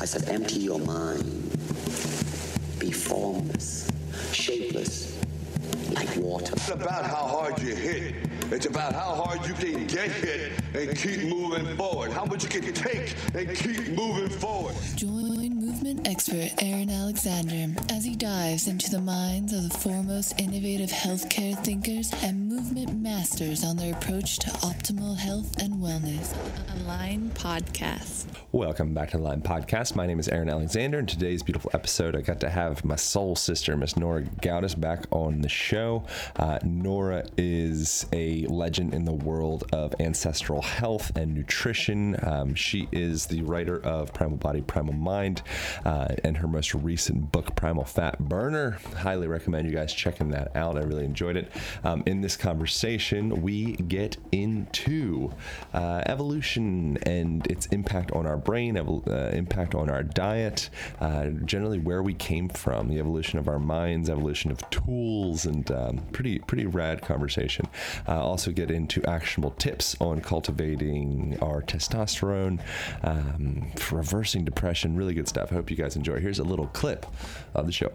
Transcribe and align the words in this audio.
I 0.00 0.04
said, 0.04 0.28
empty 0.28 0.60
your 0.60 0.78
mind. 0.78 1.24
Be 2.78 2.92
formless, 2.92 3.90
shapeless, 4.32 5.18
like 5.92 6.14
water. 6.16 6.52
It's 6.52 6.68
about 6.70 7.04
how 7.04 7.26
hard 7.26 7.60
you 7.60 7.74
hit. 7.74 8.14
It's 8.52 8.66
about 8.66 8.94
how 8.94 9.14
hard 9.14 9.46
you 9.46 9.54
can 9.54 9.86
get 9.88 10.10
hit 10.10 10.52
and 10.74 10.96
keep 10.96 11.28
moving 11.28 11.76
forward. 11.76 12.12
How 12.12 12.24
much 12.24 12.44
you 12.44 12.48
can 12.48 12.72
take 12.72 13.14
and 13.34 13.54
keep 13.56 13.88
moving 13.88 14.30
forward. 14.38 14.74
Join 14.94 15.28
movement 15.88 16.08
expert 16.08 16.50
Aaron 16.62 16.90
Alexander 16.90 17.74
as 17.90 18.04
he 18.04 18.16
dives 18.16 18.68
into 18.68 18.90
the 18.90 19.00
minds 19.00 19.52
of 19.52 19.68
the 19.68 19.78
foremost 19.78 20.38
innovative 20.40 20.90
healthcare 20.90 21.56
thinkers 21.64 22.12
and 22.22 22.47
movement 22.58 23.00
masters 23.00 23.62
on 23.62 23.76
their 23.76 23.94
approach 23.94 24.40
to 24.40 24.50
optimal 24.50 25.16
health 25.16 25.62
and 25.62 25.74
wellness. 25.74 26.34
Align 26.74 27.30
Podcast. 27.30 28.26
Welcome 28.50 28.94
back 28.94 29.10
to 29.10 29.16
the 29.16 29.22
Align 29.22 29.42
Podcast. 29.42 29.94
My 29.94 30.06
name 30.06 30.18
is 30.18 30.26
Aaron 30.28 30.48
Alexander. 30.48 30.98
In 30.98 31.06
today's 31.06 31.42
beautiful 31.42 31.70
episode, 31.72 32.16
I 32.16 32.20
got 32.20 32.40
to 32.40 32.50
have 32.50 32.84
my 32.84 32.96
soul 32.96 33.36
sister, 33.36 33.76
Miss 33.76 33.96
Nora 33.96 34.22
Gedgaudas, 34.22 34.78
back 34.78 35.04
on 35.12 35.40
the 35.40 35.48
show. 35.48 36.04
Uh, 36.34 36.58
Nora 36.64 37.26
is 37.36 38.06
a 38.12 38.44
legend 38.46 38.92
in 38.92 39.04
the 39.04 39.12
world 39.12 39.64
of 39.72 39.94
ancestral 40.00 40.62
health 40.62 41.16
and 41.16 41.34
nutrition. 41.34 42.16
Um, 42.24 42.56
she 42.56 42.88
is 42.90 43.26
the 43.26 43.42
writer 43.42 43.80
of 43.84 44.12
Primal 44.12 44.38
Body, 44.38 44.62
Primal 44.62 44.94
Mind, 44.94 45.42
uh, 45.84 46.08
and 46.24 46.36
her 46.38 46.48
most 46.48 46.74
recent 46.74 47.30
book, 47.30 47.54
Primal 47.54 47.84
Fat 47.84 48.18
Burner. 48.18 48.78
Highly 48.96 49.28
recommend 49.28 49.68
you 49.68 49.74
guys 49.74 49.92
checking 49.92 50.30
that 50.30 50.56
out. 50.56 50.76
I 50.76 50.80
really 50.80 51.04
enjoyed 51.04 51.36
it. 51.36 51.52
Um, 51.84 52.02
in 52.06 52.20
this 52.20 52.36
conversation, 52.48 53.42
we 53.42 53.72
get 53.72 54.16
into 54.32 55.30
uh, 55.74 56.02
evolution 56.06 56.96
and 57.02 57.46
its 57.46 57.66
impact 57.66 58.10
on 58.12 58.26
our 58.26 58.38
brain, 58.38 58.76
evol- 58.76 59.06
uh, 59.06 59.36
impact 59.36 59.74
on 59.74 59.90
our 59.90 60.02
diet, 60.02 60.70
uh, 61.00 61.26
generally 61.44 61.78
where 61.78 62.02
we 62.02 62.14
came 62.14 62.48
from, 62.48 62.88
the 62.88 62.98
evolution 62.98 63.38
of 63.38 63.48
our 63.48 63.58
minds, 63.58 64.08
evolution 64.08 64.50
of 64.50 64.58
tools, 64.70 65.44
and 65.44 65.70
um, 65.70 65.98
pretty 66.12 66.38
pretty 66.38 66.64
rad 66.64 67.02
conversation. 67.02 67.66
Uh, 68.08 68.24
also 68.24 68.50
get 68.50 68.70
into 68.70 69.04
actionable 69.04 69.50
tips 69.58 69.94
on 70.00 70.22
cultivating 70.22 71.36
our 71.42 71.60
testosterone, 71.60 72.58
um, 73.02 73.70
reversing 73.92 74.42
depression. 74.42 74.96
Really 74.96 75.12
good 75.12 75.28
stuff. 75.28 75.52
I 75.52 75.56
hope 75.56 75.70
you 75.70 75.76
guys 75.76 75.96
enjoy. 75.96 76.18
Here's 76.18 76.38
a 76.38 76.44
little 76.44 76.68
clip 76.68 77.04
of 77.54 77.66
the 77.66 77.72
show. 77.72 77.92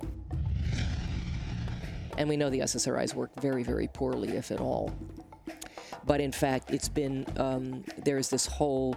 And 2.17 2.29
we 2.29 2.37
know 2.37 2.49
the 2.49 2.59
SSRIs 2.59 3.13
work 3.13 3.31
very, 3.41 3.63
very 3.63 3.87
poorly, 3.87 4.29
if 4.29 4.51
at 4.51 4.59
all. 4.59 4.93
But 6.05 6.21
in 6.21 6.31
fact, 6.31 6.71
it's 6.71 6.89
been, 6.89 7.25
um, 7.37 7.83
there's 8.03 8.29
this 8.29 8.45
whole 8.45 8.95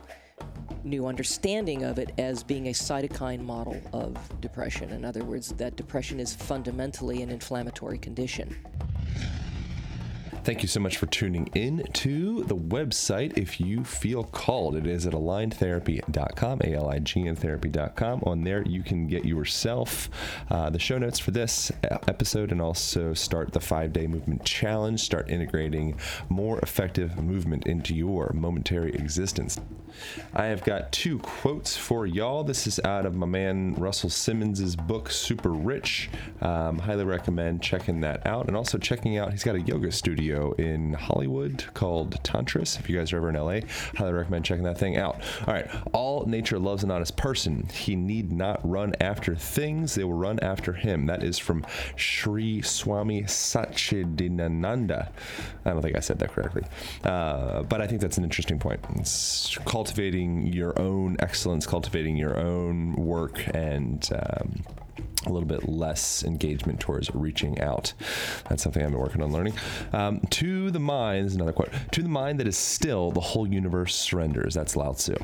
new 0.85 1.07
understanding 1.07 1.83
of 1.85 1.99
it 1.99 2.13
as 2.19 2.43
being 2.43 2.69
a 2.69 2.73
cytokine 2.73 3.41
model 3.41 3.81
of 3.93 4.17
depression. 4.41 4.91
In 4.91 5.05
other 5.05 5.25
words, 5.25 5.49
that 5.51 5.77
depression 5.77 6.21
is 6.21 6.35
fundamentally 6.35 7.23
an 7.23 7.31
inflammatory 7.31 7.99
condition. 7.99 8.57
Thank 10.47 10.63
you 10.63 10.69
so 10.69 10.79
much 10.79 10.97
for 10.97 11.07
tuning 11.07 11.49
in 11.57 11.83
to 11.93 12.45
the 12.45 12.55
website. 12.55 13.37
If 13.37 13.61
you 13.61 13.83
feel 13.83 14.23
called, 14.23 14.77
it 14.77 14.87
is 14.87 15.05
at 15.05 15.13
aligntherapy.com, 15.13 16.61
A 16.63 16.73
L 16.73 16.89
I 16.89 17.01
G 17.01 17.27
N 17.27 17.35
therapy.com. 17.35 18.23
On 18.25 18.45
there, 18.45 18.63
you 18.63 18.85
can 18.85 19.09
get 19.09 19.25
yourself 19.25 20.09
uh, 20.49 20.71
the 20.71 20.79
show 20.79 20.99
notes 20.99 21.19
for 21.19 21.33
this 21.33 21.73
episode 21.83 22.53
and 22.53 22.63
also 22.63 23.13
start 23.13 23.53
the 23.53 23.59
five 23.59 23.93
day 23.93 24.07
movement 24.07 24.45
challenge. 24.45 25.01
Start 25.01 25.29
integrating 25.29 25.99
more 26.29 26.61
effective 26.61 27.17
movement 27.21 27.67
into 27.67 27.93
your 27.93 28.31
momentary 28.33 28.95
existence. 28.95 29.59
I 30.35 30.45
have 30.47 30.63
got 30.63 30.93
two 30.93 31.19
quotes 31.21 31.77
for 31.77 32.07
y'all. 32.07 32.45
This 32.45 32.67
is 32.69 32.79
out 32.85 33.07
of 33.07 33.17
my 33.17 33.27
man 33.27 33.75
Russell 33.75 34.11
Simmons' 34.11 34.77
book, 34.77 35.11
Super 35.11 35.49
Rich. 35.49 36.11
Um, 36.41 36.79
highly 36.79 37.05
recommend 37.05 37.63
checking 37.63 38.01
that 38.03 38.25
out 38.27 38.47
and 38.47 38.57
also 38.57 38.79
checking 38.79 39.17
out, 39.19 39.33
he's 39.33 39.43
got 39.43 39.57
a 39.57 39.61
yoga 39.61 39.91
studio 39.91 40.36
in 40.59 40.95
Hollywood 40.95 41.65
called 41.75 42.23
Tantris. 42.23 42.79
If 42.79 42.89
you 42.89 42.99
guys 42.99 43.13
are 43.13 43.19
ever 43.19 43.31
in 43.31 43.37
LA, 43.37 43.61
highly 43.97 44.13
recommend 44.13 44.45
checking 44.45 44.65
that 44.65 44.79
thing 44.79 44.97
out. 44.97 45.21
All 45.47 45.55
right. 45.55 45.69
All 45.93 46.25
nature 46.27 46.59
loves 46.59 46.85
an 46.85 46.91
honest 46.91 47.17
person. 47.17 47.69
He 47.73 47.97
need 47.97 48.33
not 48.33 48.61
run 48.69 48.95
after 49.01 49.35
things, 49.35 49.95
they 49.95 50.05
will 50.05 50.13
run 50.13 50.39
after 50.41 50.73
him. 50.73 51.07
That 51.07 51.23
is 51.23 51.39
from 51.39 51.65
Sri 51.97 52.63
Swami 52.63 53.23
Satchidananda. 53.23 55.11
I 55.65 55.71
don't 55.71 55.83
think 55.83 55.97
I 55.97 56.01
said 56.01 56.19
that 56.21 56.33
correctly. 56.33 56.63
Uh, 57.05 57.63
but 57.63 57.81
I 57.81 57.87
think 57.87 58.01
that's 58.01 58.19
an 58.19 58.25
interesting 58.25 58.59
point. 58.59 58.81
It's 58.97 59.57
cultivating 59.65 60.53
your 60.53 60.79
own 60.79 61.17
excellence, 61.21 61.67
cultivating 61.67 62.17
your 62.17 62.39
own 62.39 62.95
work, 62.95 63.43
and 63.55 64.09
um, 64.13 64.63
a 65.27 65.31
little 65.31 65.49
bit 65.49 65.69
less 65.69 66.25
engagement 66.25 66.81
towards 66.81 67.15
reaching 67.15 67.61
out. 67.61 67.93
That's 68.49 68.63
something 68.63 68.83
I've 68.83 68.91
been 68.91 69.01
working 69.01 69.23
on 69.23 69.33
learning. 69.33 69.55
Um, 69.93 70.21
to 70.31 70.71
the 70.71 70.79
mind, 70.79 71.27
is 71.27 71.35
another 71.35 71.53
quote. 71.53 71.71
To 71.93 72.03
the 72.03 72.09
mind 72.09 72.41
that 72.41 72.47
is 72.47 72.57
still, 72.57 73.11
the 73.11 73.21
whole 73.21 73.47
universe 73.47 73.95
surrenders. 73.95 74.55
That's 74.55 74.77
Lao 74.77 74.93
Tzu. 74.93 75.17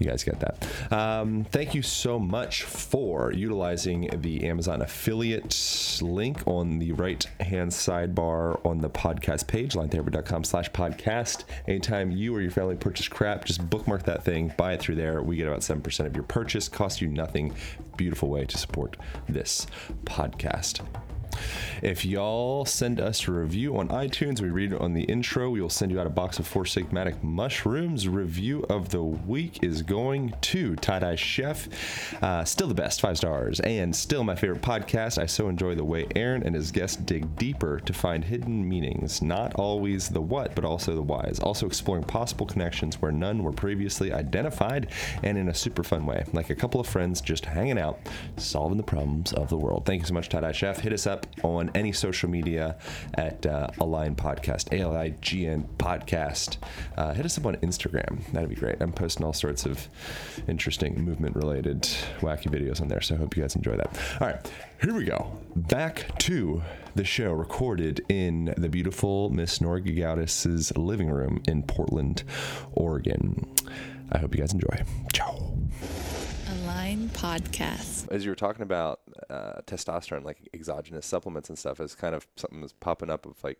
You 0.00 0.06
guys 0.06 0.24
get 0.24 0.40
that. 0.40 0.92
Um, 0.92 1.44
thank 1.44 1.74
you 1.74 1.82
so 1.82 2.18
much 2.18 2.62
for 2.62 3.32
utilizing 3.32 4.08
the 4.22 4.48
Amazon 4.48 4.80
affiliate 4.80 6.00
link 6.00 6.42
on 6.46 6.78
the 6.78 6.92
right 6.92 7.22
hand 7.38 7.70
sidebar 7.70 8.64
on 8.64 8.78
the 8.78 8.88
podcast 8.88 9.46
page, 9.46 9.74
aligntherapy.com 9.74 10.44
slash 10.44 10.70
podcast. 10.70 11.44
Anytime 11.68 12.10
you 12.10 12.34
or 12.34 12.40
your 12.40 12.50
family 12.50 12.76
purchase 12.76 13.08
crap, 13.08 13.44
just 13.44 13.68
bookmark 13.68 14.04
that 14.04 14.24
thing, 14.24 14.52
buy 14.56 14.72
it 14.72 14.80
through 14.80 14.94
there. 14.94 15.22
We 15.22 15.36
get 15.36 15.46
about 15.46 15.60
7% 15.60 16.06
of 16.06 16.16
your 16.16 16.24
purchase, 16.24 16.66
cost 16.66 17.02
you 17.02 17.08
nothing. 17.08 17.54
Beautiful 17.98 18.30
way 18.30 18.46
to 18.46 18.56
support 18.56 18.96
this 19.28 19.66
podcast. 20.04 20.80
If 21.82 22.04
y'all 22.04 22.64
send 22.64 23.00
us 23.00 23.26
a 23.26 23.32
review 23.32 23.76
on 23.76 23.88
iTunes, 23.88 24.40
we 24.40 24.50
read 24.50 24.72
it 24.72 24.80
on 24.80 24.94
the 24.94 25.02
intro. 25.04 25.50
We 25.50 25.60
will 25.60 25.70
send 25.70 25.90
you 25.90 26.00
out 26.00 26.06
a 26.06 26.10
box 26.10 26.38
of 26.38 26.46
four 26.46 26.64
sigmatic 26.64 27.22
mushrooms. 27.22 28.08
Review 28.08 28.64
of 28.68 28.90
the 28.90 29.02
week 29.02 29.62
is 29.62 29.82
going 29.82 30.34
to 30.40 30.76
Tie 30.76 30.98
Dye 30.98 31.16
Chef. 31.16 31.68
Uh, 32.22 32.44
still 32.44 32.66
the 32.66 32.74
best, 32.74 33.00
five 33.00 33.16
stars, 33.16 33.60
and 33.60 33.94
still 33.94 34.24
my 34.24 34.34
favorite 34.34 34.62
podcast. 34.62 35.18
I 35.18 35.26
so 35.26 35.48
enjoy 35.48 35.74
the 35.74 35.84
way 35.84 36.06
Aaron 36.16 36.42
and 36.42 36.54
his 36.54 36.70
guests 36.70 36.96
dig 36.96 37.36
deeper 37.36 37.80
to 37.80 37.92
find 37.92 38.24
hidden 38.24 38.68
meanings, 38.68 39.22
not 39.22 39.54
always 39.54 40.08
the 40.08 40.20
what, 40.20 40.54
but 40.54 40.64
also 40.64 40.94
the 40.94 41.02
whys. 41.02 41.40
Also 41.40 41.66
exploring 41.66 42.04
possible 42.04 42.46
connections 42.46 43.00
where 43.00 43.12
none 43.12 43.42
were 43.42 43.52
previously 43.52 44.12
identified, 44.12 44.88
and 45.22 45.38
in 45.38 45.48
a 45.48 45.54
super 45.54 45.82
fun 45.82 46.06
way, 46.06 46.24
like 46.32 46.50
a 46.50 46.54
couple 46.54 46.80
of 46.80 46.86
friends 46.86 47.20
just 47.20 47.44
hanging 47.44 47.78
out, 47.78 47.98
solving 48.36 48.76
the 48.76 48.82
problems 48.82 49.32
of 49.32 49.48
the 49.48 49.56
world. 49.56 49.84
Thank 49.86 50.02
you 50.02 50.06
so 50.06 50.14
much, 50.14 50.28
Tie 50.28 50.40
Dye 50.40 50.52
Chef. 50.52 50.80
Hit 50.80 50.92
us 50.92 51.06
up 51.06 51.26
on 51.42 51.70
any 51.74 51.92
social 51.92 52.28
media 52.28 52.76
at 53.14 53.44
uh, 53.46 53.68
Align 53.78 54.14
Podcast, 54.14 54.72
A 54.76 54.80
L 54.82 54.96
I 54.96 55.10
G 55.20 55.46
N 55.46 55.68
Podcast. 55.78 56.56
Uh, 56.96 57.12
hit 57.14 57.24
us 57.24 57.38
up 57.38 57.46
on 57.46 57.56
Instagram. 57.56 58.24
That'd 58.32 58.48
be 58.48 58.54
great. 58.54 58.76
I'm 58.80 58.92
posting 58.92 59.24
all 59.24 59.32
sorts 59.32 59.66
of 59.66 59.88
interesting 60.48 61.02
movement 61.04 61.36
related 61.36 61.82
wacky 62.20 62.48
videos 62.48 62.80
on 62.80 62.88
there, 62.88 63.00
so 63.00 63.14
I 63.14 63.18
hope 63.18 63.36
you 63.36 63.42
guys 63.42 63.56
enjoy 63.56 63.76
that. 63.76 63.98
All 64.20 64.26
right, 64.28 64.52
here 64.82 64.94
we 64.94 65.04
go. 65.04 65.38
Back 65.56 66.18
to 66.20 66.62
the 66.94 67.04
show 67.04 67.32
recorded 67.32 68.04
in 68.08 68.54
the 68.56 68.68
beautiful 68.68 69.30
Miss 69.30 69.60
Nora 69.60 69.80
Gedgaudas' 69.80 70.76
living 70.76 71.10
room 71.10 71.42
in 71.46 71.62
Portland, 71.62 72.24
Oregon. 72.72 73.48
I 74.12 74.18
hope 74.18 74.34
you 74.34 74.40
guys 74.40 74.52
enjoy. 74.52 74.82
Ciao. 75.12 75.56
Align 76.70 77.08
Podcast. 77.08 78.06
As 78.12 78.24
you 78.24 78.30
were 78.30 78.36
talking 78.36 78.62
about 78.62 79.00
uh, 79.28 79.60
testosterone, 79.66 80.22
like 80.24 80.48
exogenous 80.54 81.04
supplements 81.04 81.48
and 81.48 81.58
stuff, 81.58 81.80
is 81.80 81.96
kind 81.96 82.14
of 82.14 82.28
something 82.36 82.60
that's 82.60 82.72
popping 82.74 83.10
up 83.10 83.26
of 83.26 83.42
like 83.42 83.58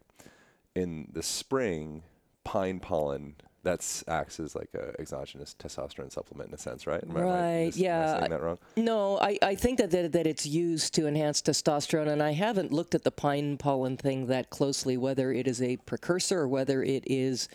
in 0.77 1.09
the 1.13 1.23
spring, 1.23 2.05
pine 2.45 2.79
pollen. 2.79 3.35
that 3.65 4.03
acts 4.07 4.39
as 4.39 4.55
like 4.55 4.69
a 4.75 4.95
exogenous 5.01 5.57
testosterone 5.59 6.13
supplement 6.13 6.49
in 6.51 6.55
a 6.55 6.59
sense, 6.59 6.87
right? 6.87 7.03
Am 7.03 7.17
I- 7.17 7.21
am 7.21 7.27
I 7.27 7.31
Right, 7.31 7.67
just- 7.73 7.85
am 7.85 8.15
I 8.15 8.19
saying 8.21 8.31
that 8.31 8.43
wrong? 8.43 8.59
No, 8.77 9.19
I, 9.19 9.39
I 9.43 9.55
think 9.57 9.79
that, 9.79 9.91
that 9.91 10.13
that 10.13 10.27
it's 10.29 10.47
used 10.47 10.95
to 10.95 11.07
enhance 11.09 11.43
testosterone, 11.43 12.07
and 12.09 12.23
I 12.23 12.31
haven't 12.33 12.73
looked 12.73 12.95
at 12.95 13.03
the 13.03 13.11
pine 13.11 13.57
pollen 13.59 13.97
thing 13.97 14.27
that 14.29 14.51
closely, 14.51 14.97
whether 14.97 15.33
it 15.33 15.49
is 15.49 15.61
a 15.61 15.79
precursor 15.79 16.39
or 16.43 16.49
whether 16.49 16.81
it 16.83 17.03
is 17.09 17.49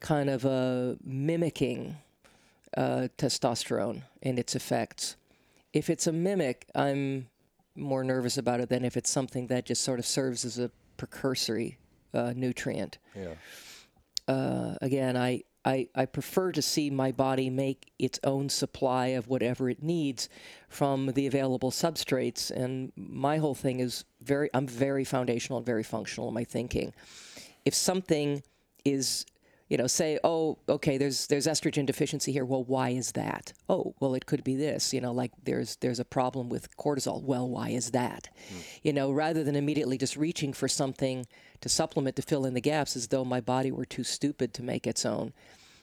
kind 0.00 0.30
of 0.30 0.44
a 0.46 0.96
mimicking 1.04 1.96
uh, 2.76 3.08
testosterone 3.18 4.02
and 4.22 4.38
its 4.38 4.54
effects. 4.54 5.16
If 5.72 5.90
it's 5.90 6.06
a 6.06 6.12
mimic, 6.12 6.66
I'm 6.74 7.28
more 7.76 8.04
nervous 8.04 8.36
about 8.36 8.60
it 8.60 8.68
than 8.68 8.84
if 8.84 8.96
it's 8.96 9.10
something 9.10 9.46
that 9.48 9.66
just 9.66 9.82
sort 9.82 9.98
of 9.98 10.06
serves 10.06 10.44
as 10.44 10.58
a 10.58 10.70
precursory 10.96 11.78
uh, 12.12 12.32
nutrient. 12.34 12.98
Yeah. 13.14 13.34
Uh, 14.28 14.74
again, 14.80 15.16
I, 15.16 15.44
I, 15.64 15.88
I 15.94 16.06
prefer 16.06 16.52
to 16.52 16.62
see 16.62 16.90
my 16.90 17.12
body 17.12 17.50
make 17.50 17.92
its 17.98 18.18
own 18.24 18.48
supply 18.48 19.08
of 19.08 19.28
whatever 19.28 19.68
it 19.68 19.82
needs 19.82 20.28
from 20.68 21.12
the 21.12 21.26
available 21.26 21.70
substrates. 21.70 22.50
And 22.50 22.92
my 22.96 23.38
whole 23.38 23.54
thing 23.54 23.80
is 23.80 24.04
very, 24.22 24.50
I'm 24.54 24.66
very 24.66 25.04
foundational 25.04 25.58
and 25.58 25.66
very 25.66 25.82
functional 25.82 26.28
in 26.28 26.34
my 26.34 26.44
thinking. 26.44 26.92
If 27.64 27.74
something 27.74 28.42
is 28.84 29.26
you 29.70 29.76
know, 29.76 29.86
say, 29.86 30.18
oh, 30.24 30.58
okay, 30.68 30.98
there's 30.98 31.28
there's 31.28 31.46
estrogen 31.46 31.86
deficiency 31.86 32.32
here. 32.32 32.44
Well, 32.44 32.64
why 32.64 32.90
is 32.90 33.12
that? 33.12 33.52
Oh, 33.68 33.94
well, 34.00 34.16
it 34.16 34.26
could 34.26 34.42
be 34.42 34.56
this. 34.56 34.92
You 34.92 35.00
know, 35.00 35.12
like 35.12 35.30
there's 35.44 35.76
there's 35.76 36.00
a 36.00 36.04
problem 36.04 36.48
with 36.48 36.76
cortisol. 36.76 37.22
Well, 37.22 37.48
why 37.48 37.68
is 37.68 37.92
that? 37.92 38.28
Hmm. 38.48 38.58
You 38.82 38.92
know, 38.92 39.12
rather 39.12 39.44
than 39.44 39.54
immediately 39.54 39.96
just 39.96 40.16
reaching 40.16 40.52
for 40.52 40.66
something 40.66 41.24
to 41.60 41.68
supplement 41.68 42.16
to 42.16 42.22
fill 42.22 42.44
in 42.44 42.54
the 42.54 42.60
gaps, 42.60 42.96
as 42.96 43.06
though 43.06 43.24
my 43.24 43.40
body 43.40 43.70
were 43.70 43.84
too 43.84 44.02
stupid 44.02 44.52
to 44.54 44.64
make 44.64 44.88
its 44.88 45.06
own. 45.06 45.32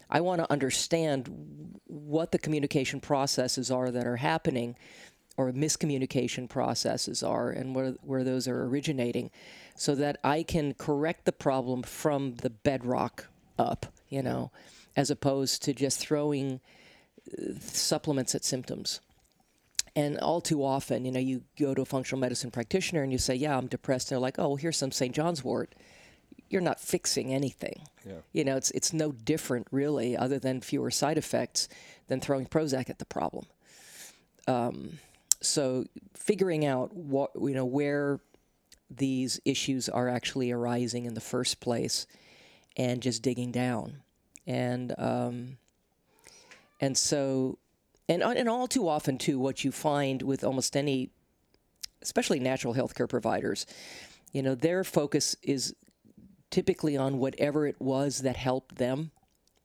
I 0.09 0.19
want 0.19 0.41
to 0.41 0.51
understand 0.51 1.79
what 1.85 2.33
the 2.33 2.39
communication 2.39 2.99
processes 2.99 3.71
are 3.71 3.89
that 3.89 4.05
are 4.05 4.17
happening, 4.17 4.75
or 5.37 5.49
miscommunication 5.53 6.49
processes 6.49 7.23
are, 7.23 7.51
and 7.51 7.73
where 7.73 7.91
where 8.01 8.25
those 8.25 8.49
are 8.49 8.65
originating, 8.65 9.31
so 9.75 9.95
that 9.95 10.19
I 10.25 10.43
can 10.43 10.73
correct 10.73 11.23
the 11.23 11.31
problem 11.31 11.83
from 11.83 12.35
the 12.35 12.49
bedrock 12.49 13.27
up, 13.57 13.85
you 14.09 14.21
know, 14.21 14.51
as 14.95 15.09
opposed 15.09 15.63
to 15.63 15.73
just 15.73 15.99
throwing 15.99 16.59
uh, 17.31 17.53
supplements 17.59 18.35
at 18.35 18.43
symptoms. 18.43 19.01
And 19.95 20.19
all 20.19 20.41
too 20.41 20.63
often, 20.63 21.05
you 21.05 21.11
know, 21.11 21.19
you 21.19 21.43
go 21.59 21.73
to 21.73 21.81
a 21.81 21.85
functional 21.85 22.19
medicine 22.19 22.51
practitioner 22.51 23.01
and 23.01 23.11
you 23.11 23.17
say, 23.17 23.33
"Yeah, 23.33 23.57
I'm 23.57 23.67
depressed." 23.67 24.11
And 24.11 24.15
they're 24.15 24.21
like, 24.21 24.37
"Oh, 24.37 24.55
here's 24.55 24.77
some 24.77 24.91
St. 24.91 25.13
John's 25.13 25.43
wort." 25.43 25.73
You're 26.49 26.61
not 26.61 26.79
fixing 26.79 27.33
anything. 27.33 27.81
Yeah. 28.05 28.21
You 28.31 28.43
know, 28.43 28.57
it's 28.57 28.69
it's 28.71 28.93
no 28.93 29.11
different 29.11 29.67
really, 29.71 30.15
other 30.15 30.37
than 30.37 30.61
fewer 30.61 30.91
side 30.91 31.17
effects 31.17 31.67
than 32.07 32.21
throwing 32.21 32.45
Prozac 32.45 32.89
at 32.89 32.99
the 32.99 33.05
problem. 33.05 33.47
Um, 34.47 34.99
so 35.41 35.85
figuring 36.15 36.65
out 36.65 36.93
what 36.95 37.31
you 37.35 37.53
know 37.53 37.65
where 37.65 38.19
these 38.89 39.39
issues 39.45 39.89
are 39.89 40.07
actually 40.07 40.51
arising 40.51 41.05
in 41.05 41.13
the 41.13 41.21
first 41.21 41.59
place 41.59 42.07
and 42.77 43.01
just 43.01 43.21
digging 43.21 43.51
down. 43.51 43.97
And 44.45 44.93
um, 44.97 45.57
and 46.79 46.97
so 46.97 47.57
and 48.07 48.23
and 48.23 48.47
all 48.47 48.67
too 48.67 48.87
often 48.87 49.17
too, 49.17 49.39
what 49.39 49.65
you 49.65 49.71
find 49.71 50.21
with 50.21 50.43
almost 50.43 50.77
any, 50.77 51.09
especially 52.01 52.39
natural 52.39 52.73
healthcare 52.73 53.09
providers, 53.09 53.65
you 54.31 54.41
know, 54.41 54.55
their 54.55 54.83
focus 54.83 55.35
is 55.43 55.75
typically 56.49 56.95
on 56.95 57.19
whatever 57.19 57.67
it 57.67 57.75
was 57.79 58.19
that 58.19 58.37
helped 58.37 58.75
them. 58.75 59.11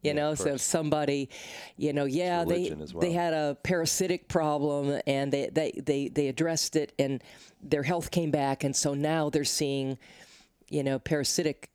You 0.03 0.15
know, 0.15 0.35
so 0.35 0.57
somebody, 0.57 1.31
you 1.77 1.93
know, 1.93 2.07
yeah, 2.07 2.43
they 2.43 2.71
religion 2.71 2.87
they 2.99 3.11
well. 3.11 3.13
had 3.13 3.33
a 3.35 3.57
parasitic 3.63 4.27
problem 4.27 5.01
and 5.07 5.33
they, 5.33 5.49
they, 5.49 5.81
they, 5.81 6.09
they 6.09 6.27
addressed 6.27 6.75
it 6.75 6.93
and 6.99 7.23
their 7.63 7.85
health 7.85 8.11
came 8.11 8.33
back 8.33 8.65
and 8.65 8.75
so 8.75 8.95
now 8.95 9.31
they're 9.31 9.45
seeing, 9.45 9.97
you 10.69 10.83
know, 10.83 10.99
parasitic 10.99 11.71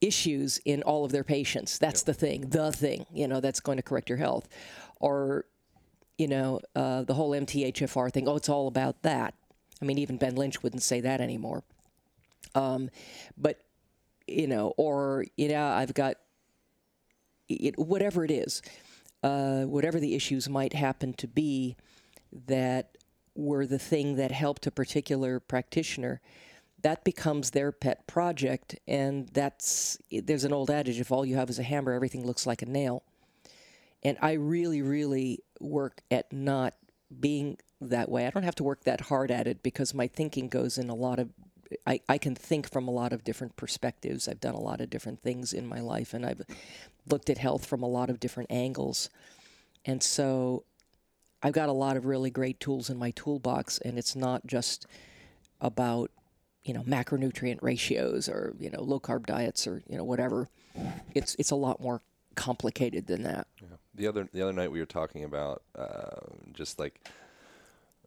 issues 0.00 0.58
in 0.64 0.82
all 0.82 1.04
of 1.04 1.12
their 1.12 1.24
patients. 1.24 1.78
That's 1.78 2.02
the 2.02 2.14
thing, 2.14 2.48
the 2.48 2.72
thing, 2.72 3.06
you 3.12 3.28
know, 3.28 3.40
that's 3.40 3.60
going 3.60 3.76
to 3.76 3.82
correct 3.82 4.08
your 4.08 4.18
health. 4.18 4.48
Or, 5.00 5.44
you 6.18 6.28
know, 6.28 6.60
uh, 6.74 7.02
the 7.02 7.14
whole 7.14 7.30
MTHFR 7.30 8.12
thing, 8.12 8.28
oh, 8.28 8.36
it's 8.36 8.48
all 8.48 8.68
about 8.68 9.02
that. 9.02 9.34
I 9.80 9.84
mean, 9.84 9.98
even 9.98 10.16
Ben 10.16 10.34
Lynch 10.34 10.62
wouldn't 10.62 10.82
say 10.82 11.00
that 11.00 11.20
anymore. 11.20 11.62
Um, 12.54 12.90
but, 13.36 13.60
you 14.26 14.46
know, 14.46 14.74
or, 14.76 15.24
you 15.36 15.48
know, 15.48 15.66
I've 15.66 15.94
got 15.94 16.16
it, 17.48 17.78
whatever 17.78 18.24
it 18.24 18.30
is, 18.30 18.62
uh, 19.22 19.62
whatever 19.62 19.98
the 19.98 20.14
issues 20.14 20.48
might 20.48 20.72
happen 20.72 21.12
to 21.14 21.26
be 21.26 21.76
that 22.46 22.96
were 23.34 23.66
the 23.66 23.78
thing 23.78 24.16
that 24.16 24.30
helped 24.30 24.66
a 24.66 24.70
particular 24.70 25.40
practitioner, 25.40 26.20
that 26.82 27.04
becomes 27.04 27.50
their 27.50 27.72
pet 27.72 28.06
project. 28.06 28.76
And 28.86 29.28
that's, 29.28 29.98
there's 30.10 30.44
an 30.44 30.52
old 30.52 30.70
adage 30.70 31.00
if 31.00 31.12
all 31.12 31.24
you 31.24 31.36
have 31.36 31.50
is 31.50 31.58
a 31.58 31.62
hammer, 31.62 31.92
everything 31.92 32.26
looks 32.26 32.46
like 32.46 32.62
a 32.62 32.66
nail. 32.66 33.02
And 34.02 34.16
I 34.22 34.32
really, 34.32 34.80
really 34.82 35.40
work 35.60 36.02
at 36.10 36.32
not 36.32 36.74
being 37.18 37.58
that 37.80 38.08
way. 38.08 38.26
I 38.26 38.30
don't 38.30 38.44
have 38.44 38.54
to 38.56 38.64
work 38.64 38.84
that 38.84 39.02
hard 39.02 39.30
at 39.30 39.46
it 39.46 39.62
because 39.62 39.94
my 39.94 40.06
thinking 40.06 40.48
goes 40.48 40.78
in 40.78 40.88
a 40.88 40.94
lot 40.94 41.18
of 41.18 41.30
I, 41.86 42.00
I 42.08 42.18
can 42.18 42.34
think 42.34 42.68
from 42.68 42.88
a 42.88 42.90
lot 42.90 43.12
of 43.12 43.22
different 43.22 43.56
perspectives. 43.56 44.26
I've 44.26 44.40
done 44.40 44.54
a 44.54 44.60
lot 44.60 44.80
of 44.80 44.90
different 44.90 45.22
things 45.22 45.52
in 45.52 45.68
my 45.68 45.80
life 45.80 46.12
and 46.14 46.26
I've 46.26 46.42
looked 47.08 47.30
at 47.30 47.38
health 47.38 47.64
from 47.64 47.82
a 47.82 47.88
lot 47.88 48.10
of 48.10 48.18
different 48.18 48.50
angles. 48.50 49.08
And 49.84 50.02
so 50.02 50.64
I've 51.42 51.52
got 51.52 51.68
a 51.68 51.72
lot 51.72 51.96
of 51.96 52.06
really 52.06 52.30
great 52.30 52.58
tools 52.58 52.90
in 52.90 52.98
my 52.98 53.12
toolbox 53.12 53.78
and 53.78 53.98
it's 53.98 54.16
not 54.16 54.46
just 54.46 54.86
about, 55.60 56.10
you 56.64 56.74
know, 56.74 56.82
macronutrient 56.82 57.58
ratios 57.62 58.28
or, 58.28 58.54
you 58.58 58.70
know, 58.70 58.82
low 58.82 59.00
carb 59.00 59.26
diets 59.26 59.66
or, 59.66 59.82
you 59.88 59.96
know, 59.96 60.04
whatever. 60.04 60.48
It's 61.14 61.34
it's 61.38 61.50
a 61.50 61.56
lot 61.56 61.80
more 61.80 62.00
complicated 62.34 63.06
than 63.06 63.22
that. 63.24 63.46
Yeah. 63.60 63.76
The 63.94 64.06
other 64.06 64.28
the 64.32 64.42
other 64.42 64.52
night 64.52 64.70
we 64.70 64.78
were 64.80 64.86
talking 64.86 65.24
about 65.24 65.62
uh, 65.76 66.20
just 66.52 66.78
like 66.78 67.00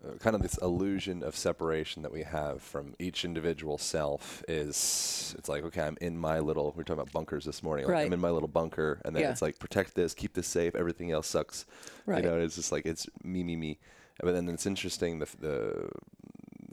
uh, 0.06 0.14
kind 0.20 0.36
of 0.36 0.42
this 0.42 0.58
illusion 0.58 1.24
of 1.24 1.36
separation 1.36 2.04
that 2.04 2.12
we 2.12 2.24
have 2.24 2.62
from 2.62 2.94
each 3.00 3.26
individual 3.26 3.78
self 3.78 4.44
is 4.48 5.34
it's 5.38 5.50
like 5.50 5.64
okay 5.64 5.82
I'm 5.82 5.98
in 6.02 6.18
my 6.18 6.40
little 6.40 6.74
we 6.76 6.82
are 6.82 6.84
talking 6.84 7.02
about 7.02 7.12
bunkers 7.14 7.46
this 7.46 7.64
morning 7.64 7.86
like 7.86 7.94
Right. 7.94 8.06
I'm 8.06 8.14
in 8.14 8.20
my 8.20 8.30
little 8.32 8.48
bunker 8.50 9.02
and 9.06 9.16
then 9.16 9.24
Yeah. 9.24 9.32
it's 9.32 9.42
like 9.42 9.60
protect 9.60 9.96
this 9.96 10.14
keep 10.14 10.34
this 10.34 10.48
safe 10.48 10.76
everything 10.76 11.12
else 11.12 11.28
sucks 11.28 11.66
Right. 12.06 12.24
you 12.24 12.30
know 12.30 12.38
it's 12.40 12.56
just 12.56 12.72
like 12.72 12.86
it's 12.86 13.08
me 13.24 13.44
me 13.44 13.56
me 13.56 13.80
but 14.22 14.34
then 14.34 14.48
it's 14.50 14.66
interesting 14.66 15.20
the 15.20 15.28
the 15.40 15.90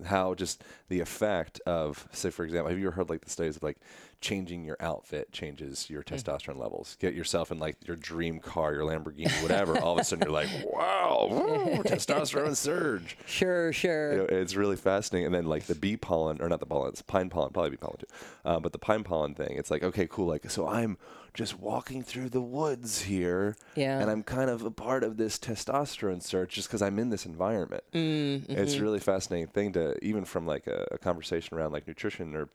how 0.07 0.35
just 0.35 0.63
the 0.89 1.01
effect 1.01 1.61
of 1.67 2.09
say 2.13 2.31
for 2.31 2.45
example 2.45 2.71
have 2.71 2.79
you 2.79 2.87
ever 2.87 2.97
heard 2.97 3.11
like 3.11 3.23
the 3.23 3.31
studies 3.31 3.57
of 3.57 3.63
like 3.63 3.79
changing 4.21 4.65
your 4.65 4.77
outfit 4.81 5.33
changes 5.33 5.89
your 5.89 6.03
Mm. 6.03 6.17
testosterone 6.17 6.59
levels 6.59 6.97
get 7.01 7.15
yourself 7.15 7.51
in 7.51 7.59
like 7.59 7.77
your 7.87 7.97
dream 7.97 8.39
car 8.39 8.75
your 8.75 8.85
lamborghini 8.85 9.31
whatever 9.43 9.79
all 9.79 9.95
of 9.95 10.01
a 10.01 10.05
sudden 10.05 10.25
you're 10.27 10.33
like 10.33 10.49
wow 10.73 11.27
woo, 11.31 11.83
testosterone 11.85 12.55
surge 12.57 13.17
Sure, 13.27 13.73
sure. 13.73 14.13
you 14.13 14.19
know, 14.19 14.25
it's 14.25 14.55
really 14.55 14.77
fascinating. 14.77 15.27
And 15.27 15.35
then 15.35 15.47
like 15.47 15.65
the 15.65 15.75
bee 15.75 15.97
pollen, 15.97 16.41
or 16.43 16.49
not 16.49 16.61
the 16.61 16.67
pollen, 16.67 16.89
it's 16.91 17.01
pine 17.03 17.31
pollen, 17.31 17.53
probably 17.53 17.71
bee 17.71 17.77
pollen 17.77 17.97
too. 17.99 18.07
Uh, 18.45 18.61
but 18.61 18.73
the 18.73 18.79
pine 18.79 19.05
pollen 19.05 19.35
thing, 19.35 19.57
it's 19.57 19.71
like 19.71 19.83
okay, 19.83 20.07
cool. 20.07 20.27
Like 20.27 20.51
so, 20.51 20.67
I'm 20.69 20.99
just 21.35 21.59
walking 21.59 22.03
through 22.03 22.29
the 22.31 22.41
woods 22.41 23.03
here, 23.03 23.57
Yeah. 23.77 24.01
and 24.01 24.11
I'm 24.11 24.23
kind 24.23 24.51
of 24.51 24.63
a 24.65 24.71
part 24.71 25.05
of 25.05 25.17
this 25.17 25.39
testosterone 25.39 26.23
surge 26.23 26.51
just 26.55 26.69
because 26.69 26.83
I'm 26.83 26.99
in 26.99 27.11
this 27.11 27.27
environment. 27.27 27.85
Mm-hmm. 27.93 28.53
It's 28.53 28.75
a 28.75 28.81
really 28.83 29.01
fascinating 29.01 29.49
thing 29.49 29.73
to 29.73 29.97
even 30.05 30.25
from 30.25 30.47
like 30.47 30.67
a, 30.67 30.87
a 30.93 30.99
conversation 30.99 31.57
around 31.57 31.73
like 31.73 31.87
nutrition 31.87 32.35
or 32.35 32.49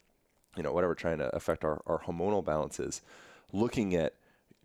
you 0.56 0.64
know 0.64 0.72
whatever 0.72 0.96
trying 0.96 1.18
to 1.20 1.36
affect 1.36 1.64
our, 1.64 1.82
our 1.86 2.00
hormonal 2.00 2.44
balances, 2.44 3.02
looking 3.52 3.96
at 3.96 4.14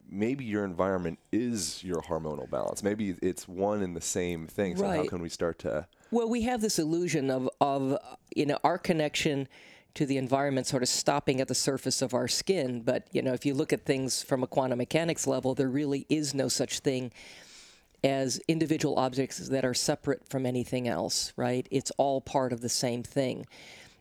maybe 0.08 0.44
your 0.44 0.64
environment 0.64 1.18
is 1.32 1.82
your 1.84 2.02
hormonal 2.02 2.48
balance. 2.50 2.82
Maybe 2.82 3.14
it's 3.22 3.46
one 3.46 3.82
and 3.82 3.96
the 3.96 4.00
same 4.00 4.46
thing. 4.48 4.76
So 4.76 4.86
how 4.86 5.06
can 5.06 5.22
we 5.22 5.28
start 5.28 5.58
to 5.60 5.86
Well, 6.10 6.28
we 6.28 6.42
have 6.42 6.60
this 6.60 6.78
illusion 6.78 7.30
of, 7.30 7.48
of 7.60 7.96
you 8.34 8.46
know 8.46 8.58
our 8.64 8.78
connection 8.78 9.48
to 9.94 10.06
the 10.06 10.16
environment 10.16 10.66
sort 10.66 10.82
of 10.82 10.88
stopping 10.88 11.40
at 11.40 11.48
the 11.48 11.54
surface 11.54 12.02
of 12.02 12.14
our 12.14 12.28
skin. 12.28 12.82
But 12.82 13.08
you 13.12 13.22
know, 13.22 13.32
if 13.32 13.44
you 13.44 13.54
look 13.54 13.72
at 13.72 13.84
things 13.84 14.22
from 14.22 14.42
a 14.42 14.46
quantum 14.46 14.78
mechanics 14.78 15.26
level, 15.26 15.54
there 15.54 15.68
really 15.68 16.06
is 16.08 16.34
no 16.34 16.48
such 16.48 16.80
thing 16.80 17.12
as 18.02 18.40
individual 18.48 18.98
objects 18.98 19.48
that 19.48 19.64
are 19.64 19.74
separate 19.74 20.26
from 20.28 20.46
anything 20.46 20.88
else. 20.88 21.32
Right? 21.36 21.66
It's 21.70 21.92
all 21.98 22.20
part 22.20 22.52
of 22.52 22.60
the 22.60 22.68
same 22.68 23.02
thing. 23.02 23.46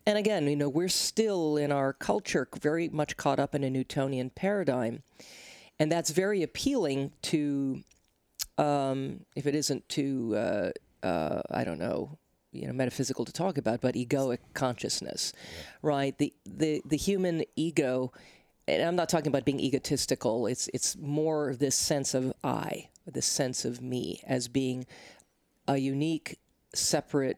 And 0.06 0.18
again, 0.18 0.48
you 0.48 0.56
know, 0.56 0.70
we're 0.70 0.90
still 0.90 1.58
in 1.58 1.72
our 1.72 1.94
culture 1.94 2.48
very 2.60 2.90
much 2.90 3.18
caught 3.18 3.40
up 3.40 3.54
in 3.54 3.64
a 3.64 3.70
Newtonian 3.70 4.32
paradigm, 4.32 5.04
and 5.80 5.92
that's 5.92 6.10
very 6.10 6.42
appealing 6.42 7.12
to 7.24 7.84
um, 8.60 9.22
if 9.36 9.48
it 9.48 9.56
isn't 9.56 9.88
too, 9.88 10.36
uh, 10.36 10.72
uh, 11.06 11.42
I 11.50 11.64
don't 11.64 11.80
know, 11.80 12.18
you 12.52 12.68
know, 12.68 12.74
metaphysical 12.74 13.26
to 13.26 13.32
talk 13.32 13.58
about, 13.58 13.82
but 13.82 13.96
egoic 13.96 14.40
consciousness, 14.54 15.34
right? 15.82 16.18
The 16.18 16.34
the 16.46 16.82
the 16.86 16.98
human 16.98 17.44
ego, 17.56 18.12
and 18.68 18.82
I'm 18.82 18.96
not 18.96 19.10
talking 19.10 19.28
about 19.28 19.46
being 19.46 19.60
egotistical. 19.60 20.48
It's 20.48 20.68
it's 20.74 20.98
more 20.98 21.56
this 21.56 21.76
sense 21.76 22.14
of 22.14 22.34
I, 22.44 22.90
this 23.06 23.26
sense 23.26 23.66
of 23.66 23.82
me 23.82 24.22
as 24.26 24.48
being 24.48 24.86
a 25.68 25.78
unique, 25.78 26.40
separate 26.74 27.38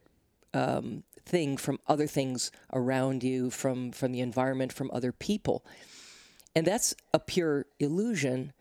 um, 0.53 1.03
thing 1.25 1.58
from 1.58 1.80
other 1.88 2.08
things 2.08 2.51
around 2.72 3.24
you, 3.24 3.50
from 3.50 3.91
from 3.91 4.13
the 4.13 4.22
environment, 4.22 4.72
from 4.72 4.89
other 4.94 5.12
people, 5.12 5.65
and 6.56 6.65
that's 6.65 6.96
a 7.13 7.20
pure 7.20 7.65
illusion. 7.80 8.53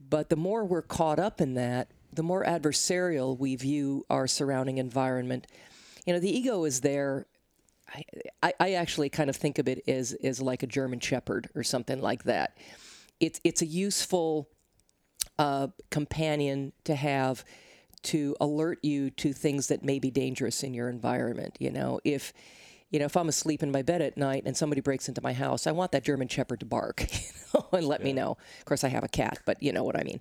But 0.00 0.28
the 0.28 0.36
more 0.36 0.64
we're 0.64 0.82
caught 0.82 1.18
up 1.18 1.40
in 1.40 1.54
that, 1.54 1.90
the 2.12 2.22
more 2.22 2.44
adversarial 2.44 3.36
we 3.36 3.56
view 3.56 4.06
our 4.08 4.28
surrounding 4.28 4.78
environment. 4.78 5.46
You 6.08 6.14
know, 6.14 6.20
the 6.20 6.34
ego 6.34 6.64
is 6.64 6.80
there. 6.80 7.26
I, 8.42 8.54
I, 8.58 8.72
actually 8.72 9.10
kind 9.10 9.28
of 9.28 9.36
think 9.36 9.58
of 9.58 9.68
it 9.68 9.86
as, 9.86 10.14
as 10.24 10.40
like 10.40 10.62
a 10.62 10.66
German 10.66 11.00
shepherd 11.00 11.50
or 11.54 11.62
something 11.62 12.00
like 12.00 12.24
that. 12.24 12.56
It's, 13.20 13.42
it's 13.44 13.60
a 13.60 13.66
useful 13.66 14.48
uh, 15.38 15.68
companion 15.90 16.72
to 16.84 16.94
have 16.94 17.44
to 18.04 18.34
alert 18.40 18.78
you 18.82 19.10
to 19.10 19.34
things 19.34 19.68
that 19.68 19.84
may 19.84 19.98
be 19.98 20.10
dangerous 20.10 20.62
in 20.62 20.72
your 20.72 20.88
environment. 20.88 21.58
You 21.60 21.72
know, 21.72 22.00
if 22.04 22.32
you 22.88 22.98
know, 22.98 23.04
if 23.04 23.14
I'm 23.14 23.28
asleep 23.28 23.62
in 23.62 23.70
my 23.70 23.82
bed 23.82 24.00
at 24.00 24.16
night 24.16 24.44
and 24.46 24.56
somebody 24.56 24.80
breaks 24.80 25.08
into 25.08 25.20
my 25.20 25.34
house, 25.34 25.66
I 25.66 25.72
want 25.72 25.92
that 25.92 26.04
German 26.04 26.28
Shepherd 26.28 26.60
to 26.60 26.66
bark 26.66 27.02
you 27.12 27.18
know, 27.52 27.66
and 27.70 27.86
let 27.86 28.02
me 28.02 28.14
know. 28.14 28.38
Of 28.60 28.64
course, 28.64 28.82
I 28.82 28.88
have 28.88 29.04
a 29.04 29.08
cat, 29.08 29.40
but 29.44 29.62
you 29.62 29.72
know 29.72 29.84
what 29.84 29.94
I 29.94 30.04
mean. 30.04 30.20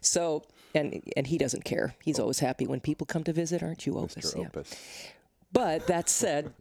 So, 0.00 0.42
and 0.74 1.00
and 1.16 1.28
he 1.28 1.38
doesn't 1.38 1.64
care. 1.64 1.94
He's 2.02 2.18
always 2.18 2.40
happy 2.40 2.66
when 2.66 2.80
people 2.80 3.06
come 3.06 3.22
to 3.22 3.32
visit, 3.32 3.62
aren't 3.62 3.86
you, 3.86 3.96
Opus? 3.98 4.34
Mr. 4.34 4.46
Opus. 4.46 4.74
But 5.52 5.86
that 5.86 6.08
said, 6.08 6.52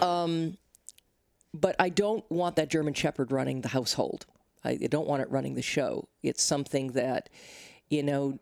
um, 0.00 0.56
but 1.52 1.76
I 1.78 1.88
don't 1.88 2.28
want 2.30 2.56
that 2.56 2.68
German 2.68 2.94
Shepherd 2.94 3.32
running 3.32 3.60
the 3.60 3.68
household. 3.68 4.26
I, 4.64 4.76
don't 4.76 5.06
want 5.06 5.22
it 5.22 5.30
running 5.30 5.54
the 5.54 5.62
show. 5.62 6.08
It's 6.22 6.42
something 6.42 6.92
that, 6.92 7.28
you 7.88 8.02
know, 8.02 8.38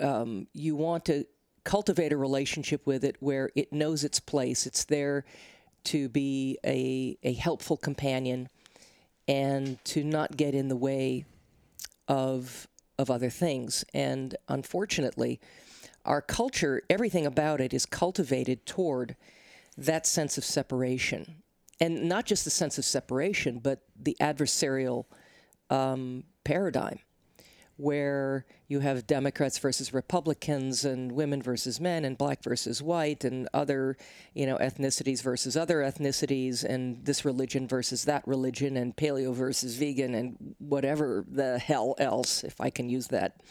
um, 0.00 0.46
you 0.52 0.76
want 0.76 1.06
to 1.06 1.24
cultivate 1.64 2.12
a 2.12 2.16
relationship 2.16 2.86
with 2.86 3.04
it 3.04 3.16
where 3.20 3.50
it 3.54 3.72
knows 3.72 4.04
its 4.04 4.20
place. 4.20 4.66
It's 4.66 4.84
there 4.84 5.24
to 5.84 6.08
be 6.08 6.58
a, 6.64 7.16
a 7.22 7.32
helpful 7.32 7.76
companion 7.76 8.48
and 9.26 9.82
to 9.86 10.04
not 10.04 10.36
get 10.36 10.54
in 10.54 10.68
the 10.68 10.76
way 10.76 11.24
of 12.08 12.68
of 12.98 13.10
other 13.10 13.28
things. 13.28 13.84
And 13.92 14.34
unfortunately, 14.48 15.38
our 16.06 16.22
culture, 16.22 16.82
everything 16.88 17.26
about 17.26 17.60
it 17.60 17.74
is 17.74 17.86
cultivated 17.86 18.64
toward 18.66 19.16
that 19.76 20.06
sense 20.06 20.38
of 20.38 20.44
separation. 20.44 21.42
And 21.80 22.08
not 22.08 22.24
just 22.24 22.44
the 22.44 22.50
sense 22.50 22.78
of 22.78 22.84
separation, 22.84 23.58
but 23.58 23.80
the 24.00 24.16
adversarial 24.20 25.04
um, 25.68 26.24
paradigm 26.44 27.00
where 27.76 28.46
you 28.68 28.80
have 28.80 29.06
Democrats 29.06 29.58
versus 29.58 29.92
Republicans 29.92 30.84
and 30.84 31.12
women 31.12 31.42
versus 31.42 31.78
men 31.78 32.04
and 32.06 32.16
black 32.16 32.42
versus 32.42 32.82
white 32.82 33.22
and 33.22 33.48
other, 33.52 33.96
you 34.34 34.46
know, 34.46 34.56
ethnicities 34.56 35.22
versus 35.22 35.56
other 35.56 35.80
ethnicities 35.80 36.64
and 36.64 37.04
this 37.04 37.24
religion 37.24 37.68
versus 37.68 38.04
that 38.04 38.26
religion 38.26 38.78
and 38.78 38.96
paleo 38.96 39.34
versus 39.34 39.76
vegan 39.76 40.14
and 40.14 40.54
whatever 40.58 41.24
the 41.28 41.58
hell 41.58 41.94
else, 41.98 42.42
if 42.44 42.60
I 42.60 42.70
can 42.70 42.88
use 42.88 43.08
that 43.08 43.42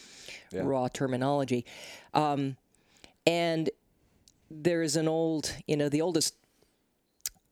yeah. 0.55 0.63
raw 0.63 0.87
terminology. 0.87 1.65
Um, 2.13 2.57
and 3.25 3.69
there 4.49 4.81
is 4.81 4.95
an 4.95 5.07
old, 5.07 5.53
you 5.67 5.77
know, 5.77 5.89
the 5.89 6.01
oldest 6.01 6.35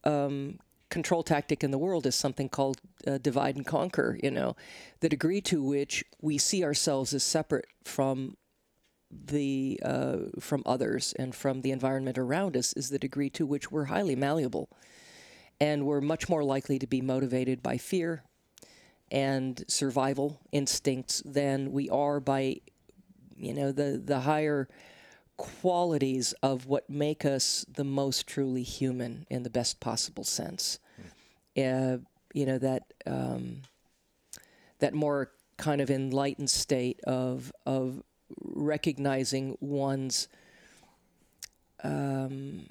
um, 0.03 0.59
control 0.89 1.23
tactic 1.23 1.63
in 1.63 1.71
the 1.71 1.77
world 1.77 2.05
is 2.05 2.15
something 2.15 2.49
called 2.49 2.79
uh, 3.07 3.17
divide 3.17 3.55
and 3.55 3.65
conquer. 3.65 4.19
You 4.21 4.31
know, 4.31 4.55
the 4.99 5.09
degree 5.09 5.41
to 5.41 5.63
which 5.63 6.03
we 6.21 6.37
see 6.37 6.63
ourselves 6.63 7.13
as 7.13 7.23
separate 7.23 7.65
from 7.83 8.37
the 9.11 9.79
uh, 9.83 10.17
from 10.39 10.63
others 10.65 11.13
and 11.19 11.35
from 11.35 11.61
the 11.61 11.71
environment 11.71 12.17
around 12.17 12.57
us 12.57 12.73
is 12.73 12.89
the 12.89 12.99
degree 12.99 13.29
to 13.31 13.45
which 13.45 13.71
we're 13.71 13.85
highly 13.85 14.15
malleable, 14.15 14.69
and 15.59 15.85
we're 15.85 16.01
much 16.01 16.29
more 16.29 16.43
likely 16.43 16.79
to 16.79 16.87
be 16.87 17.01
motivated 17.01 17.61
by 17.61 17.77
fear 17.77 18.23
and 19.11 19.63
survival 19.67 20.39
instincts 20.51 21.21
than 21.23 21.71
we 21.71 21.87
are 21.89 22.19
by, 22.19 22.57
you 23.43 23.53
know, 23.53 23.71
the 23.71 24.01
the 24.03 24.21
higher 24.21 24.67
qualities 25.37 26.33
of 26.43 26.67
what 26.67 26.89
make 26.89 27.25
us 27.25 27.65
the 27.73 27.83
most 27.83 28.27
truly 28.27 28.63
human 28.63 29.25
in 29.29 29.43
the 29.43 29.49
best 29.49 29.79
possible 29.79 30.23
sense 30.23 30.77
uh, 31.57 31.97
you 32.33 32.45
know 32.45 32.57
that 32.57 32.83
um, 33.05 33.61
that 34.79 34.93
more 34.93 35.31
kind 35.57 35.81
of 35.81 35.89
enlightened 35.89 36.49
state 36.49 36.99
of 37.05 37.51
of 37.65 38.01
recognizing 38.41 39.57
one's 39.59 40.27
um, 41.83 42.67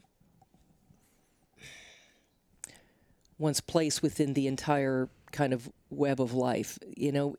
one's 3.39 3.61
place 3.61 4.03
within 4.03 4.35
the 4.35 4.47
entire 4.47 5.09
kind 5.31 5.53
of 5.53 5.71
web 5.91 6.21
of 6.21 6.35
life. 6.35 6.79
You 6.97 7.13
know, 7.13 7.37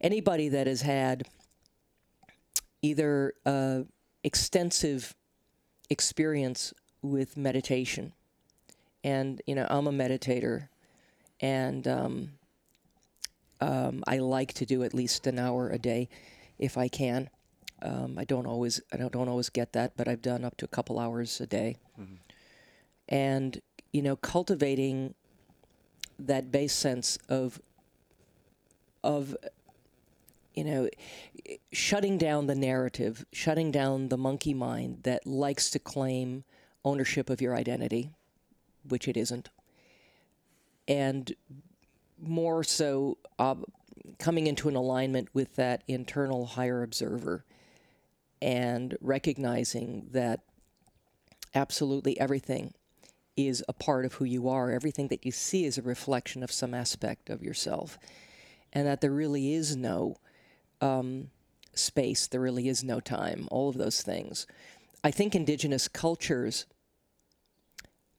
anybody 0.00 0.50
that 0.50 0.66
has 0.66 0.82
had 0.82 1.26
either 2.86 3.34
uh, 3.44 3.80
extensive 4.22 5.14
experience 5.90 6.72
with 7.02 7.36
meditation 7.36 8.12
and 9.06 9.40
you 9.46 9.54
know 9.54 9.66
I'm 9.70 9.86
a 9.86 9.92
meditator, 9.92 10.68
and 11.40 11.86
um, 11.86 12.30
um, 13.60 14.02
I 14.06 14.18
like 14.18 14.52
to 14.54 14.66
do 14.66 14.82
at 14.82 14.92
least 14.92 15.28
an 15.28 15.38
hour 15.38 15.70
a 15.70 15.78
day, 15.78 16.08
if 16.58 16.76
I 16.76 16.88
can. 16.88 17.30
Um, 17.82 18.18
I 18.18 18.24
don't 18.24 18.46
always 18.46 18.80
I 18.92 18.96
don't, 18.96 19.12
don't 19.12 19.28
always 19.28 19.48
get 19.48 19.72
that, 19.74 19.96
but 19.96 20.08
I've 20.08 20.22
done 20.22 20.44
up 20.44 20.56
to 20.56 20.64
a 20.64 20.68
couple 20.68 20.98
hours 20.98 21.40
a 21.40 21.46
day, 21.46 21.76
mm-hmm. 21.98 22.14
and 23.08 23.62
you 23.92 24.02
know 24.02 24.16
cultivating 24.16 25.14
that 26.18 26.50
base 26.50 26.74
sense 26.74 27.16
of 27.28 27.60
of 29.04 29.36
you 30.56 30.64
know 30.64 30.88
shutting 31.72 32.18
down 32.18 32.46
the 32.46 32.54
narrative, 32.54 33.24
shutting 33.32 33.70
down 33.70 34.08
the 34.08 34.16
monkey 34.16 34.54
mind 34.54 35.04
that 35.04 35.26
likes 35.26 35.70
to 35.70 35.78
claim 35.78 36.44
ownership 36.84 37.30
of 37.30 37.40
your 37.40 37.54
identity 37.54 38.10
which 38.88 39.08
it 39.08 39.16
isn't, 39.16 39.48
and 40.88 41.34
more 42.20 42.64
so 42.64 43.18
uh, 43.38 43.54
coming 44.18 44.46
into 44.46 44.68
an 44.68 44.76
alignment 44.76 45.28
with 45.34 45.56
that 45.56 45.82
internal 45.86 46.46
higher 46.46 46.82
observer 46.82 47.44
and 48.40 48.96
recognizing 49.00 50.08
that 50.12 50.40
absolutely 51.54 52.18
everything 52.20 52.74
is 53.36 53.64
a 53.68 53.72
part 53.72 54.04
of 54.04 54.14
who 54.14 54.24
you 54.24 54.48
are. 54.48 54.70
Everything 54.70 55.08
that 55.08 55.24
you 55.24 55.32
see 55.32 55.64
is 55.64 55.76
a 55.76 55.82
reflection 55.82 56.42
of 56.42 56.52
some 56.52 56.74
aspect 56.74 57.28
of 57.28 57.42
yourself. 57.42 57.98
And 58.72 58.86
that 58.86 59.00
there 59.00 59.10
really 59.10 59.52
is 59.54 59.76
no 59.76 60.16
um, 60.80 61.30
space, 61.74 62.26
there 62.26 62.40
really 62.40 62.68
is 62.68 62.82
no 62.82 63.00
time, 63.00 63.48
all 63.50 63.68
of 63.68 63.76
those 63.76 64.02
things. 64.02 64.46
I 65.04 65.10
think 65.10 65.34
indigenous 65.34 65.88
cultures 65.88 66.66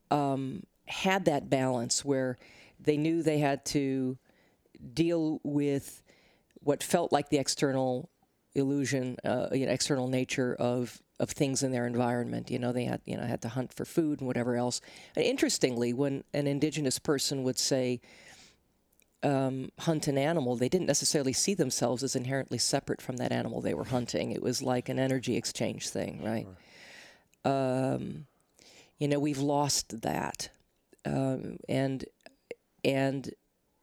um, 0.09 0.63
had 0.87 1.25
that 1.25 1.49
balance 1.49 2.05
where 2.05 2.37
they 2.79 2.97
knew 2.97 3.21
they 3.21 3.39
had 3.39 3.65
to 3.65 4.17
deal 4.93 5.39
with 5.43 6.01
what 6.61 6.83
felt 6.83 7.11
like 7.11 7.29
the 7.29 7.37
external 7.37 8.09
illusion, 8.55 9.17
uh, 9.23 9.47
you 9.51 9.65
know, 9.65 9.71
external 9.71 10.07
nature 10.07 10.55
of 10.59 11.01
of 11.19 11.31
things 11.31 11.63
in 11.63 11.71
their 11.71 11.87
environment. 11.87 12.51
You 12.51 12.59
know, 12.59 12.71
they 12.71 12.85
had 12.85 13.01
you 13.05 13.17
know 13.17 13.23
had 13.23 13.41
to 13.41 13.49
hunt 13.49 13.73
for 13.73 13.85
food 13.85 14.19
and 14.19 14.27
whatever 14.27 14.55
else. 14.55 14.81
And 15.15 15.25
interestingly, 15.25 15.93
when 15.93 16.23
an 16.33 16.47
indigenous 16.47 16.99
person 16.99 17.43
would 17.43 17.57
say 17.57 18.01
um, 19.24 19.69
hunt 19.79 20.07
an 20.07 20.17
animal, 20.17 20.55
they 20.55 20.69
didn't 20.69 20.88
necessarily 20.88 21.33
see 21.33 21.53
themselves 21.53 22.03
as 22.03 22.15
inherently 22.15 22.57
separate 22.57 23.01
from 23.01 23.17
that 23.17 23.31
animal 23.31 23.62
they 23.62 23.74
were 23.74 23.86
hunting. 23.86 24.31
It 24.31 24.41
was 24.41 24.62
like 24.62 24.89
an 24.89 25.00
energy 25.00 25.36
exchange 25.36 25.89
thing, 25.89 26.24
right? 26.24 26.47
Sure. 27.43 27.93
Um, 27.93 28.27
you 29.00 29.07
know, 29.07 29.19
we've 29.19 29.39
lost 29.39 30.01
that, 30.01 30.50
um, 31.05 31.57
and 31.69 32.05
and 32.83 33.31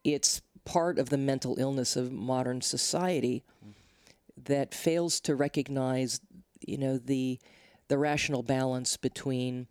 it's 0.02 0.42
part 0.64 0.98
of 0.98 1.10
the 1.10 1.18
mental 1.18 1.58
illness 1.58 1.96
of 1.96 2.12
modern 2.12 2.60
society 2.60 3.44
that 4.44 4.74
fails 4.74 5.20
to 5.20 5.34
recognize, 5.34 6.20
you 6.66 6.78
know, 6.78 6.98
the 6.98 7.38
the 7.88 7.98
rational 7.98 8.42
balance 8.42 8.96
between, 8.96 9.66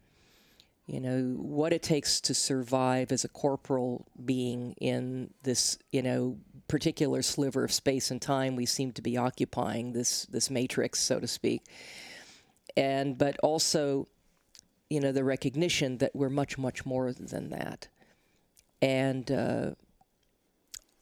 you 0.85 0.99
know, 0.99 1.35
what 1.37 1.71
it 1.73 1.81
takes 1.81 2.19
to 2.21 2.33
survive 2.33 3.11
as 3.11 3.23
a 3.23 3.29
corporal 3.29 4.05
being 4.23 4.73
in 4.81 5.29
this, 5.43 5.77
you 5.91 6.01
know, 6.01 6.37
particular 6.67 7.21
sliver 7.21 7.63
of 7.63 7.71
space 7.71 8.09
and 8.11 8.21
time 8.21 8.55
we 8.55 8.65
seem 8.65 8.91
to 8.91 9.01
be 9.01 9.17
occupying 9.17 9.93
this 9.93 10.25
this 10.25 10.49
matrix, 10.49 10.99
so 10.99 11.19
to 11.19 11.27
speak, 11.27 11.63
and 12.75 13.17
but 13.17 13.37
also 13.39 14.07
you 14.93 14.99
know, 14.99 15.11
the 15.11 15.23
recognition 15.23 15.97
that 15.97 16.15
we're 16.15 16.29
much, 16.29 16.55
much 16.55 16.85
more 16.85 17.11
than 17.11 17.49
that. 17.49 17.87
And 18.79 19.31
uh, 19.31 19.71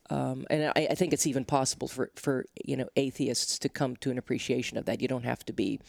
um, 0.09 0.45
and 0.49 0.71
I, 0.75 0.87
I, 0.91 0.95
think 0.95 1.11
it's 1.11 1.27
even 1.27 1.43
possible 1.43 1.89
for, 1.89 2.09
for 2.15 2.45
you 2.63 2.77
know 2.77 2.87
atheists 2.95 3.59
to 3.59 3.69
come 3.69 3.97
to 3.97 4.09
an 4.09 4.17
appreciation 4.17 4.77
of 4.77 4.85
that. 4.85 5.01
You 5.01 5.09
don't 5.09 5.25
have 5.25 5.43
to 5.45 5.53
be 5.53 5.81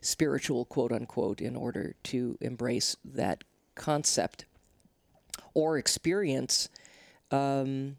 spiritual, 0.00 0.64
quote 0.64 0.92
unquote, 0.92 1.40
in 1.40 1.56
order 1.56 1.94
to 2.04 2.36
embrace 2.40 2.96
that 3.04 3.44
concept 3.74 4.44
or 5.54 5.78
experience 5.78 6.68
um, 7.30 7.96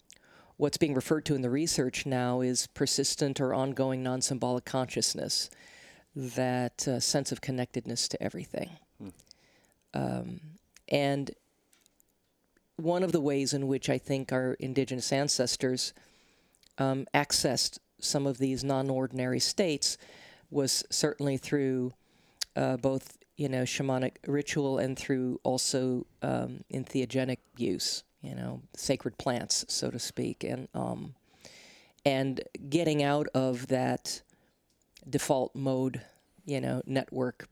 what's 0.58 0.78
being 0.78 0.94
referred 0.94 1.26
to 1.26 1.36
in 1.36 1.42
the 1.42 1.50
research 1.50 2.06
now 2.06 2.42
is 2.42 2.68
persistent 2.68 3.40
or 3.42 3.54
ongoing 3.54 4.04
non-symbolic 4.04 4.66
consciousness, 4.66 5.50
that 6.16 6.88
uh, 6.88 7.00
sense 7.00 7.32
of 7.32 7.42
connectedness 7.42 8.08
to 8.08 8.22
everything. 8.22 8.70
Hmm. 9.00 9.10
Um, 9.94 10.42
and 10.90 11.32
one 12.76 13.04
of 13.04 13.12
the 13.12 13.22
ways 13.22 13.54
in 13.54 13.68
which 13.68 13.90
I 13.90 13.98
think 13.98 14.32
our 14.32 14.54
indigenous 14.60 15.12
ancestors 15.12 15.94
um, 16.78 17.08
accessed 17.14 17.80
some 18.00 18.26
of 18.26 18.38
these 18.38 18.64
non 18.64 18.90
ordinary 18.90 19.40
states 19.40 19.98
was 20.52 20.84
certainly 20.90 21.38
through 21.38 21.94
uh, 22.56 22.78
both 22.78 23.18
you 23.42 23.50
know, 23.50 23.64
shamanic 23.64 24.18
ritual 24.28 24.78
and 24.78 24.96
through 24.96 25.40
also 25.44 26.06
um, 26.22 26.64
entheogenic 26.72 27.40
use, 27.58 28.04
you 28.22 28.36
know, 28.36 28.62
sacred 28.76 29.18
plants, 29.18 29.66
so 29.68 29.90
to 29.90 29.98
speak, 29.98 30.44
and 30.44 30.68
um, 30.76 31.16
and 32.06 32.42
getting 32.70 33.02
out 33.02 33.28
of 33.34 33.66
that 33.70 34.22
default 35.10 35.56
mode, 35.56 36.02
you 36.46 36.62
know, 36.62 36.84
network 36.86 37.48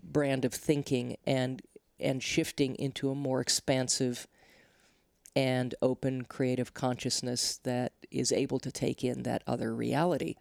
brand 0.00 0.44
of 0.44 0.54
thinking 0.54 1.16
and 1.26 1.60
and 1.98 2.22
shifting 2.22 2.76
into 2.76 3.10
a 3.10 3.14
more 3.16 3.40
expansive 3.40 4.28
and 5.34 5.74
open 5.82 6.22
creative 6.22 6.72
consciousness 6.72 7.58
that 7.64 7.94
is 8.12 8.30
able 8.30 8.60
to 8.60 8.70
take 8.70 9.02
in 9.02 9.24
that 9.24 9.42
other 9.48 9.74
reality. 9.74 10.36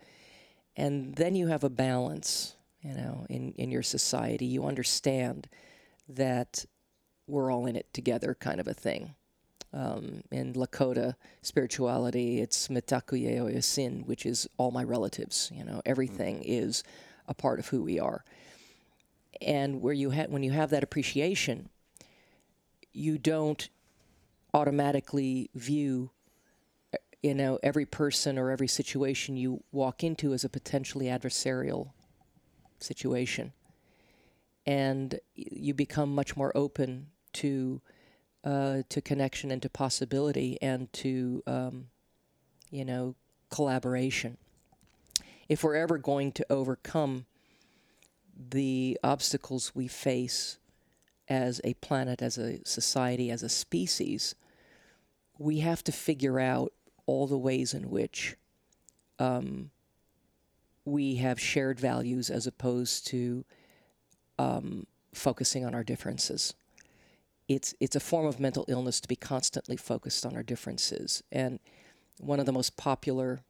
And 0.75 1.15
then 1.15 1.35
you 1.35 1.47
have 1.47 1.63
a 1.63 1.69
balance, 1.69 2.55
you 2.81 2.93
know, 2.93 3.25
in, 3.29 3.53
in 3.53 3.71
your 3.71 3.83
society. 3.83 4.45
You 4.45 4.65
understand 4.65 5.47
that 6.07 6.65
we're 7.27 7.51
all 7.51 7.65
in 7.65 7.75
it 7.75 7.93
together, 7.93 8.35
kind 8.39 8.59
of 8.59 8.67
a 8.67 8.73
thing. 8.73 9.15
Um, 9.73 10.23
in 10.31 10.53
Lakota 10.53 11.15
spirituality, 11.41 12.41
it's 12.41 12.67
mitakuye 12.67 13.39
oyasin, 13.39 14.05
which 14.05 14.25
is 14.25 14.47
all 14.57 14.71
my 14.71 14.83
relatives. 14.83 15.49
You 15.53 15.63
know, 15.63 15.81
everything 15.85 16.39
mm. 16.39 16.45
is 16.45 16.83
a 17.27 17.33
part 17.33 17.59
of 17.59 17.67
who 17.67 17.81
we 17.81 17.99
are. 17.99 18.25
And 19.41 19.81
where 19.81 19.93
you 19.93 20.11
ha- 20.11 20.27
when 20.27 20.43
you 20.43 20.51
have 20.51 20.69
that 20.71 20.83
appreciation, 20.83 21.69
you 22.91 23.17
don't 23.17 23.69
automatically 24.53 25.49
view 25.55 26.11
you 27.21 27.35
know 27.35 27.59
every 27.61 27.85
person 27.85 28.37
or 28.37 28.49
every 28.49 28.67
situation 28.67 29.37
you 29.37 29.63
walk 29.71 30.03
into 30.03 30.33
is 30.33 30.43
a 30.43 30.49
potentially 30.49 31.05
adversarial 31.05 31.91
situation. 32.79 33.53
And 34.65 35.19
you 35.35 35.73
become 35.73 36.13
much 36.13 36.37
more 36.37 36.51
open 36.55 37.07
to 37.33 37.81
uh, 38.43 38.81
to 38.89 39.01
connection 39.01 39.51
and 39.51 39.61
to 39.61 39.69
possibility 39.69 40.57
and 40.61 40.91
to 40.93 41.43
um, 41.47 41.87
you 42.69 42.85
know 42.85 43.15
collaboration. 43.49 44.37
If 45.47 45.63
we're 45.63 45.75
ever 45.75 45.97
going 45.97 46.31
to 46.33 46.45
overcome 46.49 47.25
the 48.49 48.97
obstacles 49.03 49.73
we 49.75 49.87
face 49.87 50.57
as 51.27 51.61
a 51.63 51.73
planet, 51.75 52.21
as 52.21 52.37
a 52.37 52.59
society, 52.65 53.29
as 53.29 53.43
a 53.43 53.49
species, 53.49 54.35
we 55.37 55.59
have 55.59 55.83
to 55.83 55.91
figure 55.91 56.39
out 56.39 56.71
all 57.11 57.27
the 57.27 57.37
ways 57.37 57.73
in 57.73 57.89
which 57.89 58.37
um, 59.19 59.69
we 60.85 61.15
have 61.15 61.37
shared 61.39 61.77
values 61.77 62.29
as 62.29 62.47
opposed 62.47 63.05
to 63.07 63.43
um, 64.39 64.87
focusing 65.13 65.65
on 65.65 65.75
our 65.75 65.83
differences. 65.83 66.53
It's, 67.49 67.75
it's 67.81 67.97
a 67.97 67.99
form 67.99 68.25
of 68.25 68.39
mental 68.39 68.63
illness 68.69 69.01
to 69.01 69.09
be 69.09 69.17
constantly 69.17 69.75
focused 69.75 70.25
on 70.25 70.37
our 70.37 70.43
differences. 70.43 71.21
And 71.33 71.59
one 72.17 72.39
of 72.39 72.45
the 72.45 72.53
most 72.53 72.77
popular 72.77 73.41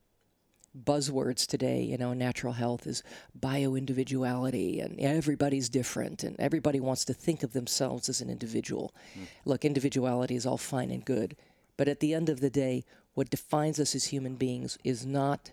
buzzwords 0.75 1.45
today, 1.45 1.83
you 1.83 1.97
know, 1.97 2.13
natural 2.13 2.53
health 2.53 2.87
is 2.87 3.03
bio-individuality 3.35 4.79
and 4.79 4.99
everybody's 4.99 5.69
different 5.69 6.23
and 6.23 6.35
everybody 6.39 6.79
wants 6.79 7.05
to 7.05 7.13
think 7.13 7.43
of 7.43 7.53
themselves 7.53 8.09
as 8.09 8.21
an 8.21 8.29
individual. 8.29 8.91
Mm. 9.15 9.27
Look, 9.45 9.65
individuality 9.65 10.35
is 10.35 10.47
all 10.47 10.57
fine 10.57 10.89
and 10.89 11.05
good, 11.05 11.35
but 11.77 11.87
at 11.87 11.99
the 11.99 12.13
end 12.15 12.29
of 12.29 12.39
the 12.39 12.49
day, 12.49 12.85
what 13.13 13.29
defines 13.29 13.79
us 13.79 13.95
as 13.95 14.05
human 14.05 14.35
beings 14.35 14.77
is 14.83 15.05
not 15.05 15.51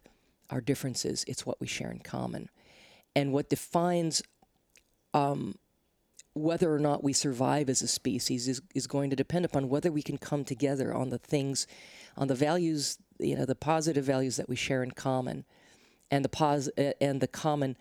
our 0.51 0.61
differences, 0.61 1.25
it's 1.29 1.45
what 1.45 1.61
we 1.61 1.67
share 1.67 1.91
in 1.91 1.99
common. 1.99 2.49
And 3.15 3.33
what 3.33 3.49
defines 3.49 4.23
um, 5.13 5.57
whether 6.35 6.73
or 6.73 6.79
not 6.79 7.03
we 7.03 7.13
survive 7.13 7.69
as 7.69 7.83
a 7.83 7.89
species 7.89 8.49
is, 8.49 8.63
is 8.75 8.87
going 8.87 9.11
to 9.11 9.17
depend 9.17 9.45
upon 9.45 9.69
whether 9.69 9.91
we 9.91 10.03
can 10.03 10.19
come 10.19 10.45
together 10.45 10.95
on 10.95 11.11
the 11.11 11.19
things, 11.19 11.67
on 12.17 12.29
the 12.29 12.35
values 12.35 12.99
you 13.19 13.37
know 13.37 13.45
the 13.45 13.55
positive 13.55 14.05
values 14.05 14.37
that 14.37 14.49
we 14.49 14.57
share 14.57 14.83
in 14.83 14.93
common, 14.93 15.45
and 16.11 16.25
the 16.25 16.29
pos- 16.29 16.69
and 17.01 17.21
the 17.21 17.29
common 17.29 17.77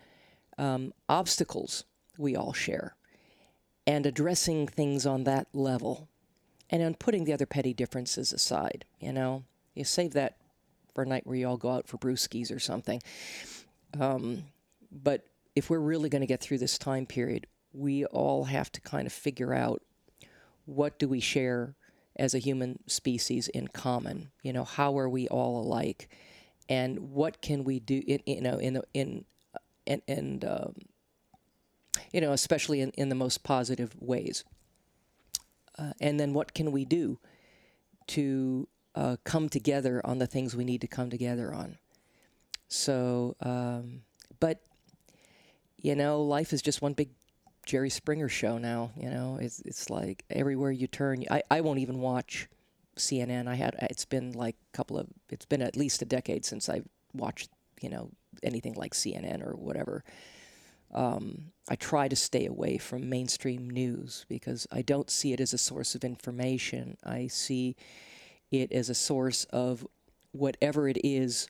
um, 0.58 0.92
obstacles 1.08 1.84
we 2.16 2.34
all 2.34 2.52
share, 2.52 2.96
and 3.86 4.04
addressing 4.04 4.66
things 4.66 5.06
on 5.06 5.24
that 5.24 5.46
level, 5.52 6.08
and 6.70 6.82
then 6.82 6.94
putting 6.94 7.24
the 7.24 7.32
other 7.32 7.46
petty 7.46 7.72
differences 7.72 8.32
aside. 8.32 8.84
You 9.00 9.12
know, 9.12 9.44
you 9.78 9.84
save 9.84 10.12
that 10.12 10.36
for 10.94 11.02
a 11.02 11.06
night 11.06 11.26
where 11.26 11.36
you 11.36 11.46
all 11.48 11.56
go 11.56 11.70
out 11.70 11.86
for 11.86 11.98
brewskis 11.98 12.54
or 12.54 12.58
something. 12.58 13.00
Um, 13.98 14.44
but 14.90 15.24
if 15.54 15.70
we're 15.70 15.78
really 15.78 16.08
going 16.08 16.20
to 16.20 16.26
get 16.26 16.40
through 16.40 16.58
this 16.58 16.78
time 16.78 17.06
period, 17.06 17.46
we 17.72 18.04
all 18.06 18.44
have 18.44 18.72
to 18.72 18.80
kind 18.80 19.06
of 19.06 19.12
figure 19.12 19.54
out 19.54 19.82
what 20.64 20.98
do 20.98 21.08
we 21.08 21.20
share 21.20 21.74
as 22.16 22.34
a 22.34 22.38
human 22.38 22.80
species 22.88 23.48
in 23.48 23.68
common? 23.68 24.30
You 24.42 24.52
know, 24.52 24.64
how 24.64 24.98
are 24.98 25.08
we 25.08 25.28
all 25.28 25.60
alike? 25.62 26.08
And 26.68 27.12
what 27.12 27.40
can 27.40 27.64
we 27.64 27.80
do, 27.80 28.02
in, 28.06 28.20
you 28.26 28.40
know, 28.40 28.58
in, 28.58 28.74
the 28.74 28.82
in, 28.92 29.24
and, 29.86 30.02
and 30.06 30.44
um, 30.44 30.74
you 32.12 32.20
know, 32.20 32.32
especially 32.32 32.80
in, 32.80 32.90
in 32.90 33.08
the 33.08 33.14
most 33.14 33.42
positive 33.42 33.94
ways? 34.00 34.44
Uh, 35.78 35.92
and 36.00 36.18
then 36.18 36.34
what 36.34 36.54
can 36.54 36.72
we 36.72 36.84
do 36.84 37.18
to 38.08 38.68
uh, 38.98 39.16
come 39.22 39.48
together 39.48 40.00
on 40.04 40.18
the 40.18 40.26
things 40.26 40.56
we 40.56 40.64
need 40.64 40.80
to 40.80 40.88
come 40.88 41.08
together 41.08 41.54
on? 41.54 41.78
So, 42.66 43.36
um, 43.40 44.02
but, 44.40 44.60
you 45.76 45.94
know, 45.94 46.22
life 46.22 46.52
is 46.52 46.60
just 46.60 46.82
one 46.82 46.92
big 46.92 47.10
Jerry 47.64 47.90
Springer 47.90 48.28
show 48.28 48.58
now. 48.58 48.90
You 48.96 49.10
know, 49.10 49.38
it's 49.40 49.60
it's 49.60 49.90
like 49.90 50.24
everywhere 50.30 50.70
you 50.70 50.86
turn. 50.86 51.24
I, 51.30 51.42
I 51.50 51.60
won't 51.60 51.78
even 51.78 52.00
watch 52.00 52.48
CNN. 52.96 53.46
I 53.46 53.54
had 53.54 53.76
it's 53.82 54.06
been 54.06 54.32
like 54.32 54.56
a 54.72 54.76
couple 54.76 54.98
of 54.98 55.06
it's 55.28 55.44
been 55.44 55.62
at 55.62 55.76
least 55.76 56.00
a 56.00 56.06
decade 56.06 56.44
since 56.46 56.70
I 56.70 56.80
watched 57.12 57.50
you 57.82 57.90
know 57.90 58.10
anything 58.42 58.72
like 58.72 58.94
CNN 58.94 59.46
or 59.46 59.54
whatever. 59.54 60.02
Um, 60.94 61.52
I 61.68 61.76
try 61.76 62.08
to 62.08 62.16
stay 62.16 62.46
away 62.46 62.78
from 62.78 63.10
mainstream 63.10 63.68
news 63.68 64.24
because 64.30 64.66
I 64.72 64.80
don't 64.80 65.10
see 65.10 65.34
it 65.34 65.40
as 65.40 65.52
a 65.52 65.58
source 65.58 65.94
of 65.94 66.04
information. 66.04 66.96
I 67.04 67.26
see 67.26 67.76
it 68.50 68.72
as 68.72 68.88
a 68.88 68.94
source 68.94 69.44
of 69.44 69.86
whatever 70.32 70.88
it 70.88 70.98
is 71.04 71.48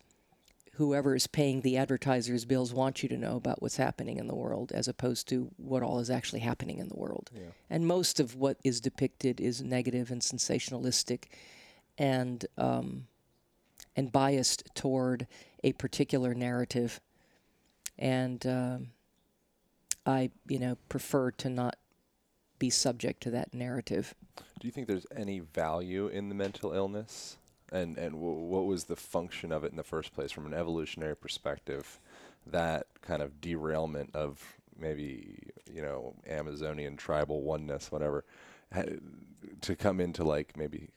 whoever 0.79 1.17
is 1.17 1.27
paying 1.27 1.61
the 1.63 1.77
advertisers' 1.77 2.45
bills 2.45 2.73
want 2.73 3.03
you 3.03 3.09
to 3.09 3.17
know 3.17 3.35
about 3.35 3.61
what's 3.61 3.77
happening 3.77 4.17
in 4.17 4.29
the 4.29 4.35
world 4.35 4.71
as 4.71 4.87
opposed 4.87 5.27
to 5.27 5.51
what 5.57 5.83
all 5.83 5.99
is 5.99 6.09
actually 6.09 6.39
happening 6.39 6.79
in 6.79 6.87
the 6.87 6.95
world. 6.95 7.31
Yeah. 7.35 7.47
And 7.69 7.85
most 7.85 8.21
of 8.21 8.37
what 8.37 8.59
is 8.63 8.81
depicted 8.81 9.41
is 9.41 9.61
negative 9.61 10.13
and 10.13 10.23
sensationalistic 10.23 11.25
and 11.99 12.47
um, 12.57 13.09
and 13.97 14.13
biased 14.13 14.73
toward 14.77 15.27
a 15.65 15.73
particular 15.73 16.33
narrative. 16.33 17.01
And 17.99 18.47
um, 18.47 18.91
I, 20.07 20.31
you 20.47 20.61
know, 20.61 20.79
prefer 20.89 21.33
to 21.33 21.51
not 21.51 21.75
be 22.61 22.71
subject 22.71 23.21
to 23.25 23.31
that 23.31 23.53
narrative. 23.53 24.15
Do 24.59 24.67
you 24.67 24.73
think 24.73 24.89
there's 24.89 25.07
any 25.15 25.41
value 25.41 26.09
in 26.09 26.29
the 26.29 26.35
mental 26.35 26.73
illness? 26.73 27.37
and 27.73 27.99
and 27.99 28.15
w- 28.15 28.45
what 28.45 28.67
was 28.67 28.85
the 28.85 28.97
function 28.97 29.53
of 29.53 29.65
it 29.65 29.71
in 29.71 29.77
the 29.77 29.83
first 29.83 30.15
place 30.15 30.33
from 30.33 30.47
an 30.47 30.55
evolutionary 30.55 31.17
perspective? 31.17 32.01
That 32.47 32.87
kind 33.03 33.23
of 33.23 33.41
derailment 33.41 34.15
of 34.15 34.43
maybe 34.79 35.51
you 35.73 35.83
know 35.83 36.15
Amazonian 36.27 36.97
tribal 36.97 37.43
oneness, 37.43 37.93
whatever, 37.93 38.25
to 39.61 39.77
come 39.77 40.01
into 40.01 40.25
like 40.25 40.57
maybe 40.57 40.91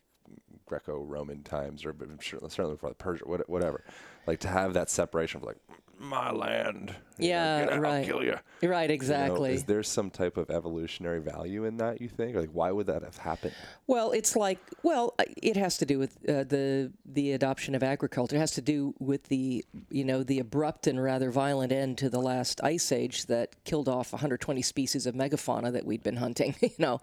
Greco-Roman 0.65 1.43
times, 1.43 1.83
or 1.83 1.93
certainly 2.21 2.73
before 2.73 2.89
the 2.89 2.95
Persia, 2.95 3.25
whatever, 3.25 3.83
like 4.25 4.39
to 4.39 4.47
have 4.47 4.73
that 4.73 4.89
separation 4.89 5.41
of 5.41 5.43
like 5.43 5.57
my 6.01 6.31
land. 6.31 6.95
Yeah, 7.17 7.65
know, 7.65 7.77
right. 7.77 7.99
I'll 7.99 8.05
kill 8.05 8.23
you. 8.23 8.37
Right, 8.63 8.89
exactly. 8.89 9.51
You 9.51 9.55
know, 9.55 9.59
is 9.59 9.63
there 9.65 9.83
some 9.83 10.09
type 10.09 10.37
of 10.37 10.49
evolutionary 10.49 11.21
value 11.21 11.65
in 11.65 11.77
that? 11.77 12.01
You 12.01 12.09
think? 12.09 12.35
Like, 12.35 12.49
why 12.51 12.71
would 12.71 12.87
that 12.87 13.03
have 13.03 13.17
happened? 13.17 13.53
Well, 13.87 14.11
it's 14.11 14.35
like, 14.35 14.59
well, 14.83 15.13
uh, 15.19 15.25
it 15.41 15.55
has 15.55 15.77
to 15.77 15.85
do 15.85 15.99
with 15.99 16.17
uh, 16.27 16.43
the 16.43 16.91
the 17.05 17.33
adoption 17.33 17.75
of 17.75 17.83
agriculture. 17.83 18.35
It 18.35 18.39
has 18.39 18.51
to 18.51 18.61
do 18.61 18.95
with 18.99 19.25
the 19.25 19.63
you 19.89 20.03
know 20.03 20.23
the 20.23 20.39
abrupt 20.39 20.87
and 20.87 21.01
rather 21.01 21.31
violent 21.31 21.71
end 21.71 21.97
to 21.99 22.09
the 22.09 22.19
last 22.19 22.61
ice 22.63 22.91
age 22.91 23.27
that 23.27 23.63
killed 23.63 23.87
off 23.87 24.11
120 24.11 24.61
species 24.61 25.05
of 25.05 25.15
megafauna 25.15 25.71
that 25.71 25.85
we'd 25.85 26.03
been 26.03 26.17
hunting. 26.17 26.55
You 26.61 26.69
know, 26.77 27.01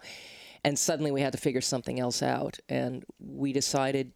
and 0.63 0.79
suddenly 0.79 1.11
we 1.11 1.21
had 1.21 1.31
to 1.33 1.37
figure 1.37 1.61
something 1.61 1.99
else 1.99 2.23
out, 2.23 2.59
and 2.67 3.05
we 3.19 3.53
decided 3.53 4.13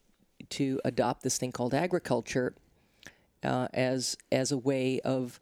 to 0.49 0.79
adopt 0.83 1.23
this 1.23 1.37
thing 1.37 1.51
called 1.51 1.73
agriculture 1.73 2.55
uh, 3.43 3.67
as 3.73 4.17
as 4.31 4.51
a 4.51 4.57
way 4.57 4.99
of 5.01 5.39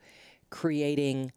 creating 0.49 1.31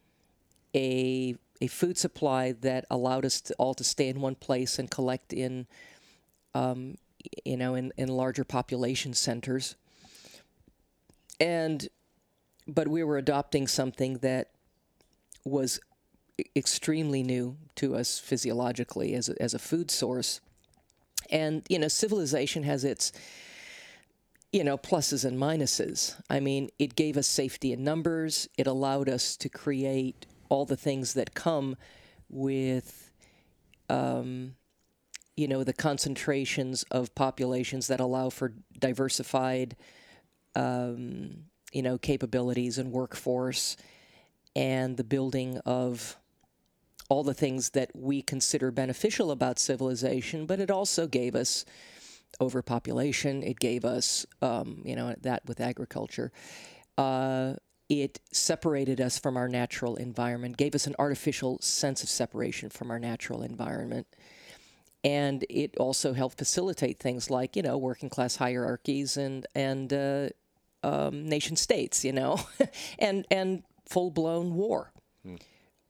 a 0.75 1.37
a 1.61 1.67
food 1.69 1.97
supply 1.97 2.53
that 2.53 2.85
allowed 2.91 3.25
us 3.25 3.41
to, 3.41 3.55
all 3.55 3.75
to 3.75 3.85
stay 3.85 4.09
in 4.09 4.21
one 4.21 4.35
place 4.35 4.79
and 4.79 4.91
collect 4.91 5.33
in 5.33 5.67
um, 6.55 6.97
you 7.45 7.57
know 7.57 7.75
in, 7.75 7.93
in 7.97 8.09
larger 8.09 8.45
population 8.45 9.15
centers 9.15 9.77
and 11.41 11.89
but 12.67 12.89
we 12.89 13.03
were 13.05 13.19
adopting 13.19 13.67
something 13.67 14.19
that 14.19 14.51
was 15.45 15.81
extremely 16.57 17.23
new 17.23 17.57
to 17.77 17.95
us 17.95 18.19
physiologically 18.19 19.15
as 19.15 19.29
a, 19.29 19.41
as 19.41 19.55
a 19.55 19.59
food 19.59 19.91
source. 19.91 20.41
And, 21.31 21.63
you 21.69 21.79
know, 21.79 21.89
civilization 21.89 22.63
has 22.65 22.85
its, 22.85 23.13
you 24.55 24.63
know, 24.63 24.79
pluses 24.79 25.25
and 25.25 25.37
minuses. 25.37 26.15
I 26.31 26.39
mean, 26.39 26.71
it 26.79 26.95
gave 26.95 27.17
us 27.17 27.27
safety 27.27 27.73
in 27.73 27.83
numbers, 27.83 28.49
it 28.57 28.69
allowed 28.69 29.09
us 29.09 29.37
to 29.39 29.49
create 29.49 30.27
all 30.49 30.65
the 30.65 30.77
things 30.77 31.15
that 31.15 31.35
come 31.35 31.77
with, 32.29 33.11
um, 33.89 34.55
you 35.37 35.49
know, 35.49 35.65
the 35.65 35.73
concentrations 35.73 36.85
of 36.93 37.13
populations 37.17 37.89
that 37.89 37.99
allow 37.99 38.31
for 38.31 38.53
diversified, 38.79 39.75
um, 40.55 41.47
you 41.73 41.83
know, 41.83 41.99
capabilities 41.99 42.79
and 42.79 42.93
workforce 42.93 43.77
and 44.55 44.97
the 44.97 45.03
building 45.03 45.59
of 45.67 46.17
all 47.09 47.25
the 47.25 47.35
things 47.35 47.71
that 47.71 47.91
we 47.93 48.23
consider 48.23 48.71
beneficial 48.71 49.33
about 49.33 49.59
civilization, 49.59 50.47
but 50.47 50.61
it 50.61 50.71
also 50.71 51.09
gave 51.09 51.35
us 51.35 51.65
overpopulation. 52.41 53.43
It 53.43 53.59
gave 53.59 53.85
us, 53.85 54.27
um, 54.43 54.83
you 54.85 54.97
know, 54.97 55.15
that 55.23 55.43
with 55.47 55.61
agriculture. 55.61 56.33
Uh, 56.97 57.55
it 57.89 58.21
separated 58.33 59.01
us 59.01 59.19
from 59.19 59.37
our 59.37 59.49
natural 59.49 59.97
environment, 59.97 60.57
gave 60.57 60.75
us 60.75 60.87
an 60.87 60.95
artificial 60.99 61.59
sense 61.61 62.03
of 62.03 62.09
separation 62.09 62.71
from 62.71 62.91
our 62.91 62.99
natural 62.99 63.43
environment. 63.43 64.07
And 65.03 65.45
it 65.51 65.77
also 65.77 66.15
helped 66.15 66.39
facilitate 66.39 66.99
things 66.99 67.29
like, 67.29 67.57
you 67.57 67.63
know, 67.63 67.77
working 67.77 68.09
class 68.09 68.37
hierarchies 68.37 69.19
and 69.19 69.47
and 69.55 69.93
uh, 69.93 70.29
um, 70.83 71.29
nation 71.29 71.57
states, 71.57 72.05
you 72.05 72.13
know, 72.13 72.41
and 72.99 73.27
and 73.31 73.65
full 73.87 74.11
blown 74.11 74.55
war. 74.55 74.93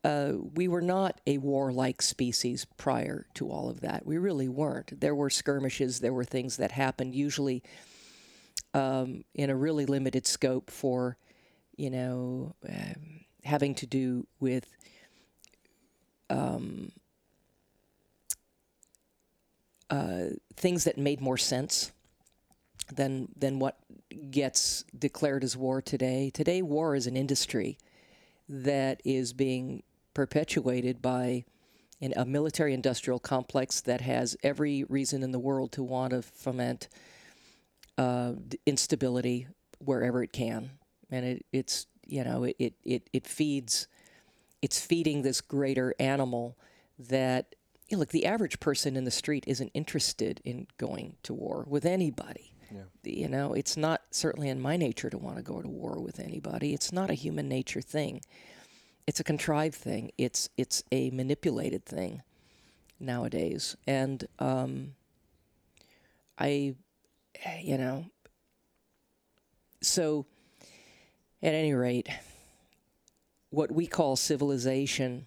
Uh, 0.04 0.34
we 0.54 0.68
were 0.68 0.82
not 0.82 1.18
a 1.26 1.38
warlike 1.38 2.02
species 2.02 2.66
prior 2.76 3.26
to 3.32 3.50
all 3.50 3.70
of 3.70 3.80
that. 3.80 4.04
We 4.04 4.18
really 4.18 4.48
weren't. 4.48 5.00
There 5.00 5.14
were 5.14 5.30
skirmishes, 5.30 6.00
there 6.00 6.12
were 6.12 6.26
things 6.26 6.58
that 6.58 6.72
happened, 6.72 7.14
usually 7.14 7.62
um, 8.74 9.24
in 9.34 9.48
a 9.48 9.56
really 9.56 9.86
limited 9.86 10.26
scope 10.26 10.70
for, 10.70 11.16
you 11.76 11.88
know, 11.88 12.54
um, 12.68 13.24
having 13.44 13.74
to 13.76 13.86
do 13.86 14.26
with 14.40 14.68
um, 16.28 16.92
uh, 19.88 20.24
things 20.54 20.84
that 20.84 20.98
made 20.98 21.22
more 21.22 21.38
sense 21.38 21.92
than 22.94 23.28
than 23.34 23.58
what 23.58 23.78
gets 24.30 24.84
declared 24.98 25.42
as 25.42 25.56
war 25.56 25.80
today. 25.80 26.30
Today, 26.30 26.60
war 26.60 26.94
is 26.94 27.06
an 27.06 27.16
industry 27.16 27.78
that 28.48 29.00
is 29.04 29.32
being 29.32 29.82
perpetuated 30.14 31.02
by 31.02 31.44
an, 32.00 32.12
a 32.16 32.24
military 32.24 32.72
industrial 32.72 33.18
complex 33.18 33.80
that 33.82 34.00
has 34.00 34.36
every 34.42 34.84
reason 34.84 35.22
in 35.22 35.32
the 35.32 35.38
world 35.38 35.72
to 35.72 35.82
want 35.82 36.10
to 36.12 36.22
foment 36.22 36.88
uh, 37.98 38.32
instability 38.66 39.46
wherever 39.78 40.22
it 40.22 40.32
can. 40.32 40.70
And 41.10 41.24
it, 41.24 41.46
it's, 41.52 41.86
you 42.06 42.24
know, 42.24 42.44
it, 42.44 42.56
it, 42.58 42.74
it, 42.84 43.10
it 43.12 43.26
feeds, 43.26 43.88
it's 44.62 44.80
feeding 44.80 45.22
this 45.22 45.40
greater 45.40 45.94
animal 45.98 46.56
that, 46.98 47.54
you 47.88 47.96
know, 47.96 48.00
look, 48.00 48.10
the 48.10 48.26
average 48.26 48.60
person 48.60 48.96
in 48.96 49.04
the 49.04 49.10
street 49.10 49.44
isn't 49.46 49.70
interested 49.74 50.40
in 50.44 50.66
going 50.78 51.16
to 51.22 51.34
war 51.34 51.64
with 51.68 51.84
anybody. 51.84 52.54
You 53.04 53.28
know, 53.28 53.52
it's 53.52 53.76
not 53.76 54.02
certainly 54.10 54.48
in 54.48 54.60
my 54.60 54.76
nature 54.76 55.10
to 55.10 55.18
want 55.18 55.36
to 55.36 55.42
go 55.42 55.60
to 55.60 55.68
war 55.68 56.00
with 56.00 56.18
anybody. 56.18 56.72
It's 56.72 56.92
not 56.92 57.10
a 57.10 57.14
human 57.14 57.48
nature 57.48 57.82
thing. 57.82 58.22
It's 59.06 59.20
a 59.20 59.24
contrived 59.24 59.74
thing. 59.74 60.12
It's 60.16 60.48
it's 60.56 60.82
a 60.90 61.10
manipulated 61.10 61.84
thing 61.84 62.22
nowadays. 62.98 63.76
And 63.86 64.26
um, 64.38 64.94
I, 66.38 66.74
you 67.60 67.76
know, 67.76 68.06
so 69.82 70.26
at 71.42 71.54
any 71.54 71.74
rate, 71.74 72.08
what 73.50 73.70
we 73.70 73.86
call 73.86 74.16
civilization 74.16 75.26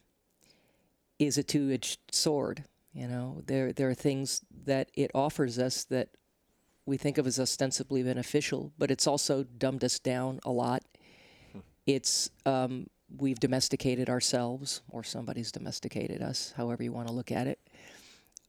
is 1.19 1.37
a 1.37 1.43
two-edged 1.43 1.99
sword. 2.11 2.63
You 2.93 3.07
know, 3.07 3.43
there 3.45 3.71
there 3.71 3.89
are 3.89 3.93
things 3.93 4.41
that 4.65 4.89
it 4.95 5.11
offers 5.13 5.59
us 5.59 5.83
that 5.85 6.09
we 6.87 6.97
think 6.97 7.17
of 7.17 7.27
as 7.27 7.39
ostensibly 7.39 8.01
beneficial, 8.01 8.71
but 8.77 8.89
it's 8.89 9.05
also 9.05 9.43
dumbed 9.43 9.83
us 9.83 9.99
down 9.99 10.39
a 10.43 10.51
lot. 10.51 10.83
It's 11.85 12.31
um, 12.45 12.87
we've 13.15 13.39
domesticated 13.39 14.09
ourselves, 14.09 14.81
or 14.89 15.03
somebody's 15.03 15.51
domesticated 15.51 16.21
us, 16.21 16.53
however 16.57 16.83
you 16.83 16.91
want 16.91 17.07
to 17.07 17.13
look 17.13 17.31
at 17.31 17.47
it. 17.47 17.59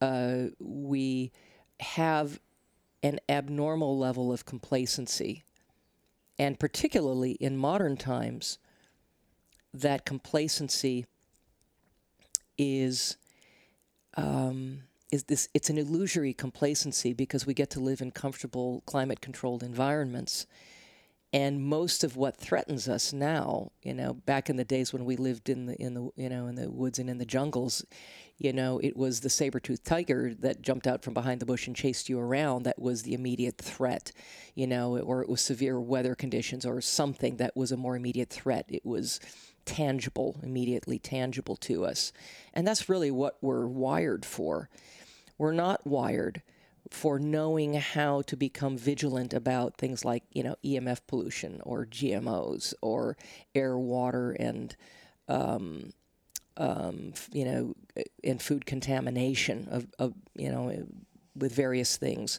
Uh, 0.01 0.49
we 0.59 1.31
have 1.81 2.41
an 3.03 3.21
abnormal 3.29 3.99
level 3.99 4.33
of 4.33 4.45
complacency, 4.45 5.45
and 6.39 6.59
particularly 6.59 7.33
in 7.33 7.57
modern 7.57 7.97
times, 7.97 8.59
that 9.73 10.05
complacency 10.05 11.07
is 12.57 13.17
um, 14.17 14.83
is 15.13 15.25
this 15.25 15.49
it's 15.55 15.71
an 15.71 15.79
illusory 15.79 16.35
complacency 16.35 17.13
because 17.13 17.47
we 17.47 17.55
get 17.55 17.71
to 17.71 17.81
live 17.81 18.01
in 18.01 18.11
comfortable 18.11 18.83
climate 18.87 19.21
controlled 19.21 19.63
environments 19.63 20.47
and 21.33 21.63
most 21.63 22.05
of 22.05 22.17
what 22.17 22.37
threatens 22.37 22.89
us 22.89 23.13
now 23.13 23.71
you 23.83 23.93
know 23.93 24.15
back 24.15 24.49
in 24.49 24.57
the 24.57 24.65
days 24.65 24.93
when 24.93 25.05
we 25.05 25.17
lived 25.17 25.49
in 25.49 25.67
the 25.67 25.75
in 25.77 25.95
the 25.95 26.11
you 26.17 26.29
know 26.29 26.47
in 26.47 26.55
the 26.55 26.71
woods 26.71 26.99
and 26.99 27.11
in 27.11 27.19
the 27.19 27.27
jungles 27.27 27.85
you 28.39 28.53
know 28.53 28.79
it 28.83 28.97
was 28.97 29.21
the 29.21 29.29
saber-toothed 29.31 29.85
tiger 29.85 30.35
that 30.39 30.63
jumped 30.63 30.87
out 30.87 31.03
from 31.03 31.13
behind 31.13 31.41
the 31.41 31.47
bush 31.47 31.67
and 31.67 31.77
chased 31.77 32.09
you 32.09 32.19
around 32.19 32.63
that 32.63 32.79
was 32.79 33.03
the 33.03 33.15
immediate 33.15 33.59
threat 33.59 34.13
you 34.55 34.67
know 34.67 34.99
or 34.99 35.23
it 35.23 35.29
was 35.29 35.41
severe 35.41 35.79
weather 35.79 36.15
conditions 36.15 36.65
or 36.65 36.81
something 36.81 37.37
that 37.37 37.57
was 37.57 37.73
a 37.73 37.77
more 37.77 37.97
immediate 37.97 38.31
threat. 38.31 38.67
It 38.69 38.85
was 38.85 39.21
tangible 39.65 40.41
immediately 40.43 40.99
tangible 40.99 41.57
to 41.57 41.85
us. 41.85 42.13
And 42.55 42.67
that's 42.67 42.89
really 42.89 43.11
what 43.11 43.37
we're 43.43 43.67
wired 43.67 44.25
for. 44.25 44.69
We're 45.37 45.53
not 45.53 45.87
wired 45.87 46.43
for 46.91 47.19
knowing 47.19 47.75
how 47.75 48.23
to 48.23 48.37
become 48.37 48.79
vigilant 48.79 49.35
about 49.35 49.77
things 49.77 50.05
like 50.05 50.23
you 50.33 50.43
know 50.43 50.57
EMF 50.65 51.01
pollution 51.07 51.61
or 51.65 51.87
GMOs 51.87 52.75
or 52.81 53.17
air, 53.55 53.77
water, 53.79 54.33
and 54.33 54.75
um, 55.29 55.93
um, 56.57 57.13
you 57.33 57.45
know, 57.45 57.75
and 58.25 58.41
food 58.41 58.67
contamination 58.67 59.69
of, 59.71 59.87
of 59.99 60.15
you 60.35 60.51
know 60.51 60.87
with 61.37 61.55
various 61.55 61.97
things. 61.97 62.39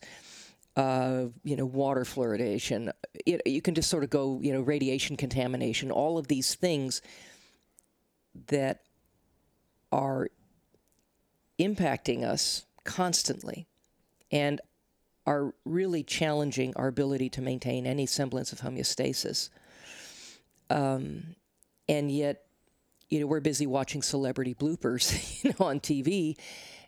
Uh, 0.76 1.26
you 1.44 1.58
know, 1.58 1.66
water 1.66 2.06
fluoridation. 2.06 2.90
It, 3.26 3.42
you 3.46 3.62
can 3.62 3.76
just 3.76 3.90
sort 3.90 4.06
of 4.06 4.10
go, 4.10 4.40
you 4.42 4.54
know, 4.54 4.62
radiation 4.62 5.18
contamination. 5.18 5.92
All 5.92 6.18
of 6.18 6.28
these 6.28 6.56
things 6.56 7.02
that 8.48 8.84
are 9.92 10.30
impacting 11.60 12.24
us 12.24 12.66
constantly 12.86 13.68
and 14.32 14.62
are 15.26 15.54
really 15.66 16.04
challenging 16.04 16.74
our 16.76 16.88
ability 16.88 17.30
to 17.30 17.42
maintain 17.42 17.86
any 17.86 18.06
semblance 18.06 18.52
of 18.52 18.62
homeostasis. 18.62 19.50
Um, 20.70 21.36
and 21.88 22.12
yet, 22.12 22.46
you 23.10 23.20
know, 23.20 23.28
we're 23.28 23.40
busy 23.40 23.68
watching 23.68 24.02
celebrity 24.02 24.54
bloopers, 24.54 25.44
you 25.44 25.52
know, 25.52 25.66
on 25.66 25.80
TV, 25.80 26.36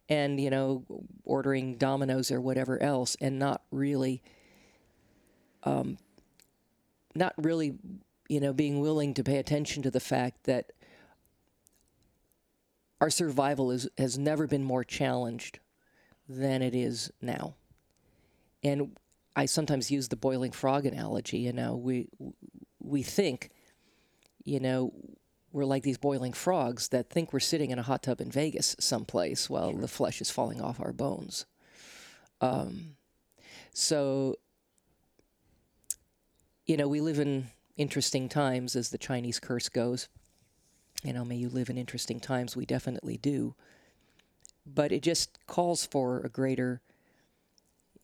and 0.09 0.39
you 0.39 0.49
know, 0.49 0.83
ordering 1.23 1.75
Domino's 1.75 2.31
or 2.31 2.41
whatever 2.41 2.81
else, 2.81 3.15
and 3.21 3.39
not 3.39 3.61
really, 3.71 4.21
um, 5.63 5.97
not 7.15 7.33
really, 7.37 7.75
you 8.27 8.39
know, 8.39 8.53
being 8.53 8.79
willing 8.79 9.13
to 9.13 9.23
pay 9.23 9.37
attention 9.37 9.83
to 9.83 9.91
the 9.91 9.99
fact 9.99 10.45
that 10.45 10.71
our 12.99 13.09
survival 13.09 13.71
is, 13.71 13.87
has 13.97 14.17
never 14.17 14.47
been 14.47 14.63
more 14.63 14.83
challenged 14.83 15.59
than 16.31 16.61
it 16.61 16.73
is 16.73 17.11
now. 17.21 17.55
And 18.63 18.95
I 19.35 19.45
sometimes 19.45 19.91
use 19.91 20.07
the 20.07 20.15
boiling 20.15 20.51
frog 20.51 20.85
analogy. 20.85 21.39
You 21.39 21.53
know, 21.53 21.75
we 21.75 22.07
we 22.79 23.03
think, 23.03 23.49
you 24.43 24.59
know, 24.59 24.93
we're 25.51 25.65
like 25.65 25.83
these 25.83 25.97
boiling 25.97 26.33
frogs 26.33 26.89
that 26.89 27.09
think 27.09 27.33
we're 27.33 27.39
sitting 27.39 27.71
in 27.71 27.79
a 27.79 27.83
hot 27.83 28.03
tub 28.03 28.21
in 28.21 28.31
Vegas 28.31 28.75
someplace 28.79 29.49
while 29.49 29.73
the 29.73 29.87
flesh 29.87 30.21
is 30.21 30.31
falling 30.31 30.61
off 30.61 30.79
our 30.79 30.93
bones. 30.93 31.45
Um, 32.39 32.95
so, 33.73 34.35
you 36.65 36.77
know, 36.77 36.87
we 36.87 37.01
live 37.01 37.19
in 37.19 37.47
interesting 37.77 38.29
times, 38.29 38.75
as 38.75 38.89
the 38.89 38.97
Chinese 38.97 39.39
curse 39.39 39.69
goes. 39.69 40.07
You 41.03 41.13
know, 41.13 41.25
may 41.25 41.35
you 41.35 41.49
live 41.49 41.69
in 41.69 41.77
interesting 41.77 42.19
times. 42.19 42.55
We 42.55 42.65
definitely 42.65 43.17
do 43.17 43.55
but 44.65 44.91
it 44.91 45.01
just 45.01 45.37
calls 45.47 45.85
for 45.85 46.19
a 46.21 46.29
greater. 46.29 46.81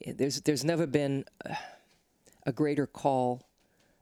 There's 0.06 0.42
there's 0.42 0.64
never 0.64 0.88
been 0.88 1.26
a 2.46 2.52
greater 2.52 2.88
call 2.88 3.44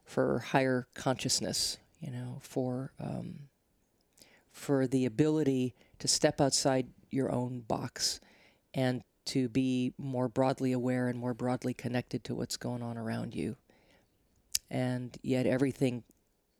for 0.04 0.38
higher 0.38 0.86
consciousness, 0.94 1.78
you 2.00 2.10
know, 2.10 2.38
for 2.40 2.92
um, 3.00 3.48
for 4.52 4.86
the 4.86 5.04
ability 5.04 5.74
to 5.98 6.08
step 6.08 6.40
outside 6.40 6.86
your 7.10 7.30
own 7.30 7.60
box 7.60 8.20
and 8.74 9.02
to 9.26 9.48
be 9.48 9.92
more 9.98 10.28
broadly 10.28 10.72
aware 10.72 11.08
and 11.08 11.18
more 11.18 11.34
broadly 11.34 11.74
connected 11.74 12.22
to 12.24 12.34
what's 12.34 12.56
going 12.56 12.82
on 12.82 12.96
around 12.96 13.34
you. 13.34 13.56
And 14.70 15.16
yet, 15.22 15.46
everything 15.46 16.04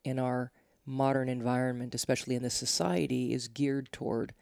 in 0.03 0.19
our 0.19 0.51
modern 0.85 1.29
environment, 1.29 1.95
especially 1.95 2.35
in 2.35 2.43
this 2.43 2.53
society, 2.53 3.33
is 3.33 3.47
geared 3.47 3.91
toward, 3.91 4.33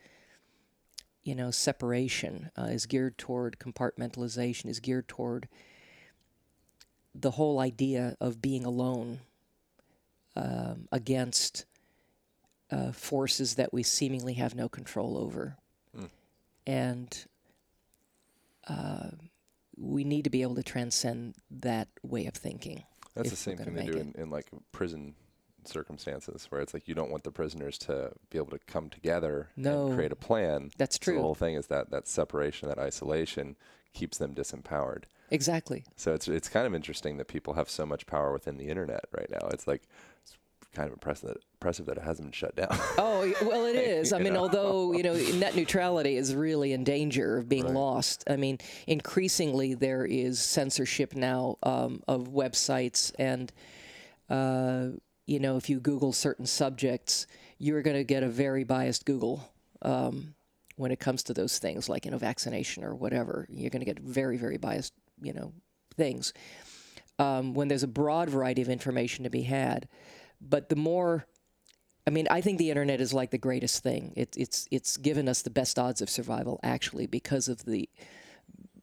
you 1.25 1.35
know, 1.35 1.51
separation, 1.51 2.51
uh, 2.57 2.65
is 2.65 2.85
geared 2.85 3.17
toward 3.17 3.57
compartmentalization, 3.59 4.67
is 4.67 4.79
geared 4.79 5.07
toward 5.07 5.49
the 7.13 7.31
whole 7.31 7.59
idea 7.59 8.15
of 8.21 8.41
being 8.41 8.63
alone 8.63 9.19
um, 10.35 10.87
against 10.91 11.65
uh, 12.69 12.91
forces 12.91 13.55
that 13.55 13.73
we 13.73 13.81
seemingly 13.81 14.33
have 14.33 14.53
no 14.53 14.69
control 14.69 15.17
over. 15.17 15.57
Mm. 15.97 16.09
And 16.67 17.25
uh, 18.67 19.09
we 19.77 20.03
need 20.03 20.25
to 20.25 20.29
be 20.29 20.43
able 20.43 20.55
to 20.55 20.63
transcend 20.63 21.35
that 21.49 21.87
way 22.03 22.27
of 22.27 22.35
thinking. 22.35 22.83
That's 23.15 23.31
the 23.31 23.35
same 23.35 23.57
thing 23.57 23.73
they 23.73 23.85
do 23.85 23.97
in, 23.97 24.13
in, 24.15 24.29
like 24.29 24.47
prison 24.71 25.15
circumstances, 25.67 26.47
where 26.49 26.61
it's 26.61 26.73
like 26.73 26.87
you 26.87 26.95
don't 26.95 27.11
want 27.11 27.23
the 27.23 27.31
prisoners 27.31 27.77
to 27.79 28.11
be 28.29 28.37
able 28.37 28.51
to 28.51 28.59
come 28.67 28.89
together 28.89 29.49
no, 29.55 29.87
and 29.87 29.95
create 29.95 30.11
a 30.11 30.15
plan. 30.15 30.71
That's 30.77 30.97
true. 30.97 31.13
So 31.13 31.17
the 31.17 31.23
whole 31.23 31.35
thing 31.35 31.55
is 31.55 31.67
that 31.67 31.91
that 31.91 32.07
separation, 32.07 32.69
that 32.69 32.79
isolation, 32.79 33.55
keeps 33.93 34.17
them 34.17 34.35
disempowered. 34.35 35.03
Exactly. 35.31 35.83
So 35.95 36.13
it's 36.13 36.27
it's 36.27 36.49
kind 36.49 36.67
of 36.67 36.75
interesting 36.75 37.17
that 37.17 37.27
people 37.27 37.53
have 37.53 37.69
so 37.69 37.85
much 37.85 38.05
power 38.05 38.31
within 38.31 38.57
the 38.57 38.67
internet 38.67 39.05
right 39.11 39.29
now. 39.29 39.47
It's 39.51 39.67
like 39.67 39.83
it's 40.21 40.37
kind 40.73 40.87
of 40.87 40.93
impressive 40.93 41.29
that, 41.29 41.37
impressive 41.53 41.85
that 41.87 41.97
it 41.97 42.03
hasn't 42.03 42.27
been 42.27 42.33
shut 42.33 42.55
down. 42.55 42.67
oh 42.97 43.33
well, 43.41 43.65
it 43.65 43.75
is. 43.75 44.13
I 44.13 44.19
mean, 44.19 44.33
know? 44.33 44.41
although 44.41 44.93
you 44.93 45.01
know 45.01 45.15
net 45.15 45.55
neutrality 45.55 46.15
is 46.15 46.35
really 46.35 46.73
in 46.73 46.83
danger 46.83 47.37
of 47.37 47.49
being 47.49 47.65
right. 47.65 47.73
lost. 47.73 48.23
I 48.29 48.35
mean, 48.35 48.59
increasingly 48.85 49.73
there 49.73 50.05
is 50.05 50.39
censorship 50.39 51.15
now 51.15 51.57
um, 51.63 52.03
of 52.07 52.29
websites, 52.29 53.11
and 53.17 53.51
uh, 54.29 54.89
you 55.25 55.39
know, 55.39 55.57
if 55.57 55.69
you 55.69 55.79
Google 55.79 56.13
certain 56.13 56.45
subjects, 56.45 57.27
you're 57.57 57.81
going 57.81 57.97
to 57.97 58.03
get 58.03 58.23
a 58.23 58.27
very 58.27 58.63
biased 58.63 59.05
Google. 59.05 59.49
Um, 59.81 60.35
when 60.77 60.91
it 60.91 60.99
comes 60.99 61.23
to 61.23 61.33
those 61.33 61.57
things 61.57 61.87
like 61.87 62.03
you 62.03 62.11
know 62.11 62.17
vaccination 62.17 62.83
or 62.83 62.93
whatever 62.93 63.47
you're 63.49 63.69
going 63.69 63.79
to 63.79 63.85
get 63.85 63.99
very 63.99 64.35
very 64.35 64.57
biased 64.57 64.93
you 65.21 65.31
know 65.31 65.53
things 65.95 66.33
um, 67.17 67.53
when 67.53 67.69
there's 67.69 67.83
a 67.83 67.87
broad 67.87 68.29
variety 68.29 68.61
of 68.61 68.67
information 68.67 69.23
to 69.23 69.29
be 69.29 69.43
had 69.43 69.87
but 70.41 70.67
the 70.67 70.75
more 70.75 71.25
I 72.07 72.11
mean, 72.11 72.27
I 72.29 72.41
think 72.41 72.59
the 72.59 72.69
internet 72.69 73.01
is 73.01 73.13
like 73.13 73.31
the 73.31 73.37
greatest 73.39 73.81
thing. 73.81 74.13
It, 74.15 74.35
it's 74.37 74.67
it's 74.69 74.97
given 74.97 75.27
us 75.27 75.41
the 75.41 75.49
best 75.49 75.79
odds 75.79 76.01
of 76.01 76.09
survival, 76.09 76.59
actually, 76.61 77.07
because 77.07 77.47
of 77.47 77.65
the 77.65 77.89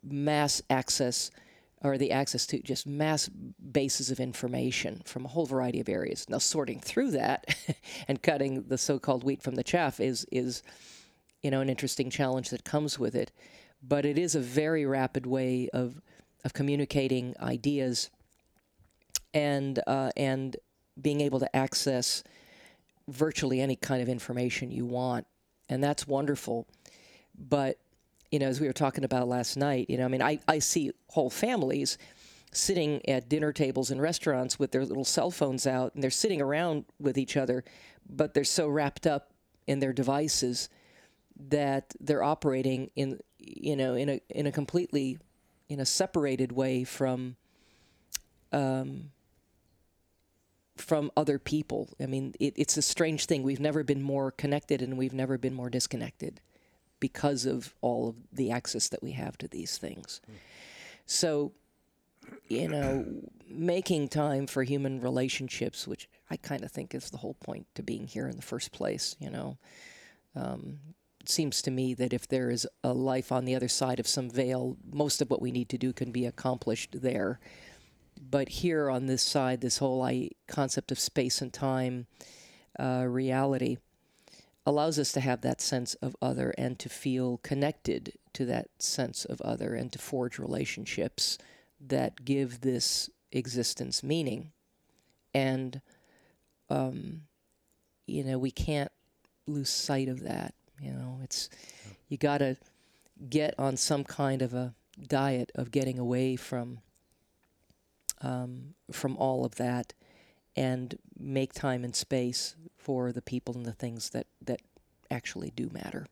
mass 0.03 0.61
access 0.69 1.31
or 1.83 1.99
the 1.99 2.13
access 2.13 2.47
to 2.47 2.63
just 2.63 2.87
mass 2.87 3.29
bases 3.29 4.11
of 4.11 4.21
information 4.21 5.03
from 5.05 5.25
a 5.25 5.29
whole 5.29 5.47
variety 5.47 5.81
of 5.81 5.89
areas. 5.89 6.29
Now, 6.29 6.39
sorting 6.39 6.81
through 6.81 7.13
that 7.13 7.57
and 8.09 8.23
cutting 8.23 8.65
the 8.69 8.79
so-called 8.79 9.25
wheat 9.25 9.43
from 9.43 9.57
the 9.57 9.65
chaff 9.65 10.01
is 10.01 10.27
is 10.31 10.63
you 11.43 11.51
know, 11.51 11.61
an 11.61 11.69
interesting 11.69 12.09
challenge 12.09 12.51
that 12.51 12.65
comes 12.65 12.99
with 12.99 13.15
it. 13.15 13.33
But 13.83 14.05
it 14.05 14.17
is 14.17 14.35
a 14.35 14.41
very 14.41 14.87
rapid 14.87 15.27
way 15.27 15.69
of 15.73 16.01
of 16.45 16.53
communicating 16.53 17.35
ideas 17.41 18.11
and 19.35 19.81
uh, 19.87 20.11
and 20.17 20.57
being 21.01 21.21
able 21.21 21.41
to 21.41 21.57
access 21.57 22.23
virtually 23.09 23.61
any 23.61 23.77
kind 23.77 24.01
of 24.01 24.09
information 24.09 24.71
you 24.71 24.87
want, 24.87 25.27
and 25.69 25.83
that's 25.83 26.07
wonderful. 26.07 26.69
But 27.37 27.79
you 28.33 28.39
know, 28.39 28.47
as 28.47 28.61
we 28.61 28.67
were 28.67 28.73
talking 28.73 29.05
about 29.05 29.29
last 29.29 29.57
night, 29.57 29.91
you 29.91 29.99
know, 29.99 30.07
I 30.07 30.09
mean, 30.09 30.23
I, 30.23 30.41
I 30.49 30.59
see 30.59 30.91
whole 31.09 31.29
families 31.29 31.99
sitting 32.51 33.07
at 33.09 33.29
dinner 33.29 33.53
tables 33.53 33.91
in 33.91 34.01
restaurants 34.01 34.59
with 34.59 34.73
their 34.73 34.87
little 34.87 35.05
cell 35.05 35.31
phones 35.31 35.67
out, 35.67 35.95
and 35.95 36.03
they're 36.03 36.11
sitting 36.11 36.41
around 36.41 36.87
with 36.99 37.19
each 37.19 37.37
other, 37.37 37.63
but 38.09 38.33
they're 38.33 38.43
so 38.43 38.69
wrapped 38.69 39.07
up 39.07 39.33
in 39.67 39.81
their 39.81 39.93
devices 39.93 40.71
that 41.49 41.95
they're 42.01 42.23
operating 42.23 42.91
in 42.95 43.19
you 43.39 43.75
know 43.75 43.95
in 43.95 44.09
a 44.09 44.21
in 44.29 44.47
a 44.47 44.53
completely 44.53 45.19
in 45.69 45.81
a 45.81 45.87
separated 45.87 46.53
way 46.53 46.85
from 46.85 47.37
um, 48.51 49.11
from 50.77 51.11
other 51.17 51.39
people. 51.39 51.91
I 52.01 52.07
mean, 52.07 52.35
it, 52.41 52.55
it's 52.57 52.77
a 52.77 52.83
strange 52.83 53.27
thing. 53.27 53.43
We've 53.43 53.61
never 53.61 53.83
been 53.83 54.03
more 54.03 54.31
connected, 54.31 54.81
and 54.81 54.97
we've 54.97 55.15
never 55.15 55.37
been 55.37 55.55
more 55.55 55.69
disconnected 55.69 56.41
because 57.03 57.47
of 57.47 57.75
all 57.81 58.09
of 58.09 58.15
the 58.33 58.53
access 58.53 58.89
that 58.89 59.03
we 59.03 59.11
have 59.11 59.37
to 59.37 59.49
these 59.49 59.77
things. 59.77 60.21
So, 61.05 61.51
you 62.47 62.69
know, 62.69 63.05
making 63.49 64.07
time 64.07 64.47
for 64.47 64.63
human 64.63 65.01
relationships, 65.01 65.89
which 65.89 66.09
I 66.31 66.37
kind 66.37 66.63
of 66.63 66.71
think 66.71 66.95
is 66.95 67.11
the 67.11 67.17
whole 67.17 67.35
point 67.35 67.67
to 67.75 67.83
being 67.83 68.07
here 68.07 68.29
in 68.29 68.37
the 68.37 68.43
first 68.43 68.71
place. 68.71 69.17
You 69.19 69.31
know, 69.31 69.59
um, 70.37 70.79
seems 71.25 71.61
to 71.63 71.73
me 71.73 71.93
that 71.95 72.13
if 72.13 72.29
there 72.29 72.51
is 72.53 72.69
a 72.85 72.93
life 72.93 73.33
on 73.33 73.47
the 73.47 73.57
other 73.57 73.67
side 73.67 73.99
of 73.99 74.07
some 74.07 74.31
veil, 74.31 74.77
most 74.93 75.21
of 75.21 75.29
what 75.29 75.43
we 75.43 75.51
need 75.51 75.71
to 75.71 75.79
do 75.79 75.93
can 75.93 76.13
be 76.13 76.25
accomplished 76.25 77.03
there. 77.03 77.41
But 78.31 78.49
here 78.49 78.89
on 78.89 79.07
this 79.07 79.25
side, 79.25 79.61
this 79.61 79.79
whole 79.79 80.03
I, 80.03 80.31
concept 80.47 80.93
of 80.93 81.01
space 81.01 81.43
and 81.43 81.53
time 81.53 82.07
uh, 82.79 83.07
reality 83.09 83.79
allows 84.65 84.99
us 84.99 85.13
to 85.13 85.21
have 85.21 85.41
that 85.41 85.61
sense 85.61 85.95
of 85.95 86.15
other 86.23 86.55
and 86.57 86.79
to 86.79 86.89
feel 86.89 87.39
connected 87.39 88.13
to 88.33 88.45
that 88.47 88.69
sense 88.79 89.25
of 89.25 89.41
other 89.41 89.75
and 89.75 89.93
to 89.93 89.99
forge 89.99 90.39
relationships 90.39 91.39
that 91.81 92.25
give 92.25 92.61
this 92.61 93.11
existence 93.33 94.03
meaning. 94.03 94.53
And, 95.35 95.81
um, 96.71 97.23
you 98.07 98.23
know, 98.23 98.39
we 98.39 98.51
can't 98.51 98.93
lose 99.47 99.71
sight 99.71 100.09
of 100.09 100.21
that. 100.23 100.55
You 100.81 100.93
know, 100.93 101.19
it's 101.23 101.49
you 102.09 102.17
got 102.17 102.39
to 102.39 102.57
get 103.29 103.55
on 103.59 103.77
some 103.77 104.05
kind 104.05 104.43
of 104.43 104.55
a 104.55 104.75
diet 105.09 105.51
of 105.55 105.71
getting 105.71 105.99
away 105.99 106.37
from 106.37 106.81
um, 108.21 108.75
from 108.91 109.17
all 109.17 109.45
of 109.45 109.57
that 109.57 109.95
and 110.57 110.99
make 111.19 111.53
time 111.53 111.85
and 111.85 111.95
space 111.95 112.57
for 112.77 113.13
the 113.13 113.23
people 113.23 113.55
and 113.55 113.65
the 113.65 113.73
things 113.73 114.11
that 114.11 114.27
that 114.41 114.61
actually 115.11 115.53
do 115.55 115.71
matter. 115.73 116.07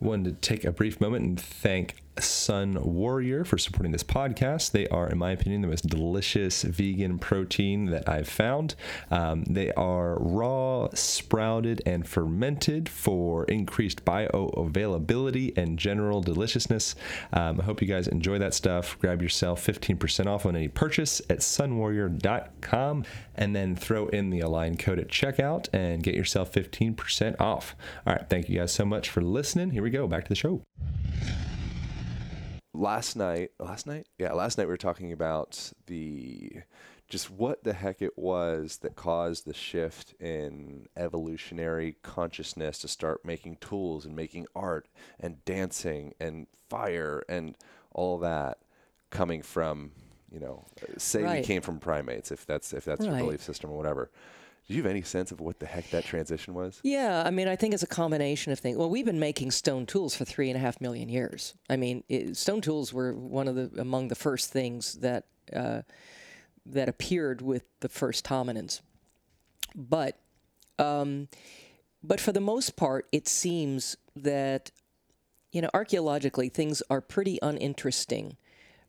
I 0.00 0.04
wanted 0.04 0.40
to 0.40 0.48
take 0.48 0.64
a 0.64 0.70
brief 0.70 1.00
moment 1.00 1.24
and 1.24 1.40
thank 1.40 1.96
Sun 2.20 2.78
Warrior 2.82 3.44
for 3.44 3.58
supporting 3.58 3.92
this 3.92 4.02
podcast. 4.02 4.70
They 4.72 4.86
are, 4.88 5.08
in 5.08 5.18
my 5.18 5.32
opinion, 5.32 5.62
the 5.62 5.68
most 5.68 5.86
delicious 5.86 6.62
vegan 6.62 7.18
protein 7.18 7.86
that 7.86 8.08
I've 8.08 8.28
found. 8.28 8.74
Um, 9.10 9.44
they 9.44 9.72
are 9.72 10.18
raw, 10.20 10.88
sprouted, 10.94 11.82
and 11.86 12.06
fermented 12.06 12.88
for 12.88 13.44
increased 13.44 14.04
bioavailability 14.04 15.56
and 15.56 15.78
general 15.78 16.20
deliciousness. 16.20 16.94
Um, 17.32 17.60
I 17.60 17.64
hope 17.64 17.80
you 17.80 17.88
guys 17.88 18.08
enjoy 18.08 18.38
that 18.38 18.54
stuff. 18.54 18.98
Grab 18.98 19.22
yourself 19.22 19.64
15% 19.64 20.26
off 20.26 20.46
on 20.46 20.56
any 20.56 20.68
purchase 20.68 21.20
at 21.30 21.38
sunwarrior.com 21.38 23.04
and 23.34 23.56
then 23.56 23.76
throw 23.76 24.08
in 24.08 24.30
the 24.30 24.40
Align 24.40 24.76
code 24.76 24.98
at 24.98 25.08
checkout 25.08 25.68
and 25.72 26.02
get 26.02 26.14
yourself 26.14 26.52
15% 26.52 27.40
off. 27.40 27.76
All 28.06 28.14
right. 28.14 28.28
Thank 28.28 28.48
you 28.48 28.58
guys 28.58 28.72
so 28.72 28.84
much 28.84 29.08
for 29.08 29.20
listening. 29.20 29.70
Here 29.70 29.82
we 29.82 29.90
go. 29.90 30.06
Back 30.06 30.24
to 30.24 30.28
the 30.28 30.34
show 30.34 30.62
last 32.78 33.16
night, 33.16 33.50
last 33.58 33.86
night, 33.86 34.06
yeah, 34.18 34.32
last 34.32 34.56
night 34.56 34.66
we 34.66 34.72
were 34.72 34.76
talking 34.76 35.12
about 35.12 35.72
the 35.86 36.52
just 37.08 37.30
what 37.30 37.64
the 37.64 37.72
heck 37.72 38.02
it 38.02 38.18
was 38.18 38.78
that 38.78 38.94
caused 38.94 39.46
the 39.46 39.54
shift 39.54 40.14
in 40.20 40.86
evolutionary 40.96 41.96
consciousness 42.02 42.78
to 42.78 42.88
start 42.88 43.24
making 43.24 43.56
tools 43.56 44.04
and 44.04 44.14
making 44.14 44.46
art 44.54 44.88
and 45.18 45.42
dancing 45.44 46.14
and 46.20 46.46
fire 46.68 47.22
and 47.28 47.56
all 47.92 48.18
that 48.18 48.58
coming 49.10 49.40
from 49.40 49.90
you 50.30 50.38
know 50.38 50.66
say 50.98 51.22
right. 51.22 51.38
we 51.38 51.44
came 51.44 51.62
from 51.62 51.78
primates 51.78 52.30
if 52.30 52.44
that's 52.44 52.74
if 52.74 52.84
that's 52.84 53.00
right. 53.00 53.08
your 53.08 53.18
belief 53.18 53.42
system 53.42 53.70
or 53.70 53.76
whatever 53.78 54.10
do 54.68 54.74
you 54.74 54.82
have 54.82 54.90
any 54.90 55.00
sense 55.00 55.32
of 55.32 55.40
what 55.40 55.60
the 55.60 55.66
heck 55.66 55.88
that 55.90 56.04
transition 56.04 56.52
was? 56.52 56.78
Yeah, 56.82 57.22
I 57.24 57.30
mean, 57.30 57.48
I 57.48 57.56
think 57.56 57.72
it's 57.72 57.82
a 57.82 57.86
combination 57.86 58.52
of 58.52 58.58
things. 58.58 58.76
Well, 58.76 58.90
we've 58.90 59.06
been 59.06 59.18
making 59.18 59.50
stone 59.50 59.86
tools 59.86 60.14
for 60.14 60.26
three 60.26 60.50
and 60.50 60.58
a 60.58 60.60
half 60.60 60.78
million 60.78 61.08
years. 61.08 61.54
I 61.70 61.76
mean, 61.76 62.04
it, 62.10 62.36
stone 62.36 62.60
tools 62.60 62.92
were 62.92 63.14
one 63.14 63.48
of 63.48 63.54
the 63.54 63.80
among 63.80 64.08
the 64.08 64.14
first 64.14 64.52
things 64.52 64.94
that 64.96 65.24
uh, 65.56 65.82
that 66.66 66.86
appeared 66.86 67.40
with 67.40 67.62
the 67.80 67.88
first 67.88 68.26
hominins. 68.26 68.82
But 69.74 70.18
um, 70.78 71.28
but 72.02 72.20
for 72.20 72.32
the 72.32 72.40
most 72.40 72.76
part, 72.76 73.06
it 73.10 73.26
seems 73.26 73.96
that 74.16 74.70
you 75.50 75.62
know 75.62 75.70
archaeologically 75.72 76.50
things 76.50 76.82
are 76.90 77.00
pretty 77.00 77.38
uninteresting 77.40 78.36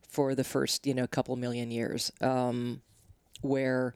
for 0.06 0.34
the 0.34 0.44
first 0.44 0.86
you 0.86 0.92
know 0.92 1.06
couple 1.06 1.36
million 1.36 1.70
years, 1.70 2.12
um, 2.20 2.82
where 3.40 3.94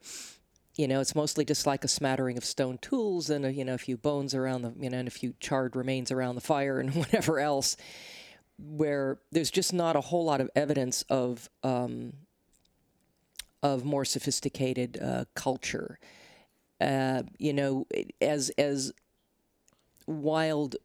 you 0.76 0.88
know, 0.88 1.00
it's 1.00 1.14
mostly 1.14 1.44
just 1.44 1.66
like 1.66 1.84
a 1.84 1.88
smattering 1.88 2.36
of 2.36 2.44
stone 2.44 2.78
tools 2.78 3.30
and 3.30 3.44
a, 3.46 3.52
you 3.52 3.64
know 3.64 3.74
a 3.74 3.78
few 3.78 3.96
bones 3.96 4.34
around 4.34 4.62
the 4.62 4.72
you 4.78 4.90
know 4.90 4.98
and 4.98 5.08
a 5.08 5.10
few 5.10 5.34
charred 5.40 5.76
remains 5.76 6.10
around 6.10 6.34
the 6.34 6.40
fire 6.40 6.80
and 6.80 6.94
whatever 6.94 7.38
else, 7.38 7.76
where 8.58 9.18
there's 9.30 9.50
just 9.50 9.72
not 9.72 9.96
a 9.96 10.00
whole 10.00 10.24
lot 10.24 10.40
of 10.40 10.50
evidence 10.56 11.02
of 11.08 11.48
um, 11.62 12.14
of 13.62 13.84
more 13.84 14.04
sophisticated 14.04 14.98
uh, 15.00 15.24
culture. 15.34 15.98
Uh, 16.80 17.22
you 17.38 17.52
know, 17.52 17.86
as 18.20 18.50
as 18.58 18.92
wild 20.06 20.76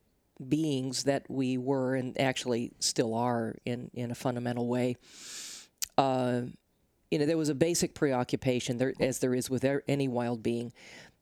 beings 0.48 1.04
that 1.04 1.26
we 1.30 1.58
were 1.58 1.96
and 1.96 2.20
actually 2.22 2.72
still 2.80 3.14
are 3.16 3.56
in 3.66 3.90
in 3.94 4.12
a 4.12 4.16
fundamental 4.16 4.68
way. 4.68 4.96
Uh, 5.98 6.42
you 7.12 7.18
know, 7.18 7.26
there 7.26 7.38
was 7.38 7.50
a 7.50 7.56
basic 7.56 7.94
preoccupation 7.94 8.78
there, 8.78 8.94
as 9.00 9.20
there 9.20 9.34
is 9.34 9.50
with 9.50 9.66
any 9.88 10.08
wild 10.08 10.44
being, 10.44 10.72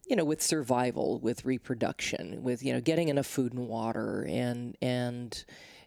you 0.07 0.15
know, 0.15 0.25
with 0.25 0.41
survival, 0.41 1.19
with 1.19 1.45
reproduction, 1.45 2.43
with 2.43 2.63
you 2.63 2.73
know, 2.73 2.81
getting 2.81 3.09
enough 3.09 3.25
food 3.25 3.53
and 3.53 3.67
water, 3.67 4.25
and 4.29 4.77
and 4.81 5.45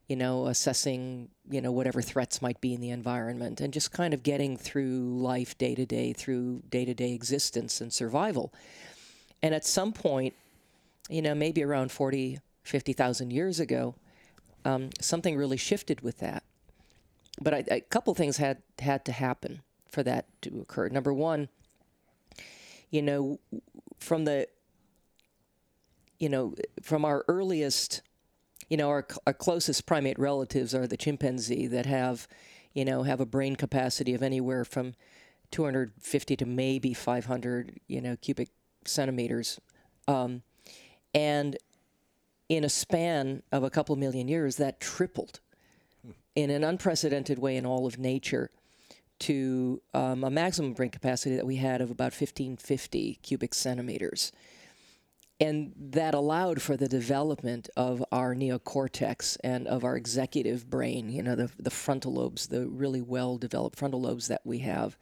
you 0.09 0.17
know, 0.17 0.47
assessing 0.47 1.29
you 1.51 1.61
know 1.61 1.71
whatever 1.71 2.01
threats 2.03 2.41
might 2.41 2.61
be 2.61 2.73
in 2.73 2.81
the 2.81 2.91
environment, 2.91 3.61
and 3.61 3.73
just 3.73 3.93
kind 3.93 4.15
of 4.15 4.23
getting 4.23 4.57
through 4.57 5.21
life 5.21 5.57
day 5.59 5.75
to 5.75 5.85
day, 5.85 6.13
through 6.13 6.63
day 6.71 6.85
to 6.85 6.95
day 6.95 7.13
existence 7.13 7.81
and 7.81 7.93
survival. 7.93 8.53
And 9.43 9.55
at 9.55 9.65
some 9.65 9.93
point, 9.93 10.35
you 11.09 11.23
know, 11.23 11.35
maybe 11.35 11.63
around 11.63 11.91
40, 11.91 12.41
50,000 12.63 13.31
years 13.33 13.59
ago, 13.59 13.95
um, 14.67 14.91
something 15.01 15.35
really 15.35 15.57
shifted 15.57 16.03
with 16.03 16.19
that. 16.19 16.43
But 17.41 17.55
I, 17.55 17.65
a 17.71 17.81
couple 17.81 18.15
things 18.15 18.37
had 18.37 18.59
had 18.79 19.07
to 19.07 19.13
happen 19.13 19.63
for 19.91 20.03
that 20.03 20.27
to 20.43 20.61
occur. 20.61 20.89
Number 20.89 21.13
one, 21.13 21.49
you 22.91 23.03
know, 23.03 23.39
from 23.99 24.25
the, 24.25 24.49
you 26.19 26.29
know, 26.29 26.55
from 26.83 27.05
our 27.05 27.25
earliest, 27.29 28.03
you 28.69 28.77
know, 28.77 28.89
our, 28.89 29.07
our 29.27 29.33
closest 29.33 29.87
primate 29.87 30.19
relatives 30.19 30.75
are 30.75 30.87
the 30.87 30.97
chimpanzee 30.97 31.67
that 31.67 31.87
have, 31.87 32.29
you 32.73 32.85
know, 32.85 33.03
have 33.03 33.21
a 33.21 33.27
brain 33.27 33.57
capacity 33.57 34.15
of 34.15 34.23
anywhere 34.23 34.65
from 34.65 34.95
250 35.51 36.37
to 36.37 36.47
maybe 36.47 36.95
500, 36.95 37.81
you 37.89 38.01
know, 38.01 38.17
cubic 38.17 38.51
centimeters. 38.85 39.61
Um, 40.07 40.43
and 41.15 41.57
in 42.49 42.65
a 42.65 42.69
span 42.69 43.43
of 43.53 43.63
a 43.63 43.71
couple 43.71 43.95
million 43.97 44.29
years, 44.29 44.57
that 44.57 44.81
tripled 44.81 45.41
in 46.35 46.51
an 46.51 46.65
unprecedented 46.65 47.39
way 47.39 47.57
in 47.57 47.67
all 47.67 47.87
of 47.87 47.99
nature 47.99 48.51
to 49.21 49.81
um, 49.95 50.25
a 50.25 50.31
maximum 50.31 50.73
brain 50.73 50.91
capacity 50.91 51.37
that 51.37 51.47
we 51.47 51.57
had 51.57 51.81
of 51.81 51.91
about 51.91 52.13
1550 52.13 53.19
cubic 53.23 53.55
centimeters. 53.55 54.33
And 55.39 55.73
that 55.77 56.13
allowed 56.13 56.61
for 56.61 56.77
the 56.77 56.89
development 56.89 57.71
of 57.75 58.05
our 58.13 58.35
neocortex 58.35 59.39
and 59.43 59.67
of 59.67 59.85
our 59.85 59.97
executive 59.97 60.69
brain, 60.69 61.09
you 61.09 61.23
know, 61.23 61.35
the, 61.35 61.51
the 61.59 61.71
frontal 61.71 62.13
lobes, 62.13 62.49
the 62.49 62.67
really 62.67 63.01
well 63.01 63.39
developed 63.39 63.79
frontal 63.79 64.03
lobes 64.03 64.29
that 64.29 64.43
we 64.45 64.59
have 64.59 64.99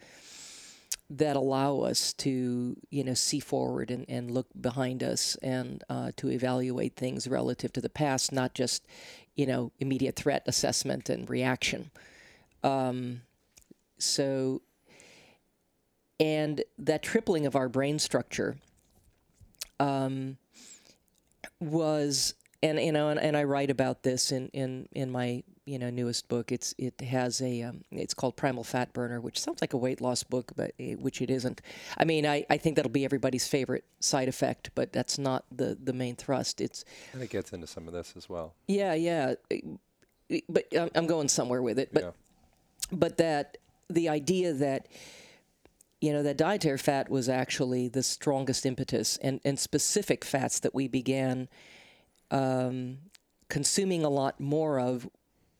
that 1.10 1.36
allow 1.36 1.80
us 1.80 2.12
to, 2.12 2.76
you 2.90 3.02
know, 3.02 3.14
see 3.14 3.40
forward 3.40 3.90
and, 3.90 4.04
and 4.08 4.30
look 4.30 4.46
behind 4.60 5.02
us 5.02 5.36
and 5.42 5.82
uh, 5.88 6.12
to 6.16 6.30
evaluate 6.30 6.94
things 6.94 7.26
relative 7.26 7.72
to 7.72 7.80
the 7.80 7.88
past, 7.88 8.30
not 8.30 8.54
just, 8.54 8.86
you 9.34 9.46
know, 9.46 9.72
immediate 9.78 10.16
threat 10.16 10.42
assessment 10.46 11.08
and 11.08 11.28
reaction. 11.30 11.90
Um, 12.62 13.22
so, 13.98 14.62
and 16.20 16.62
that 16.78 17.02
tripling 17.02 17.46
of 17.46 17.56
our 17.56 17.68
brain 17.68 17.98
structure 17.98 18.56
um, 19.80 20.36
was, 21.60 22.34
and 22.62 22.78
you 22.78 22.92
know, 22.92 23.08
and, 23.08 23.20
and 23.20 23.36
I 23.36 23.44
write 23.44 23.70
about 23.70 24.02
this 24.02 24.32
in, 24.32 24.48
in, 24.48 24.88
in 24.92 25.10
my 25.10 25.42
you 25.68 25.78
know 25.78 25.90
newest 25.90 26.28
book. 26.28 26.50
It's 26.50 26.74
it 26.78 27.00
has 27.02 27.42
a 27.42 27.62
um, 27.62 27.84
it's 27.92 28.14
called 28.14 28.36
Primal 28.36 28.64
Fat 28.64 28.92
Burner, 28.94 29.20
which 29.20 29.38
sounds 29.38 29.60
like 29.60 29.74
a 29.74 29.76
weight 29.76 30.00
loss 30.00 30.22
book, 30.22 30.52
but 30.56 30.72
it, 30.78 30.98
which 30.98 31.20
it 31.20 31.30
isn't. 31.30 31.60
I 31.98 32.04
mean, 32.04 32.26
I, 32.26 32.46
I 32.48 32.56
think 32.56 32.76
that'll 32.76 32.90
be 32.90 33.04
everybody's 33.04 33.46
favorite 33.46 33.84
side 34.00 34.28
effect, 34.28 34.70
but 34.74 34.92
that's 34.92 35.18
not 35.18 35.44
the 35.54 35.76
the 35.80 35.92
main 35.92 36.16
thrust. 36.16 36.60
It's 36.60 36.84
and 37.12 37.22
it 37.22 37.30
gets 37.30 37.52
into 37.52 37.66
some 37.66 37.86
of 37.86 37.92
this 37.92 38.14
as 38.16 38.28
well. 38.28 38.54
Yeah, 38.66 38.94
yeah, 38.94 39.34
but 40.48 40.64
I'm 40.94 41.06
going 41.06 41.28
somewhere 41.28 41.62
with 41.62 41.78
it. 41.78 41.92
But 41.92 42.02
yeah. 42.02 42.10
but 42.90 43.18
that 43.18 43.58
the 43.88 44.08
idea 44.08 44.52
that 44.52 44.86
you 46.00 46.12
know 46.12 46.22
that 46.22 46.36
dietary 46.36 46.78
fat 46.78 47.08
was 47.08 47.28
actually 47.28 47.88
the 47.88 48.02
strongest 48.02 48.64
impetus 48.64 49.16
and, 49.18 49.40
and 49.44 49.58
specific 49.58 50.24
fats 50.24 50.60
that 50.60 50.74
we 50.74 50.86
began 50.86 51.48
um, 52.30 52.98
consuming 53.48 54.04
a 54.04 54.08
lot 54.08 54.38
more 54.38 54.78
of 54.78 55.08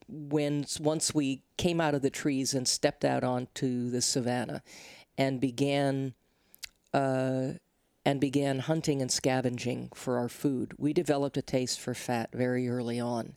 when 0.09 0.65
once 0.81 1.15
we 1.15 1.43
came 1.57 1.81
out 1.81 1.95
of 1.95 2.03
the 2.03 2.11
trees 2.11 2.55
and 2.55 2.69
stepped 2.69 3.05
out 3.05 3.25
onto 3.25 3.91
the 3.91 4.01
savannah 4.01 4.63
and 5.17 5.41
began 5.41 6.15
uh, 6.95 7.49
and 8.05 8.21
began 8.21 8.61
hunting 8.61 9.03
and 9.03 9.11
scavenging 9.11 9.91
for 9.95 10.17
our 10.17 10.31
food. 10.31 10.73
We 10.79 10.95
developed 10.95 11.37
a 11.37 11.43
taste 11.43 11.79
for 11.79 11.93
fat 11.93 12.31
very 12.33 12.69
early 12.69 12.99
on 12.99 13.35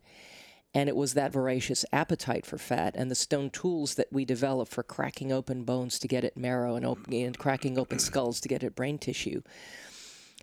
and 0.74 0.88
it 0.88 0.96
was 0.96 1.14
that 1.14 1.34
voracious 1.34 1.84
appetite 1.92 2.46
for 2.46 2.58
fat 2.58 2.96
and 2.96 3.12
the 3.12 3.16
stone 3.16 3.50
tools 3.50 3.96
that 3.96 4.08
we 4.12 4.24
developed 4.24 4.72
for 4.72 4.84
cracking 4.84 5.32
open 5.32 5.64
bones 5.64 6.00
to 6.00 6.08
get 6.08 6.24
at 6.24 6.38
marrow 6.38 6.76
and, 6.76 6.86
and 7.12 7.38
cracking 7.38 7.78
open 7.78 8.00
skulls 8.00 8.40
to 8.42 8.48
get 8.48 8.64
at 8.64 8.76
brain 8.76 8.98
tissue 8.98 9.42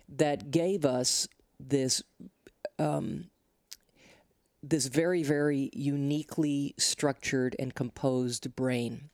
that 0.07 0.51
gave 0.51 0.85
us 0.85 1.27
this 1.59 2.03
um, 2.77 3.25
this 4.61 4.87
very 4.87 5.23
very 5.23 5.69
uniquely 5.73 6.73
structured 6.77 7.55
and 7.59 7.75
composed 7.75 8.55
brain 8.55 9.09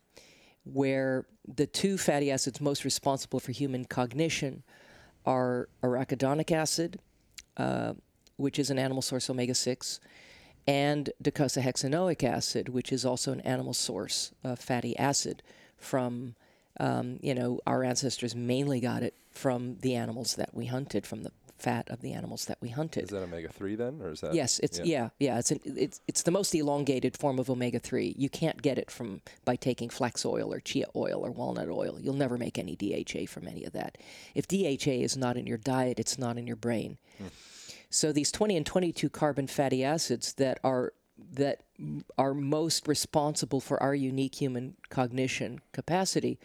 where 0.66 1.26
the 1.48 1.68
two 1.68 1.98
fatty 1.98 2.32
acids 2.32 2.60
most 2.60 2.84
responsible 2.84 3.40
for 3.40 3.52
human 3.52 3.86
cognition 3.86 4.64
are 5.26 5.70
arachidonic 5.84 6.52
acid, 6.52 7.00
uh, 7.58 7.94
which 8.38 8.60
is 8.60 8.70
an 8.70 8.80
animal 8.80 9.02
source 9.02 9.30
omega 9.30 9.56
6, 9.56 10.00
and 10.68 11.12
docosahexaenoic 11.24 12.24
acid, 12.24 12.70
which 12.70 12.92
is 12.92 13.06
also 13.06 13.32
an 13.32 13.42
animal 13.42 13.74
source 13.74 14.32
uh, 14.44 14.56
fatty 14.56 14.98
acid 14.98 15.44
from, 15.78 16.36
um, 16.80 17.20
you 17.22 17.36
know, 17.36 17.60
our 17.68 17.84
ancestors 17.84 18.36
mainly 18.36 18.80
got 18.80 19.04
it 19.04 19.14
from 19.32 19.78
the 19.82 19.96
animals 19.96 20.36
that 20.36 20.50
we 20.54 20.66
hunted, 20.66 21.06
from 21.06 21.24
the 21.24 21.32
fat 21.58 21.90
of 21.90 22.02
the 22.02 22.14
animals 22.14 22.46
that 22.46 22.58
we 22.62 22.70
hunted. 22.70 23.06
Is 23.06 23.10
that 23.10 23.24
omega 23.24 23.50
three 23.50 23.76
then, 23.76 24.02
or 24.02 24.12
is 24.12 24.22
that? 24.22 24.34
Yes, 24.34 24.60
it's 24.60 24.80
yeah, 24.80 24.86
yeah. 24.86 25.10
yeah 25.20 25.40
it's 25.40 25.52
an, 25.52 25.60
it's 25.66 26.02
it's 26.08 26.24
the 26.24 26.32
most 26.32 26.54
elongated 26.54 27.18
form 27.18 27.40
of 27.40 27.50
omega 27.50 27.80
three. 27.80 28.14
You 28.18 28.30
can't 28.30 28.62
get 28.62 28.78
it 28.78 28.92
from 28.92 29.22
by 29.46 29.56
taking 29.56 29.90
flax 29.90 30.26
oil 30.26 30.54
or 30.54 30.60
chia 30.60 30.86
oil 30.96 31.26
or 31.26 31.32
walnut 31.32 31.70
oil. 31.70 31.98
You'll 32.00 32.16
never 32.16 32.38
make 32.38 32.58
any 32.58 32.76
DHA 32.76 33.28
from 33.28 33.48
any 33.48 33.64
of 33.64 33.74
that. 33.74 33.98
If 34.34 34.48
DHA 34.48 35.04
is 35.04 35.16
not 35.16 35.38
in 35.38 35.48
your 35.48 35.58
diet, 35.58 36.00
it's 36.00 36.18
not 36.18 36.38
in 36.38 36.48
your 36.48 36.56
brain. 36.58 36.98
Hmm. 37.18 37.28
So 37.96 38.12
these 38.12 38.30
20 38.30 38.58
and 38.58 38.66
22 38.66 39.10
carbon 39.10 39.48
fatty 39.48 39.82
acids 39.82 40.34
that 40.34 40.60
are 40.66 40.92
that 41.32 41.62
are 42.18 42.34
most 42.34 42.90
responsible 42.90 43.62
for 43.62 43.82
our 43.82 43.96
unique 43.96 44.36
human 44.36 44.76
cognition 44.90 45.62
capacity 45.72 46.38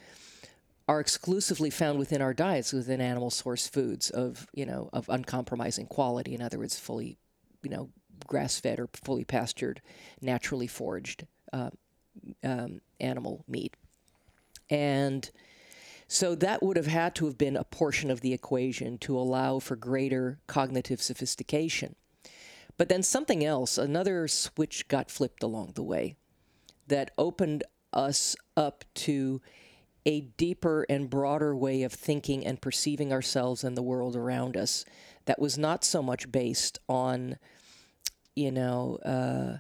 are 0.87 1.01
exclusively 1.01 1.69
found 1.69 1.99
within 1.99 2.23
our 2.23 2.33
diets 2.33 2.73
within 2.73 3.01
animal 3.01 3.31
source 3.31 3.67
foods 3.67 4.11
of 4.11 4.47
you 4.55 4.65
know 4.65 4.91
of 4.93 5.09
uncompromising 5.09 5.87
quality. 5.87 6.37
In 6.37 6.41
other 6.41 6.59
words 6.59 6.79
fully 6.79 7.19
you 7.65 7.71
know 7.71 7.91
grass 8.29 8.61
fed 8.61 8.79
or 8.79 8.89
fully 9.03 9.25
pastured 9.25 9.83
naturally 10.21 10.69
foraged 10.69 11.27
uh, 11.53 11.71
um, 12.45 12.81
animal 13.01 13.45
meat. 13.49 13.77
And 14.71 15.29
so 16.13 16.35
that 16.35 16.61
would 16.61 16.77
have 16.77 16.89
had 16.89 17.15
to 17.15 17.27
have 17.27 17.39
been 17.39 17.57
a 17.57 17.63
portion 17.63 18.11
of 18.11 18.21
the 18.21 18.33
equation 18.33 18.99
to 18.99 19.17
allow 19.17 19.61
for 19.61 19.77
greater 19.77 20.41
cognitive 20.49 21.01
sophistication. 21.01 21.95
But 22.77 22.89
then 22.89 23.05
something 23.05 23.45
else, 23.45 23.79
another 23.79 24.27
switch 24.27 24.89
got 24.89 25.09
flipped 25.09 25.45
along 25.45 25.75
the 25.77 25.85
way 25.85 26.17
that 26.89 27.13
opened 27.17 27.63
us 27.93 28.35
up 28.57 28.85
to 28.95 29.41
a 30.05 30.23
deeper 30.23 30.85
and 30.89 31.09
broader 31.09 31.55
way 31.55 31.85
of 31.85 31.93
thinking 31.93 32.45
and 32.45 32.61
perceiving 32.61 33.13
ourselves 33.13 33.63
and 33.63 33.77
the 33.77 33.83
world 33.83 34.17
around 34.17 34.57
us 34.57 34.85
that 35.27 35.39
was 35.39 35.57
not 35.57 35.85
so 35.85 36.03
much 36.03 36.33
based 36.33 36.81
on, 36.89 37.37
you 38.35 38.51
know, 38.51 38.99
uh, 39.05 39.59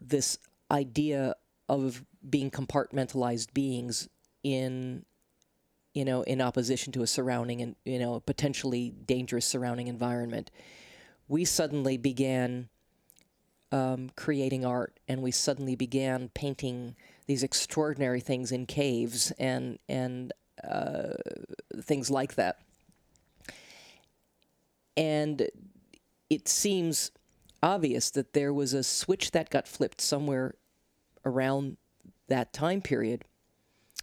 this 0.00 0.38
idea 0.70 1.34
of 1.68 2.04
being 2.30 2.52
compartmentalized 2.52 3.52
beings 3.52 4.08
in 4.44 5.04
you 5.94 6.04
know, 6.04 6.22
in 6.22 6.40
opposition 6.40 6.92
to 6.92 7.02
a 7.02 7.06
surrounding 7.06 7.60
and, 7.62 7.76
you 7.84 7.98
know, 7.98 8.20
potentially 8.20 8.90
dangerous 9.06 9.46
surrounding 9.46 9.88
environment, 9.88 10.50
we 11.28 11.44
suddenly 11.44 11.96
began 11.96 12.68
um, 13.72 14.10
creating 14.16 14.64
art 14.64 14.98
and 15.08 15.22
we 15.22 15.30
suddenly 15.30 15.76
began 15.76 16.30
painting 16.34 16.94
these 17.26 17.42
extraordinary 17.42 18.20
things 18.20 18.52
in 18.52 18.64
caves 18.64 19.30
and, 19.38 19.78
and 19.88 20.32
uh, 20.66 21.14
things 21.82 22.10
like 22.10 22.34
that. 22.36 22.60
And 24.96 25.48
it 26.30 26.48
seems 26.48 27.10
obvious 27.62 28.10
that 28.10 28.32
there 28.32 28.52
was 28.52 28.72
a 28.72 28.82
switch 28.82 29.30
that 29.32 29.50
got 29.50 29.68
flipped 29.68 30.00
somewhere 30.00 30.54
around 31.24 31.76
that 32.28 32.52
time 32.52 32.80
period, 32.80 33.24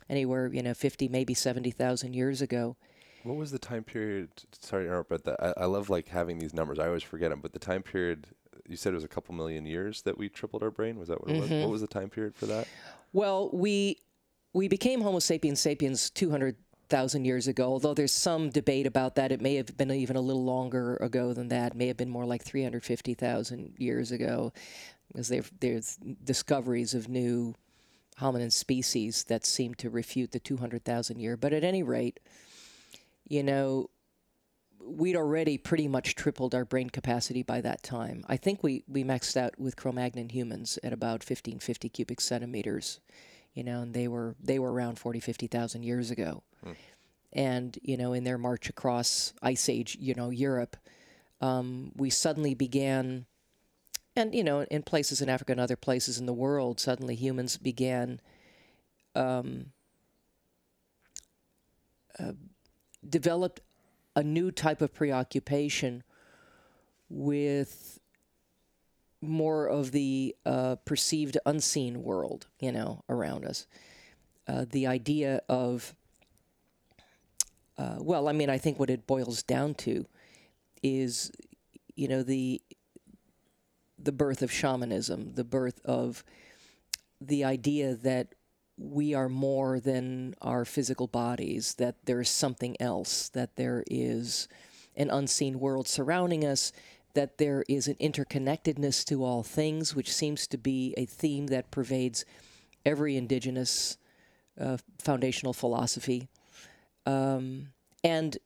anywhere, 0.10 0.48
you 0.54 0.64
know, 0.64 0.74
50, 0.74 1.08
maybe 1.08 1.34
70,000 1.34 2.14
years 2.14 2.42
ago. 2.42 2.76
What 3.24 3.38
was 3.38 3.52
the 3.52 3.60
time 3.60 3.84
period? 3.84 4.30
Sorry 4.60 4.84
to 4.84 4.90
interrupt, 4.90 5.10
but 5.10 5.24
the, 5.24 5.36
I, 5.44 5.64
I 5.64 5.66
love 5.66 5.90
like 5.90 6.08
having 6.10 6.38
these 6.38 6.54
numbers. 6.54 6.78
I 6.78 6.88
always 6.88 7.04
forget 7.04 7.32
them. 7.32 7.42
But 7.42 7.54
the 7.54 7.60
time 7.60 7.82
period 7.82 8.28
you 8.68 8.76
said 8.76 8.94
it 8.94 8.96
was 8.96 9.04
a 9.04 9.10
couple 9.10 9.36
million 9.36 9.66
years 9.66 10.02
that 10.04 10.18
we 10.18 10.30
tripled 10.30 10.64
our 10.64 10.72
brain. 10.72 10.98
Was 10.98 11.10
that 11.10 11.22
what 11.22 11.30
it 11.30 11.40
was? 11.40 11.50
What 11.50 11.60
mm-hmm. 11.60 11.72
was 11.72 11.82
the 11.82 11.88
time 11.88 12.10
period 12.10 12.36
for 12.36 12.46
that? 12.48 12.68
Well, 13.14 13.50
we 13.54 13.98
we 14.54 14.68
became 14.68 15.02
Homo 15.02 15.20
sapiens 15.20 15.60
sapiens 15.60 16.10
200,000 16.10 17.26
years 17.26 17.48
ago, 17.48 17.66
although 17.66 17.94
there's 17.94 18.12
some 18.12 18.50
debate 18.50 18.88
about 18.88 19.16
that. 19.16 19.32
It 19.32 19.42
may 19.42 19.56
have 19.56 19.76
been 19.78 19.92
even 19.92 20.16
a 20.16 20.22
little 20.22 20.44
longer 20.44 20.96
ago 20.98 21.34
than 21.34 21.50
that. 21.50 21.74
It 21.74 21.78
may 21.78 21.88
have 21.88 21.98
been 21.98 22.10
more 22.10 22.26
like 22.26 22.44
350,000 22.44 23.76
years 23.78 24.12
ago, 24.12 24.54
because 25.08 25.32
there's 25.60 25.98
discoveries 26.24 26.94
of 26.94 27.10
new 27.10 27.56
hominin 28.20 28.52
species 28.52 29.26
that 29.26 29.46
seem 29.46 29.74
to 29.76 29.90
refute 29.90 30.32
the 30.32 30.40
200,000 30.40 31.20
year. 31.20 31.38
But 31.38 31.54
at 31.54 31.64
any 31.64 31.84
rate, 31.84 32.20
you 33.28 33.44
know, 33.44 33.90
we'd 34.80 35.16
already 35.16 35.58
pretty 35.58 35.88
much 35.88 36.16
tripled 36.16 36.54
our 36.54 36.66
brain 36.66 36.90
capacity 36.90 37.44
by 37.44 37.62
that 37.62 37.84
time. 37.84 38.24
I 38.28 38.38
think 38.38 38.64
we, 38.64 38.84
we 38.88 39.04
maxed 39.04 39.36
out 39.36 39.60
with 39.60 39.76
Cro-Magnon 39.76 40.30
humans 40.30 40.78
at 40.84 40.94
about 40.94 41.22
1550 41.22 41.90
cubic 41.90 42.22
centimeters 42.22 43.00
you 43.56 43.64
know, 43.64 43.82
and 43.82 43.94
they 43.94 44.08
were 44.08 44.36
they 44.44 44.60
were 44.60 44.72
around 44.72 45.00
40, 45.00 45.20
50,000 45.20 45.82
years 45.82 46.12
ago. 46.12 46.44
Hmm. 46.64 46.72
And, 47.34 47.80
you 47.82 47.98
know, 47.98 48.14
in 48.14 48.24
their 48.24 48.38
march 48.38 48.70
across 48.70 49.34
ice 49.42 49.68
age, 49.68 49.98
you 50.00 50.14
know, 50.14 50.30
Europe, 50.30 50.78
um, 51.42 51.92
we 51.96 52.10
suddenly 52.10 52.54
began 52.54 53.26
and 54.16 54.34
you 54.34 54.44
know, 54.44 54.62
in 54.62 54.84
places 54.84 55.22
in 55.22 55.30
Africa 55.30 55.52
and 55.52 55.62
other 55.62 55.76
places 55.76 56.18
in 56.18 56.26
the 56.26 56.34
world, 56.34 56.80
suddenly 56.80 57.16
humans 57.16 57.58
began 57.58 58.20
um, 59.16 59.68
uh, 62.20 62.34
developed 63.08 63.62
a 64.16 64.24
new 64.24 64.52
type 64.52 64.82
of 64.82 64.94
preoccupation 64.94 66.04
with 67.10 68.00
more 69.22 69.68
of 69.68 69.92
the 69.92 70.36
uh, 70.46 70.76
perceived 70.86 71.38
unseen 71.46 72.04
world, 72.04 72.48
you 72.60 72.72
know, 72.72 73.04
around 73.10 73.46
us. 73.46 73.68
Uh, 74.48 74.66
the 74.70 74.88
idea 74.88 75.42
of, 75.50 75.96
uh, 77.78 77.98
well, 78.00 78.28
I 78.28 78.32
mean, 78.32 78.50
I 78.50 78.58
think 78.58 78.80
what 78.80 78.90
it 78.90 79.08
boils 79.08 79.44
down 79.44 79.74
to 79.76 80.06
is, 80.84 81.32
you 81.96 82.08
know, 82.08 82.24
the 82.24 82.62
the 84.06 84.12
birth 84.12 84.42
of 84.42 84.52
shamanism, 84.52 85.34
the 85.34 85.44
birth 85.44 85.82
of 85.84 86.24
the 87.20 87.44
idea 87.44 87.96
that 87.96 88.34
we 88.78 89.14
are 89.14 89.30
more 89.30 89.80
than 89.80 90.36
our 90.42 90.66
physical 90.66 91.08
bodies, 91.08 91.76
that 91.76 91.96
there 92.06 92.22
is 92.22 92.30
something 92.30 92.76
else, 92.80 93.30
that 93.30 93.56
there 93.56 93.84
is 93.90 94.48
an 94.96 95.10
unseen 95.10 95.60
world 95.60 95.88
surrounding 95.88 96.46
us, 96.46 96.72
that 97.14 97.38
there 97.38 97.64
is 97.70 97.88
an 97.88 97.96
interconnectedness 97.96 99.04
to 99.06 99.24
all 99.24 99.44
things, 99.44 99.96
which 99.96 100.14
seems 100.14 100.48
to 100.48 100.58
be 100.58 100.94
a 100.98 101.06
theme 101.06 101.48
that 101.48 101.72
pervades 101.72 102.26
every 102.86 103.16
indigenous 103.16 103.98
uh, 104.60 104.78
foundational 105.00 105.54
philosophy. 105.54 106.28
Um, 107.06 107.70
and 108.04 108.38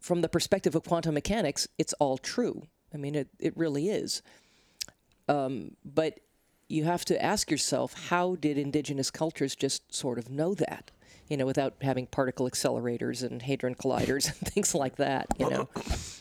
from 0.00 0.20
the 0.20 0.28
perspective 0.28 0.74
of 0.74 0.84
quantum 0.84 1.14
mechanics, 1.14 1.68
it's 1.78 1.92
all 1.94 2.18
true. 2.18 2.62
I 2.92 2.96
mean, 2.96 3.14
it, 3.14 3.28
it 3.38 3.56
really 3.56 3.88
is. 3.88 4.22
Um, 5.28 5.76
but 5.84 6.20
you 6.68 6.84
have 6.84 7.04
to 7.06 7.22
ask 7.22 7.50
yourself 7.50 8.08
how 8.08 8.36
did 8.36 8.58
indigenous 8.58 9.10
cultures 9.10 9.54
just 9.56 9.94
sort 9.94 10.18
of 10.18 10.30
know 10.30 10.54
that? 10.54 10.90
You 11.28 11.36
know, 11.36 11.46
without 11.46 11.74
having 11.82 12.06
particle 12.06 12.48
accelerators 12.48 13.22
and 13.22 13.42
hadron 13.42 13.74
colliders 13.74 14.26
and 14.40 14.52
things 14.52 14.74
like 14.74 14.96
that, 14.96 15.26
you 15.38 15.50
know 15.50 15.68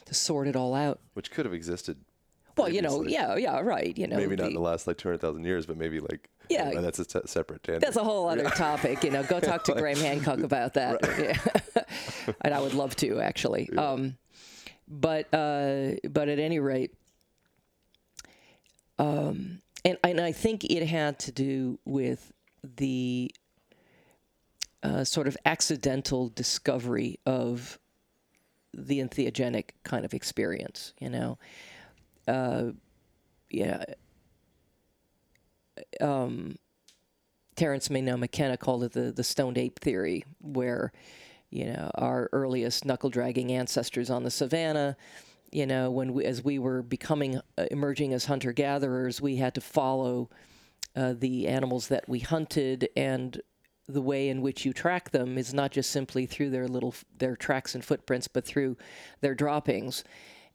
to 0.08 0.14
sort 0.14 0.48
it 0.48 0.56
all 0.56 0.74
out. 0.74 1.00
Which 1.14 1.32
could 1.32 1.46
have 1.46 1.54
existed. 1.54 1.98
Well, 2.56 2.70
you 2.70 2.82
know, 2.82 3.04
yeah, 3.04 3.36
yeah, 3.36 3.60
right. 3.60 3.96
You 3.96 4.08
know, 4.08 4.18
maybe 4.18 4.36
not 4.36 4.44
the, 4.44 4.48
in 4.50 4.54
the 4.56 4.62
last 4.62 4.88
like 4.88 4.98
two 4.98 5.10
hundred 5.10 5.22
thousand 5.22 5.46
years, 5.46 5.68
but 5.68 5.78
maybe 5.78 6.00
like 6.00 6.30
yeah, 6.50 6.70
and 6.70 6.84
that's 6.84 6.98
a 6.98 7.06
t- 7.06 7.20
separate 7.26 7.62
tangent. 7.62 7.84
That's 7.84 7.98
a 7.98 8.04
whole 8.04 8.28
other 8.28 8.50
topic. 8.56 9.04
You 9.04 9.12
know, 9.12 9.22
go 9.24 9.40
talk 9.40 9.64
to 9.66 9.74
Graham 9.74 9.98
Hancock 9.98 10.40
about 10.40 10.74
that. 10.74 10.98
Yeah. 12.28 12.34
and 12.42 12.54
I 12.54 12.60
would 12.60 12.74
love 12.74 12.96
to 12.98 13.20
actually. 13.22 13.70
Yeah. 13.72 13.92
Um, 13.92 14.18
but 14.88 15.32
uh, 15.34 15.92
but 16.10 16.30
at 16.30 16.40
any 16.40 16.60
rate, 16.60 16.94
um, 19.00 19.62
and 19.86 19.98
and 20.04 20.20
I 20.20 20.32
think 20.32 20.64
it 20.66 20.86
had 20.88 21.20
to 21.20 21.32
do 21.32 21.80
with 21.86 22.34
the 22.64 23.32
uh, 24.84 25.04
sort 25.04 25.28
of 25.28 25.38
accidental 25.46 26.30
discovery 26.30 27.20
of 27.26 27.80
the 28.74 29.00
entheogenic 29.00 29.70
kind 29.84 30.06
of 30.06 30.14
experience, 30.14 30.94
you 31.00 31.10
know. 31.10 31.38
Uh, 32.28 32.72
yeah. 33.50 33.84
Um, 36.02 36.58
Terence 37.56 37.90
Maynard 37.90 38.20
McKenna 38.20 38.58
called 38.58 38.84
it 38.84 38.92
the, 38.94 39.12
the 39.12 39.24
stoned 39.24 39.58
ape 39.58 39.80
theory, 39.80 40.24
where, 40.40 40.92
you 41.50 41.66
know, 41.66 41.90
our 41.96 42.30
earliest 42.32 42.86
knuckle 42.86 43.10
dragging 43.10 43.52
ancestors 43.52 44.10
on 44.10 44.24
the 44.24 44.32
savannah, 44.32 44.96
you 45.52 45.66
know, 45.66 45.90
when 45.92 46.14
we, 46.14 46.26
as 46.26 46.44
we 46.44 46.60
were 46.60 46.82
becoming, 46.82 47.40
uh, 47.58 47.66
emerging 47.72 48.14
as 48.14 48.26
hunter 48.26 48.52
gatherers, 48.52 49.22
we 49.22 49.38
had 49.38 49.56
to 49.56 49.62
follow 49.62 50.30
uh, 50.96 51.14
the 51.18 51.48
animals 51.48 51.88
that 51.88 52.08
we 52.10 52.20
hunted 52.20 52.90
and 52.96 53.42
the 53.88 54.02
way 54.02 54.28
in 54.28 54.42
which 54.42 54.66
you 54.66 54.74
track 54.74 55.12
them 55.12 55.38
is 55.38 55.54
not 55.54 55.72
just 55.72 55.92
simply 55.92 56.26
through 56.26 56.50
their 56.50 56.68
little 56.68 56.94
their 57.18 57.36
tracks 57.36 57.74
and 57.74 57.86
footprints, 57.86 58.28
but 58.28 58.46
through 58.46 58.76
their 59.22 59.34
droppings. 59.34 60.04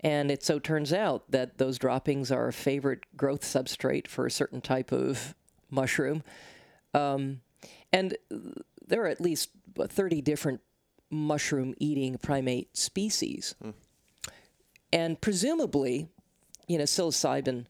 And 0.01 0.31
it 0.31 0.43
so 0.43 0.59
turns 0.59 0.93
out 0.93 1.31
that 1.31 1.59
those 1.59 1.79
droppings 1.79 2.31
are 2.31 2.49
a 2.49 2.53
favorite 2.53 3.05
growth 3.17 3.43
substrate 3.43 4.09
for 4.09 4.27
a 4.27 4.31
certain 4.31 4.61
type 4.61 4.93
of 4.93 5.35
mushroom. 5.71 6.23
Um, 6.93 7.41
and 7.93 8.17
there 8.87 9.05
are 9.05 9.09
at 9.09 9.21
least 9.21 9.51
30 9.79 10.21
different 10.21 10.61
mushroom 11.09 11.75
eating 11.79 12.19
primate 12.19 12.77
species. 12.77 13.55
Mm. 13.63 13.75
And 14.93 15.21
presumably, 15.21 16.09
you 16.69 16.79
know, 16.79 16.85
psilocybin 16.85 17.67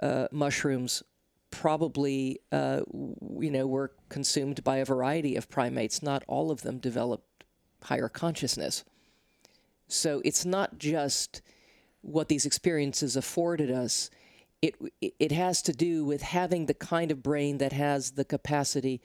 uh, 0.00 0.28
mushrooms 0.32 1.02
probably, 1.50 2.40
uh, 2.52 2.82
you 2.92 3.50
know, 3.50 3.66
were 3.66 3.92
consumed 4.08 4.62
by 4.64 4.78
a 4.78 4.84
variety 4.84 5.36
of 5.36 5.48
primates. 5.48 6.02
Not 6.02 6.24
all 6.26 6.50
of 6.50 6.62
them 6.62 6.78
developed 6.78 7.44
higher 7.82 8.08
consciousness. 8.08 8.84
So 9.88 10.20
it's 10.24 10.44
not 10.44 10.78
just 10.78 11.40
what 12.02 12.28
these 12.28 12.46
experiences 12.46 13.16
afforded 13.16 13.70
us. 13.70 14.10
It, 14.60 14.74
it 15.00 15.32
has 15.32 15.62
to 15.62 15.72
do 15.72 16.04
with 16.04 16.22
having 16.22 16.66
the 16.66 16.74
kind 16.74 17.10
of 17.10 17.22
brain 17.22 17.58
that 17.58 17.72
has 17.72 18.12
the 18.12 18.24
capacity 18.24 19.00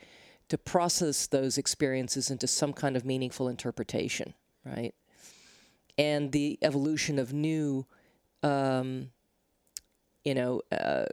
to 0.49 0.57
process 0.57 1.28
those 1.28 1.57
experiences 1.57 2.32
into 2.32 2.47
some 2.47 2.74
kind 2.74 2.97
of 2.97 3.05
meaningful 3.05 3.47
interpretation, 3.47 4.34
right? 4.66 4.93
And 5.98 6.32
the 6.32 6.58
evolution 6.62 7.20
of 7.20 7.34
new, 7.34 7.86
um, 8.44 9.12
you 10.24 10.34
know, 10.34 10.62
uh, 10.72 11.06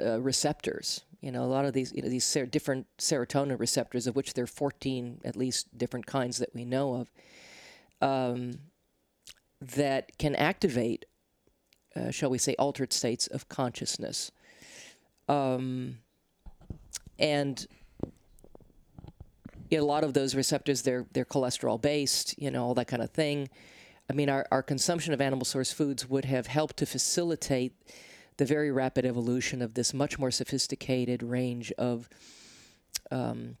uh, 0.00 0.20
receptors. 0.20 1.02
You 1.20 1.32
know, 1.32 1.42
a 1.42 1.46
lot 1.46 1.64
of 1.64 1.72
these, 1.72 1.92
you 1.94 2.02
know, 2.02 2.08
these 2.08 2.24
ser- 2.24 2.46
different 2.46 2.86
serotonin 2.98 3.58
receptors, 3.58 4.06
of 4.06 4.14
which 4.14 4.34
there 4.34 4.44
are 4.44 4.48
14 4.48 5.20
at 5.24 5.36
least 5.36 5.76
different 5.76 6.06
kinds 6.06 6.38
that 6.38 6.54
we 6.54 6.64
know 6.64 6.94
of, 6.96 7.12
um, 8.06 8.58
that 9.60 10.18
can 10.18 10.34
activate, 10.34 11.06
uh, 11.96 12.10
shall 12.10 12.28
we 12.28 12.38
say, 12.38 12.54
altered 12.58 12.92
states 12.92 13.26
of 13.26 13.48
consciousness. 13.48 14.32
Um, 15.28 15.98
and 17.18 17.66
you 19.70 19.78
know, 19.78 19.84
a 19.84 19.86
lot 19.86 20.04
of 20.04 20.12
those 20.12 20.34
receptors, 20.34 20.82
they're 20.82 21.06
they're 21.12 21.24
cholesterol 21.24 21.80
based, 21.80 22.38
you 22.38 22.50
know, 22.50 22.64
all 22.64 22.74
that 22.74 22.86
kind 22.86 23.02
of 23.02 23.10
thing. 23.10 23.48
I 24.08 24.12
mean, 24.12 24.28
our, 24.28 24.46
our 24.50 24.62
consumption 24.62 25.12
of 25.12 25.20
animal 25.20 25.44
source 25.44 25.72
foods 25.72 26.08
would 26.08 26.26
have 26.26 26.46
helped 26.46 26.76
to 26.78 26.86
facilitate 26.86 27.72
the 28.36 28.44
very 28.44 28.70
rapid 28.70 29.06
evolution 29.06 29.62
of 29.62 29.74
this 29.74 29.94
much 29.94 30.18
more 30.18 30.30
sophisticated 30.30 31.22
range 31.22 31.72
of 31.72 32.08
um, 33.10 33.56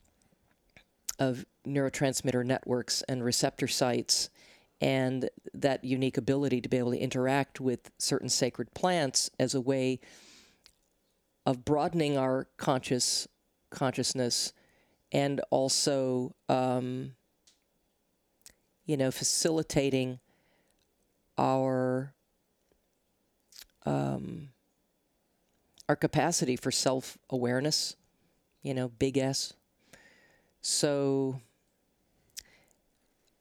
of 1.18 1.46
neurotransmitter 1.66 2.44
networks 2.44 3.02
and 3.02 3.24
receptor 3.24 3.68
sites 3.68 4.30
and 4.80 5.30
that 5.52 5.84
unique 5.84 6.16
ability 6.16 6.60
to 6.60 6.68
be 6.68 6.76
able 6.76 6.90
to 6.90 6.98
interact 6.98 7.60
with 7.60 7.92
certain 7.98 8.28
sacred 8.28 8.74
plants 8.74 9.30
as 9.38 9.54
a 9.54 9.60
way 9.60 10.00
of 11.46 11.64
broadening 11.64 12.18
our 12.18 12.48
conscious 12.56 13.28
consciousness 13.70 14.52
and 15.12 15.40
also 15.50 16.34
um, 16.48 17.12
you 18.86 18.96
know, 18.96 19.10
facilitating 19.10 20.18
our 21.38 22.14
um, 23.86 24.48
our 25.88 25.96
capacity 25.96 26.56
for 26.56 26.70
self 26.70 27.18
awareness, 27.30 27.96
you 28.62 28.74
know, 28.74 28.88
big 28.88 29.18
S. 29.18 29.52
So 30.60 31.40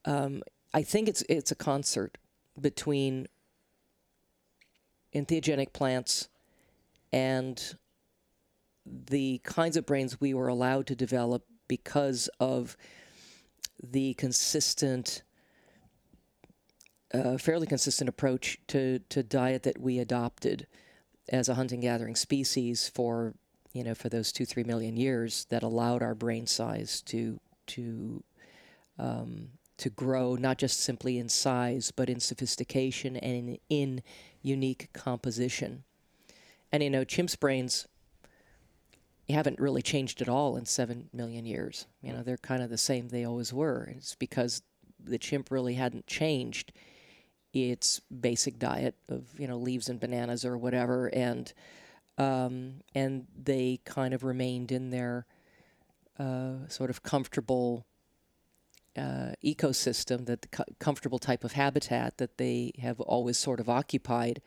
um, 0.05 0.43
I 0.73 0.83
think 0.83 1.07
it's 1.07 1.21
it's 1.29 1.51
a 1.51 1.55
concert 1.55 2.17
between 2.59 3.27
entheogenic 5.13 5.73
plants 5.73 6.27
and 7.11 7.75
the 8.85 9.39
kinds 9.43 9.77
of 9.77 9.85
brains 9.85 10.19
we 10.19 10.33
were 10.33 10.47
allowed 10.47 10.87
to 10.87 10.95
develop 10.95 11.45
because 11.67 12.29
of 12.39 12.75
the 13.81 14.13
consistent, 14.15 15.23
uh, 17.13 17.37
fairly 17.37 17.67
consistent 17.67 18.09
approach 18.09 18.59
to, 18.67 18.99
to 19.09 19.23
diet 19.23 19.63
that 19.63 19.79
we 19.79 19.99
adopted 19.99 20.67
as 21.29 21.47
a 21.47 21.55
hunting 21.55 21.79
gathering 21.79 22.15
species 22.15 22.89
for 22.89 23.33
you 23.71 23.83
know 23.83 23.95
for 23.95 24.09
those 24.09 24.31
two 24.31 24.45
three 24.45 24.63
million 24.63 24.97
years 24.97 25.45
that 25.49 25.63
allowed 25.63 26.01
our 26.01 26.15
brain 26.15 26.45
size 26.45 27.01
to 27.01 27.39
to 27.65 28.23
um, 28.99 29.49
to 29.77 29.89
grow 29.89 30.35
not 30.35 30.57
just 30.57 30.79
simply 30.79 31.17
in 31.17 31.29
size 31.29 31.91
but 31.91 32.09
in 32.09 32.19
sophistication 32.19 33.15
and 33.17 33.49
in, 33.49 33.59
in 33.69 34.03
unique 34.41 34.89
composition. 34.93 35.83
And 36.71 36.83
you 36.83 36.89
know 36.89 37.05
chimps 37.05 37.39
brains 37.39 37.87
haven't 39.29 39.59
really 39.59 39.81
changed 39.81 40.21
at 40.21 40.27
all 40.29 40.57
in 40.57 40.65
seven 40.65 41.09
million 41.13 41.45
years. 41.45 41.87
You 42.01 42.13
know 42.13 42.21
they're 42.21 42.37
kind 42.37 42.61
of 42.61 42.69
the 42.69 42.77
same 42.77 43.07
they 43.07 43.23
always 43.23 43.53
were. 43.53 43.89
It's 43.95 44.15
because 44.15 44.61
the 45.03 45.17
chimp 45.17 45.51
really 45.51 45.75
hadn't 45.75 46.07
changed 46.07 46.73
its 47.53 47.99
basic 47.99 48.57
diet 48.57 48.95
of 49.07 49.25
you 49.37 49.47
know 49.47 49.57
leaves 49.57 49.87
and 49.87 49.99
bananas 49.99 50.43
or 50.43 50.57
whatever, 50.57 51.07
and 51.07 51.53
um, 52.17 52.81
and 52.93 53.27
they 53.41 53.79
kind 53.85 54.13
of 54.13 54.23
remained 54.23 54.71
in 54.71 54.89
their 54.89 55.25
uh, 56.19 56.67
sort 56.67 56.89
of 56.89 57.03
comfortable 57.03 57.85
uh, 58.97 59.33
ecosystem, 59.43 60.25
that 60.25 60.41
the 60.41 60.47
co- 60.49 60.63
comfortable 60.79 61.19
type 61.19 61.43
of 61.43 61.53
habitat 61.53 62.17
that 62.17 62.37
they 62.37 62.71
have 62.81 62.99
always 63.01 63.37
sort 63.37 63.59
of 63.59 63.69
occupied, 63.69 64.41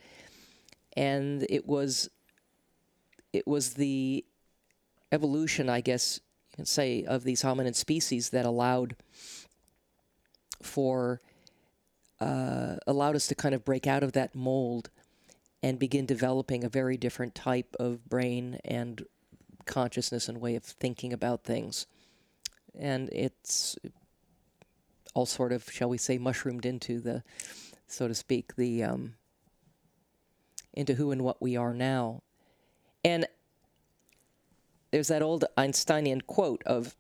and 0.97 1.47
it 1.49 1.67
was 1.67 2.11
it 3.33 3.47
was 3.47 3.75
the 3.75 4.25
evolution, 5.13 5.69
I 5.69 5.81
guess 5.81 6.21
you 6.51 6.57
can 6.57 6.65
say, 6.65 7.05
of 7.05 7.25
these 7.25 7.43
hominid 7.43 7.75
species 7.75 8.31
that 8.31 8.45
allowed 8.45 8.97
for 10.63 11.21
uh, 12.21 12.77
allowed 12.87 13.17
us 13.17 13.27
to 13.29 13.35
kind 13.35 13.55
of 13.55 13.65
break 13.65 13.87
out 13.87 14.03
of 14.03 14.13
that 14.13 14.35
mold 14.35 14.91
and 15.63 15.79
begin 15.79 16.07
developing 16.07 16.65
a 16.65 16.69
very 16.69 16.97
different 16.97 17.35
type 17.35 17.75
of 17.79 18.09
brain 18.09 18.59
and 18.65 19.05
consciousness 19.65 20.29
and 20.29 20.41
way 20.41 20.55
of 20.55 20.63
thinking 20.63 21.13
about 21.13 21.45
things. 21.45 21.87
And 22.79 23.09
it's 23.11 23.77
all 25.15 25.27
sort 25.27 25.53
of, 25.53 25.71
shall 25.71 25.89
we 25.89 25.99
say, 25.99 26.19
mushroomed 26.19 26.67
into 26.67 27.01
the, 27.01 27.23
so 27.87 28.07
to 28.07 28.15
speak, 28.15 28.57
the 28.57 28.85
um, 28.85 29.15
into 30.75 30.95
who 30.95 31.11
and 31.11 31.23
what 31.23 31.41
we 31.41 31.57
are 31.57 31.73
now. 31.73 32.23
And 33.05 33.27
there's 34.91 35.09
that 35.09 35.23
old 35.23 35.45
Einsteinian 35.57 36.21
quote 36.21 36.63
of 36.65 36.95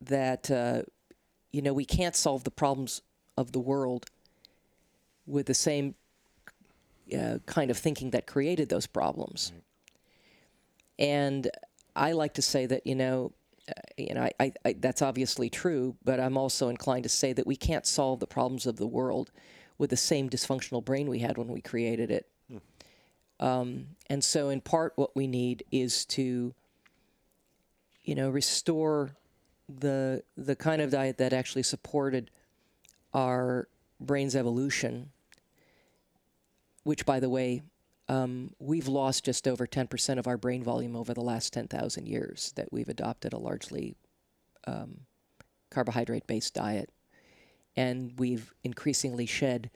that, 0.00 0.50
uh, 0.50 0.82
you 1.50 1.60
know, 1.60 1.72
we 1.72 1.84
can't 1.84 2.16
solve 2.16 2.44
the 2.44 2.50
problems 2.50 3.02
of 3.38 3.52
the 3.52 3.60
world 3.60 4.06
with 5.26 5.46
the 5.46 5.54
same 5.54 5.94
uh, 7.16 7.38
kind 7.46 7.70
of 7.70 7.78
thinking 7.78 8.10
that 8.10 8.26
created 8.26 8.68
those 8.68 8.88
problems. 8.88 9.52
And 10.98 11.48
I 11.94 12.12
like 12.12 12.34
to 12.34 12.42
say 12.42 12.66
that, 12.66 12.84
you 12.84 12.96
know, 12.96 13.32
uh, 13.68 13.72
you 13.96 14.14
know, 14.14 14.22
I, 14.22 14.32
I, 14.40 14.52
I, 14.64 14.72
that's 14.72 15.02
obviously 15.02 15.48
true, 15.48 15.94
but 16.04 16.18
I'm 16.18 16.36
also 16.36 16.68
inclined 16.68 17.04
to 17.04 17.08
say 17.08 17.32
that 17.32 17.46
we 17.46 17.54
can't 17.54 17.86
solve 17.86 18.18
the 18.18 18.26
problems 18.26 18.66
of 18.66 18.76
the 18.76 18.86
world 18.86 19.30
with 19.78 19.90
the 19.90 19.96
same 19.96 20.28
dysfunctional 20.28 20.84
brain 20.84 21.08
we 21.08 21.20
had 21.20 21.38
when 21.38 21.48
we 21.48 21.60
created 21.60 22.10
it. 22.10 22.26
Hmm. 22.50 23.46
Um, 23.46 23.86
and 24.10 24.24
so, 24.24 24.48
in 24.48 24.60
part, 24.60 24.94
what 24.96 25.14
we 25.14 25.28
need 25.28 25.64
is 25.70 26.04
to, 26.06 26.52
you 28.02 28.14
know, 28.16 28.30
restore 28.30 29.12
the 29.68 30.22
the 30.36 30.56
kind 30.56 30.80
of 30.80 30.90
diet 30.90 31.18
that 31.18 31.32
actually 31.32 31.62
supported 31.62 32.30
our 33.14 33.68
brain's 34.00 34.36
evolution, 34.36 35.10
which, 36.84 37.04
by 37.04 37.20
the 37.20 37.28
way, 37.28 37.62
um, 38.08 38.54
we've 38.58 38.88
lost 38.88 39.24
just 39.24 39.46
over 39.46 39.66
10% 39.66 40.18
of 40.18 40.26
our 40.26 40.38
brain 40.38 40.62
volume 40.62 40.96
over 40.96 41.12
the 41.12 41.20
last 41.20 41.52
10,000 41.52 42.06
years 42.06 42.52
that 42.56 42.72
we've 42.72 42.88
adopted 42.88 43.32
a 43.32 43.38
largely 43.38 43.96
um, 44.66 45.00
carbohydrate 45.70 46.26
based 46.26 46.54
diet. 46.54 46.90
And 47.76 48.14
we've 48.18 48.52
increasingly 48.64 49.26
shed 49.26 49.70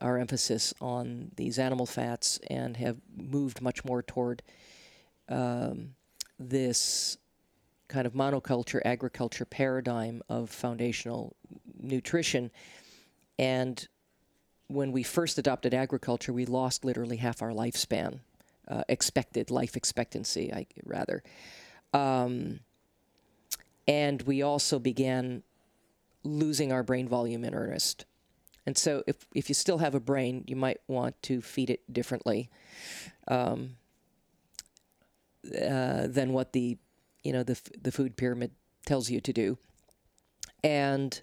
our 0.00 0.18
emphasis 0.18 0.74
on 0.80 1.30
these 1.36 1.58
animal 1.58 1.86
fats 1.86 2.40
and 2.48 2.76
have 2.78 2.96
moved 3.16 3.60
much 3.60 3.84
more 3.84 4.02
toward 4.02 4.42
um, 5.28 5.94
this 6.38 7.16
kind 7.88 8.06
of 8.06 8.14
monoculture 8.14 8.80
agriculture 8.84 9.44
paradigm 9.44 10.22
of 10.28 10.50
foundational 10.50 11.36
nutrition. 11.80 12.50
And 13.38 13.86
when 14.68 14.92
we 14.92 15.02
first 15.02 15.38
adopted 15.38 15.74
agriculture, 15.74 16.32
we 16.32 16.46
lost 16.46 16.84
literally 16.84 17.16
half 17.16 17.42
our 17.42 17.50
lifespan, 17.50 18.20
uh, 18.68 18.82
expected 18.88 19.50
life 19.50 19.76
expectancy, 19.76 20.52
I, 20.52 20.66
rather. 20.84 21.22
Um, 21.92 22.60
and 23.86 24.22
we 24.22 24.42
also 24.42 24.78
began 24.78 25.42
losing 26.22 26.72
our 26.72 26.82
brain 26.82 27.06
volume 27.06 27.44
in 27.44 27.54
earnest. 27.54 28.06
And 28.66 28.78
so, 28.78 29.04
if, 29.06 29.26
if 29.34 29.50
you 29.50 29.54
still 29.54 29.78
have 29.78 29.94
a 29.94 30.00
brain, 30.00 30.44
you 30.46 30.56
might 30.56 30.80
want 30.88 31.20
to 31.24 31.42
feed 31.42 31.68
it 31.68 31.80
differently 31.92 32.48
um, 33.28 33.76
uh, 35.46 36.06
than 36.06 36.32
what 36.32 36.52
the 36.54 36.78
you 37.24 37.32
know 37.32 37.42
the 37.42 37.58
the 37.80 37.90
food 37.90 38.16
pyramid 38.16 38.52
tells 38.86 39.10
you 39.10 39.20
to 39.20 39.32
do. 39.32 39.58
And 40.62 41.20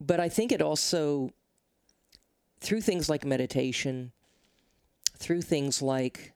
but 0.00 0.20
I 0.20 0.28
think 0.28 0.52
it 0.52 0.60
also 0.60 1.30
through 2.60 2.82
things 2.82 3.08
like 3.08 3.24
meditation, 3.24 4.12
through 5.16 5.42
things 5.42 5.80
like 5.80 6.34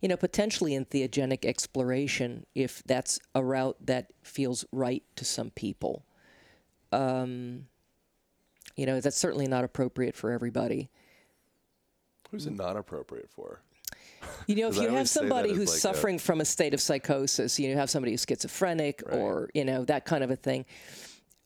you 0.00 0.08
know 0.08 0.16
potentially 0.16 0.74
in 0.74 0.84
entheogenic 0.84 1.44
exploration, 1.44 2.46
if 2.54 2.82
that's 2.84 3.18
a 3.34 3.44
route 3.44 3.76
that 3.84 4.06
feels 4.22 4.64
right 4.72 5.02
to 5.16 5.24
some 5.24 5.50
people. 5.50 6.04
Um, 6.92 7.66
you 8.76 8.86
know 8.86 9.00
that's 9.00 9.16
certainly 9.16 9.48
not 9.48 9.64
appropriate 9.64 10.14
for 10.14 10.30
everybody. 10.30 10.88
Who's 12.30 12.46
it 12.46 12.56
not 12.56 12.76
appropriate 12.76 13.30
for? 13.30 13.60
You 14.46 14.56
know, 14.56 14.68
if 14.68 14.76
you 14.76 14.88
have 14.88 15.08
somebody 15.08 15.52
who's 15.52 15.70
like 15.70 15.78
suffering 15.78 16.16
a... 16.16 16.18
from 16.18 16.40
a 16.40 16.44
state 16.44 16.74
of 16.74 16.80
psychosis, 16.80 17.58
you 17.58 17.76
have 17.76 17.90
somebody 17.90 18.12
who's 18.12 18.24
schizophrenic 18.28 19.02
right. 19.06 19.18
or, 19.18 19.50
you 19.54 19.64
know, 19.64 19.84
that 19.84 20.04
kind 20.04 20.22
of 20.22 20.30
a 20.30 20.36
thing, 20.36 20.64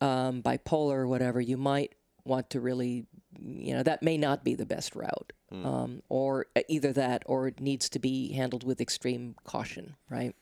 um, 0.01 0.43
bipolar 0.43 0.97
or 0.97 1.09
whatever, 1.09 1.41
you 1.41 1.57
might 1.57 1.95
want 2.25 2.51
to 2.51 2.61
really, 2.61 3.07
you 3.41 3.75
know, 3.75 3.83
that 3.83 4.03
may 4.03 4.19
not 4.19 4.45
be 4.45 4.55
the 4.55 4.67
best 4.67 4.95
route. 4.95 5.33
Mm. 5.53 5.67
Um, 5.67 6.03
or 6.09 6.47
either 6.69 6.93
that 6.93 7.25
or 7.27 7.49
it 7.49 7.61
needs 7.61 7.89
to 7.91 7.99
be 7.99 8.33
handled 8.33 8.65
with 8.65 8.81
extreme 8.81 9.35
caution, 9.45 9.97
right? 10.09 10.35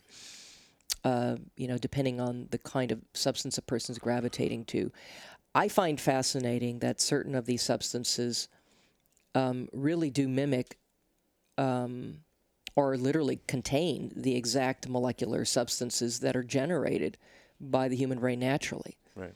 Uh, 1.05 1.37
you 1.57 1.69
know, 1.69 1.79
depending 1.79 2.21
on 2.21 2.49
the 2.51 2.59
kind 2.59 2.93
of 2.93 3.01
substance 3.15 3.57
a 3.57 3.63
person's 3.63 3.99
gravitating 3.99 4.65
to. 4.67 4.93
I 5.55 5.69
find 5.69 6.01
fascinating 6.01 6.81
that 6.81 7.01
certain 7.01 7.35
of 7.35 7.47
these 7.47 7.63
substances 7.63 8.49
um, 9.35 9.69
really 9.73 10.11
do 10.11 10.29
mimic 10.29 10.78
um, 11.59 12.21
or 12.77 12.97
literally 12.97 13.41
contain 13.47 14.13
the 14.17 14.37
exact 14.37 14.89
molecular 14.89 15.45
substances 15.45 16.21
that 16.21 16.37
are 16.37 16.45
generated 16.45 17.19
by 17.61 17.89
the 17.89 17.97
human 17.97 18.21
brain 18.21 18.39
naturally. 18.39 18.97
Right. 19.17 19.35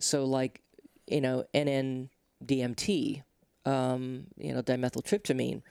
So, 0.00 0.24
like, 0.24 0.60
you 1.06 1.20
know, 1.20 1.44
NN-DMT, 1.54 3.22
um, 3.64 4.26
you 4.36 4.52
know, 4.52 4.62
dimethyltryptamine, 4.62 5.62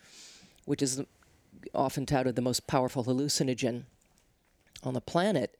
which 0.63 0.81
is 0.81 1.03
often 1.73 2.05
touted 2.05 2.35
the 2.35 2.41
most 2.41 2.65
powerful 2.65 3.03
hallucinogen 3.03 3.83
on 4.83 4.93
the 4.93 5.01
planet. 5.01 5.57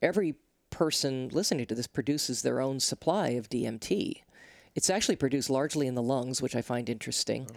Every 0.00 0.36
person 0.70 1.28
listening 1.32 1.66
to 1.66 1.74
this 1.74 1.86
produces 1.86 2.42
their 2.42 2.60
own 2.60 2.78
supply 2.80 3.30
of 3.30 3.50
DMT. 3.50 4.22
It's 4.74 4.88
actually 4.88 5.16
produced 5.16 5.50
largely 5.50 5.86
in 5.86 5.94
the 5.94 6.02
lungs, 6.02 6.40
which 6.40 6.56
I 6.56 6.62
find 6.62 6.88
interesting. 6.88 7.48
Oh, 7.50 7.56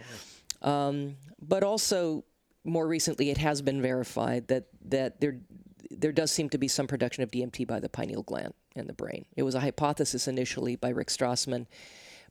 um, 0.66 1.16
but 1.40 1.62
also, 1.62 2.24
more 2.64 2.86
recently, 2.86 3.30
it 3.30 3.38
has 3.38 3.62
been 3.62 3.80
verified 3.80 4.48
that, 4.48 4.64
that 4.84 5.20
there, 5.20 5.38
there 5.90 6.12
does 6.12 6.32
seem 6.32 6.50
to 6.50 6.58
be 6.58 6.68
some 6.68 6.88
production 6.88 7.22
of 7.22 7.30
DMT 7.30 7.66
by 7.66 7.78
the 7.78 7.88
pineal 7.88 8.24
gland 8.24 8.52
in 8.74 8.88
the 8.88 8.92
brain. 8.92 9.24
It 9.36 9.44
was 9.44 9.54
a 9.54 9.60
hypothesis 9.60 10.26
initially 10.26 10.74
by 10.74 10.88
Rick 10.88 11.08
Strassman, 11.08 11.66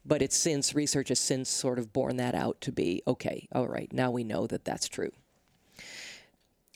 but 0.06 0.22
it's 0.22 0.36
since 0.36 0.76
research 0.76 1.10
has 1.10 1.20
since 1.20 1.50
sort 1.50 1.80
of 1.80 1.94
borne 1.94 2.18
that 2.18 2.36
out 2.36 2.60
to 2.62 2.74
be 2.74 3.02
okay. 3.08 3.48
All 3.54 3.68
right, 3.68 3.92
now 3.94 4.12
we 4.12 4.26
know 4.26 4.46
that 4.48 4.66
that's 4.66 4.90
true. 4.90 5.12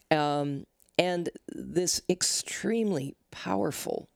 Um, 0.09 0.65
and 0.97 1.29
this 1.49 2.01
extremely 2.09 3.15
powerful 3.31 4.09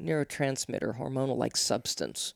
neurotransmitter, 0.00 0.98
hormonal 0.98 1.36
like 1.36 1.56
substance 1.56 2.32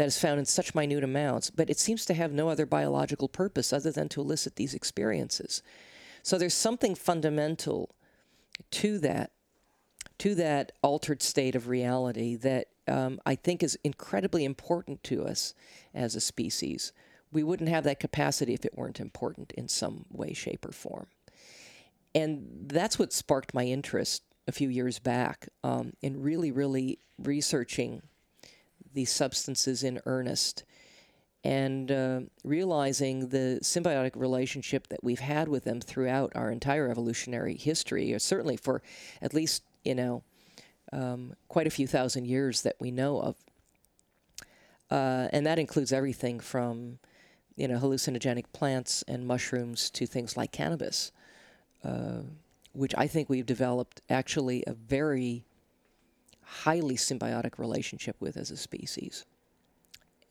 that 0.00 0.06
is 0.06 0.18
found 0.18 0.38
in 0.38 0.46
such 0.46 0.74
minute 0.74 1.04
amounts, 1.04 1.50
but 1.50 1.68
it 1.68 1.78
seems 1.78 2.06
to 2.06 2.14
have 2.14 2.32
no 2.32 2.48
other 2.48 2.64
biological 2.64 3.28
purpose 3.28 3.70
other 3.70 3.92
than 3.92 4.08
to 4.08 4.22
elicit 4.22 4.56
these 4.56 4.72
experiences. 4.72 5.62
So 6.22 6.38
there's 6.38 6.54
something 6.54 6.94
fundamental 6.94 7.90
to 8.70 8.98
that, 9.00 9.32
to 10.16 10.34
that 10.36 10.72
altered 10.80 11.22
state 11.22 11.54
of 11.54 11.68
reality 11.68 12.34
that 12.36 12.68
um, 12.88 13.20
I 13.26 13.34
think 13.34 13.62
is 13.62 13.78
incredibly 13.84 14.46
important 14.46 15.04
to 15.04 15.26
us 15.26 15.52
as 15.92 16.16
a 16.16 16.20
species. 16.20 16.94
We 17.30 17.42
wouldn't 17.42 17.68
have 17.68 17.84
that 17.84 18.00
capacity 18.00 18.54
if 18.54 18.64
it 18.64 18.78
weren't 18.78 19.00
important 19.00 19.52
in 19.52 19.68
some 19.68 20.06
way, 20.10 20.32
shape, 20.32 20.64
or 20.64 20.72
form. 20.72 21.08
And 22.14 22.70
that's 22.72 22.98
what 22.98 23.12
sparked 23.12 23.52
my 23.52 23.64
interest 23.66 24.22
a 24.48 24.52
few 24.52 24.70
years 24.70 24.98
back 24.98 25.50
um, 25.62 25.92
in 26.00 26.22
really, 26.22 26.50
really 26.50 27.00
researching 27.18 28.00
these 28.94 29.10
substances 29.10 29.82
in 29.82 30.00
earnest 30.06 30.64
and 31.42 31.90
uh, 31.90 32.20
realizing 32.44 33.28
the 33.28 33.58
symbiotic 33.62 34.12
relationship 34.14 34.88
that 34.88 35.02
we've 35.02 35.20
had 35.20 35.48
with 35.48 35.64
them 35.64 35.80
throughout 35.80 36.32
our 36.34 36.50
entire 36.50 36.88
evolutionary 36.90 37.56
history, 37.56 38.12
or 38.12 38.18
certainly 38.18 38.56
for 38.56 38.82
at 39.22 39.32
least, 39.32 39.62
you 39.84 39.94
know, 39.94 40.22
um, 40.92 41.34
quite 41.48 41.66
a 41.66 41.70
few 41.70 41.86
thousand 41.86 42.26
years 42.26 42.62
that 42.62 42.76
we 42.78 42.90
know 42.90 43.20
of. 43.20 43.36
Uh, 44.90 45.28
and 45.32 45.46
that 45.46 45.58
includes 45.58 45.92
everything 45.92 46.40
from, 46.40 46.98
you 47.56 47.68
know, 47.68 47.78
hallucinogenic 47.78 48.46
plants 48.52 49.02
and 49.08 49.26
mushrooms 49.26 49.88
to 49.88 50.04
things 50.06 50.36
like 50.36 50.52
cannabis, 50.52 51.12
uh, 51.84 52.20
which 52.72 52.94
I 52.98 53.06
think 53.06 53.30
we've 53.30 53.46
developed 53.46 54.02
actually 54.10 54.62
a 54.66 54.74
very 54.74 55.44
highly 56.50 56.96
symbiotic 56.96 57.58
relationship 57.58 58.16
with 58.20 58.36
as 58.36 58.50
a 58.50 58.56
species. 58.56 59.24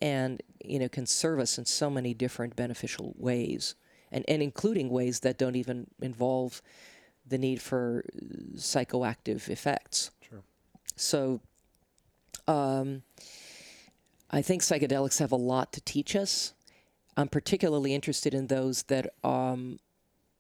And 0.02 0.42
you 0.64 0.80
know 0.80 0.90
can 0.90 1.06
serve 1.06 1.40
us 1.40 1.58
in 1.58 1.66
so 1.66 1.90
many 1.90 2.14
different 2.14 2.56
beneficial 2.56 3.14
ways 3.18 3.76
and, 4.12 4.26
and 4.28 4.42
including 4.42 4.90
ways 4.90 5.22
that 5.22 5.38
don't 5.38 5.56
even 5.56 5.88
involve 6.02 6.62
the 7.28 7.38
need 7.38 7.62
for 7.62 8.04
psychoactive 8.56 9.50
effects. 9.50 10.12
Sure. 10.28 10.42
so 10.96 11.42
um, 12.48 13.04
i 14.32 14.42
think 14.42 14.62
psychedelics 14.62 15.20
have 15.20 15.32
a 15.32 15.38
lot 15.38 15.72
to 15.74 15.82
teach 15.82 16.16
us. 16.16 16.54
I'm 17.18 17.28
particularly 17.28 17.94
interested 17.94 18.34
in 18.34 18.48
those 18.48 18.84
that 18.84 19.14
um, 19.24 19.80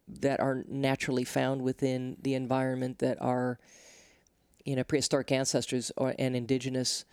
that 0.08 0.40
are 0.40 0.64
naturally 0.68 1.26
found 1.26 1.62
within 1.62 2.18
the 2.22 2.34
environment 2.34 3.00
that 3.00 3.22
are 3.22 3.60
you 4.70 4.76
know 4.76 4.84
prehistoric 4.84 5.32
ancestors 5.32 5.92
or 5.98 6.14
and 6.20 6.36
indigenous 6.36 7.04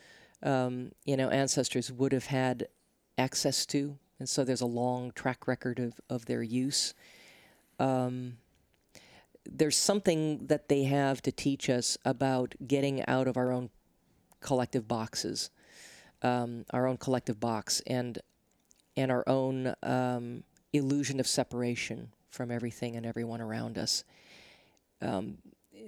um, 0.42 0.92
you 1.06 1.16
know 1.16 1.30
ancestors 1.30 1.90
would 1.90 2.12
have 2.12 2.26
had 2.26 2.68
access 3.16 3.64
to, 3.64 3.96
and 4.18 4.28
so 4.28 4.44
there's 4.44 4.60
a 4.60 4.66
long 4.66 5.10
track 5.12 5.48
record 5.48 5.78
of 5.78 5.98
of 6.10 6.26
their 6.26 6.42
use. 6.42 6.92
Um, 7.78 8.36
there's 9.48 9.76
something 9.76 10.46
that 10.48 10.68
they 10.68 10.84
have 10.84 11.22
to 11.22 11.32
teach 11.32 11.70
us 11.70 11.96
about 12.04 12.54
getting 12.66 13.02
out 13.06 13.26
of 13.26 13.38
our 13.38 13.50
own 13.52 13.70
collective 14.40 14.86
boxes, 14.86 15.48
um, 16.20 16.66
our 16.74 16.86
own 16.86 16.98
collective 16.98 17.40
box, 17.40 17.80
and 17.86 18.18
and 18.98 19.10
our 19.10 19.24
own 19.26 19.74
um, 19.82 20.42
illusion 20.74 21.20
of 21.20 21.26
separation 21.26 22.12
from 22.28 22.50
everything 22.50 22.96
and 22.96 23.06
everyone 23.06 23.40
around 23.40 23.78
us. 23.78 24.04
Um, 25.00 25.38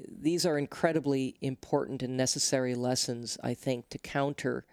these 0.09 0.45
are 0.47 0.59
incredibly 0.59 1.36
important 1.41 2.03
and 2.03 2.16
necessary 2.16 2.74
lessons, 2.74 3.39
I 3.43 3.55
think, 3.55 3.89
to 3.91 3.99
counter 3.99 4.64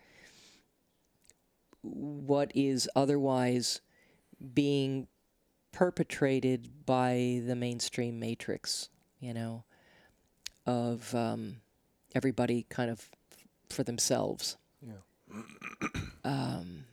what 1.82 2.52
is 2.56 2.90
otherwise 2.96 3.82
being 4.54 5.08
perpetrated 5.72 6.86
by 6.86 7.42
the 7.46 7.56
mainstream 7.56 8.20
matrix, 8.20 8.90
you 9.20 9.34
know, 9.34 9.64
of 10.66 11.14
um, 11.14 11.58
everybody 12.16 12.66
kind 12.70 12.90
of 12.90 13.10
for 13.70 13.84
themselves. 13.84 14.58
Yeah. 14.82 15.42
Um, 16.26 16.86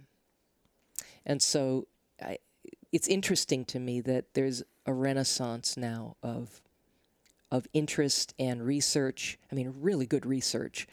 and 1.24 1.40
so 1.40 1.88
I, 2.20 2.36
it's 2.92 3.08
interesting 3.08 3.64
to 3.64 3.80
me 3.80 4.02
that 4.02 4.34
there's 4.34 4.62
a 4.84 4.92
renaissance 4.92 5.78
now 5.78 6.16
of 6.22 6.60
of 7.52 7.68
interest 7.74 8.34
and 8.38 8.64
research. 8.66 9.38
I 9.52 9.54
mean, 9.54 9.74
really 9.80 10.06
good 10.06 10.26
research, 10.26 10.88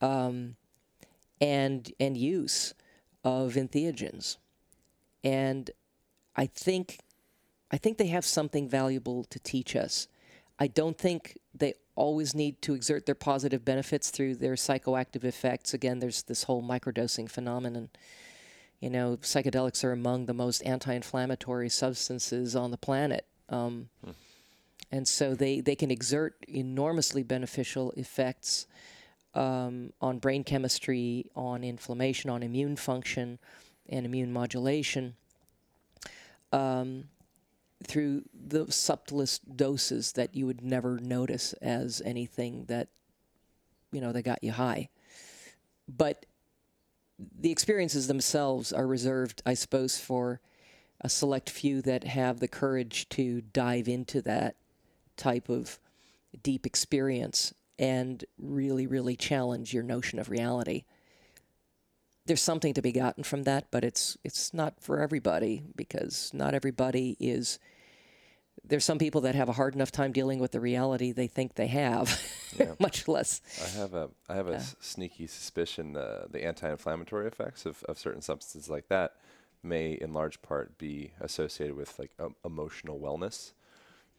um, 0.00 0.56
and 1.40 1.92
and 2.00 2.16
use 2.16 2.74
of 3.22 3.52
entheogens, 3.52 4.38
and 5.22 5.70
I 6.34 6.46
think 6.46 7.00
I 7.70 7.76
think 7.76 7.98
they 7.98 8.08
have 8.08 8.24
something 8.24 8.66
valuable 8.66 9.24
to 9.24 9.38
teach 9.38 9.76
us. 9.76 10.08
I 10.58 10.66
don't 10.66 10.98
think 10.98 11.38
they 11.54 11.74
always 11.94 12.34
need 12.34 12.62
to 12.62 12.74
exert 12.74 13.04
their 13.04 13.14
positive 13.14 13.64
benefits 13.64 14.10
through 14.10 14.36
their 14.36 14.54
psychoactive 14.54 15.24
effects. 15.24 15.74
Again, 15.74 15.98
there's 15.98 16.22
this 16.22 16.44
whole 16.44 16.62
microdosing 16.62 17.30
phenomenon. 17.30 17.90
You 18.80 18.88
know, 18.88 19.18
psychedelics 19.18 19.84
are 19.84 19.92
among 19.92 20.24
the 20.24 20.32
most 20.32 20.62
anti-inflammatory 20.62 21.68
substances 21.68 22.56
on 22.56 22.70
the 22.70 22.78
planet. 22.78 23.26
Um, 23.50 23.90
hmm 24.02 24.12
and 24.92 25.06
so 25.06 25.34
they, 25.34 25.60
they 25.60 25.76
can 25.76 25.90
exert 25.90 26.34
enormously 26.48 27.22
beneficial 27.22 27.92
effects 27.92 28.66
um, 29.34 29.92
on 30.00 30.18
brain 30.18 30.42
chemistry, 30.42 31.26
on 31.36 31.62
inflammation, 31.62 32.30
on 32.30 32.42
immune 32.42 32.76
function, 32.76 33.38
and 33.88 34.04
immune 34.04 34.32
modulation 34.32 35.14
um, 36.52 37.04
through 37.86 38.22
the 38.34 38.70
subtlest 38.70 39.56
doses 39.56 40.12
that 40.12 40.34
you 40.34 40.46
would 40.46 40.62
never 40.62 40.98
notice 40.98 41.52
as 41.54 42.02
anything 42.04 42.64
that 42.66 42.88
you 43.92 44.00
know 44.00 44.12
that 44.12 44.22
got 44.22 44.42
you 44.42 44.52
high. 44.52 44.88
But 45.88 46.26
the 47.38 47.50
experiences 47.50 48.06
themselves 48.06 48.72
are 48.72 48.86
reserved, 48.86 49.42
I 49.44 49.54
suppose, 49.54 49.98
for 49.98 50.40
a 51.00 51.08
select 51.08 51.50
few 51.50 51.82
that 51.82 52.04
have 52.04 52.40
the 52.40 52.48
courage 52.48 53.08
to 53.10 53.40
dive 53.40 53.88
into 53.88 54.22
that 54.22 54.56
type 55.20 55.48
of 55.48 55.78
deep 56.42 56.66
experience 56.66 57.54
and 57.78 58.24
really, 58.38 58.86
really 58.86 59.16
challenge 59.16 59.72
your 59.72 59.82
notion 59.82 60.18
of 60.18 60.28
reality. 60.30 60.84
There's 62.26 62.42
something 62.42 62.74
to 62.74 62.82
be 62.82 62.92
gotten 62.92 63.24
from 63.24 63.44
that, 63.44 63.70
but 63.70 63.84
it's 63.84 64.16
it's 64.24 64.52
not 64.52 64.80
for 64.80 65.00
everybody 65.00 65.62
because 65.76 66.30
not 66.34 66.54
everybody 66.54 67.16
is. 67.18 67.58
There's 68.62 68.84
some 68.84 68.98
people 68.98 69.22
that 69.22 69.34
have 69.34 69.48
a 69.48 69.52
hard 69.52 69.74
enough 69.74 69.90
time 69.90 70.12
dealing 70.12 70.38
with 70.38 70.52
the 70.52 70.60
reality 70.60 71.12
they 71.12 71.26
think 71.26 71.54
they 71.54 71.66
have, 71.68 72.20
yeah. 72.58 72.74
much 72.78 73.08
less. 73.08 73.40
I 73.64 73.78
have 73.78 73.94
a 73.94 74.10
I 74.28 74.34
have 74.34 74.48
a 74.48 74.56
uh, 74.56 74.62
sneaky 74.80 75.26
suspicion 75.26 75.96
uh, 75.96 76.26
the 76.30 76.44
anti-inflammatory 76.44 77.26
effects 77.26 77.64
of, 77.64 77.82
of 77.84 77.98
certain 77.98 78.20
substances 78.20 78.68
like 78.68 78.88
that 78.88 79.14
may, 79.62 79.92
in 79.92 80.12
large 80.12 80.40
part, 80.42 80.78
be 80.78 81.12
associated 81.20 81.76
with 81.76 81.98
like 81.98 82.12
um, 82.18 82.36
emotional 82.44 82.98
wellness. 82.98 83.52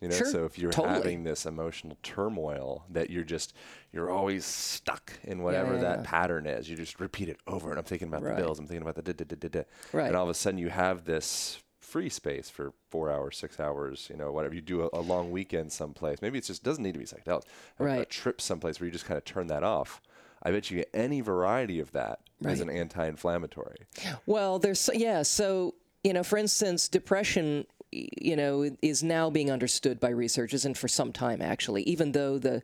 You 0.02 0.10
know, 0.10 0.16
sure, 0.16 0.28
so 0.28 0.45
if 0.45 0.58
you're 0.58 0.72
totally. 0.72 0.95
having 0.95 1.24
this 1.24 1.45
emotional 1.45 1.95
turmoil 2.02 2.86
that 2.89 3.12
you're 3.12 3.24
just 3.24 3.54
you're 3.93 4.10
always 4.10 4.45
stuck 4.45 5.14
in 5.24 5.43
whatever 5.43 5.76
yeah, 5.76 5.76
yeah, 5.76 5.82
that 5.82 5.99
yeah. 5.99 6.10
pattern 6.10 6.47
is, 6.47 6.68
you 6.68 6.76
just 6.76 6.99
repeat 6.99 7.30
it 7.30 7.38
over 7.45 7.70
and 7.70 7.78
I'm 7.78 7.86
thinking 7.86 8.08
about 8.08 8.24
right. 8.24 8.36
the 8.36 8.41
bills, 8.41 8.58
I'm 8.58 8.66
thinking 8.66 8.82
about 8.82 8.95
the 8.95 9.04
da 9.04 9.14
da 9.14 9.26
da 9.26 9.36
da 9.36 9.47
da. 9.47 9.64
Right. 9.93 10.08
And 10.08 10.16
all 10.16 10.24
of 10.24 10.30
a 10.30 10.34
sudden 10.34 10.58
you 10.58 10.70
have 10.70 11.06
this 11.06 11.60
free 11.78 12.10
space 12.10 12.49
for 12.49 12.74
four 12.89 13.12
hours, 13.12 13.38
six 13.38 13.60
hours, 13.60 14.08
you 14.10 14.18
know, 14.18 14.32
whatever. 14.32 14.56
You 14.56 14.62
do 14.62 14.84
a, 14.84 14.89
a 14.93 15.02
long 15.02 15.30
weekend 15.30 15.72
someplace. 15.72 16.22
Maybe 16.22 16.39
it 16.39 16.45
just 16.45 16.64
doesn't 16.64 16.84
need 16.84 16.93
to 16.93 16.99
be 16.99 17.06
psychedelic. 17.06 17.43
A, 17.80 17.84
right. 17.84 18.02
a 18.02 18.06
trip 18.06 18.41
someplace 18.41 18.80
where 18.80 18.88
you 18.88 18.91
just 18.91 19.06
kind 19.06 19.18
of 19.20 19.26
turn 19.26 19.47
that 19.47 19.64
off. 19.64 20.02
I 20.41 20.52
bet 20.52 20.72
you 20.72 20.84
any 20.93 21.22
variety 21.22 21.80
of 21.80 21.91
that 21.91 22.22
right. 22.41 22.52
as 22.52 22.62
an 22.62 22.70
anti-inflammatory. 22.70 23.82
Well, 24.26 24.58
there's 24.58 24.89
yeah. 24.93 25.22
So 25.22 25.76
you 26.04 26.14
know, 26.14 26.24
for 26.24 26.38
instance, 26.38 26.88
depression 26.88 27.68
you 27.91 28.35
know, 28.35 28.69
is 28.81 29.03
now 29.03 29.29
being 29.29 29.51
understood 29.51 29.99
by 29.99 30.09
researchers 30.09 30.65
and 30.65 30.77
for 30.77 30.87
some 30.87 31.11
time 31.11 31.41
actually, 31.41 31.83
even 31.83 32.11
though 32.13 32.37
the 32.37 32.61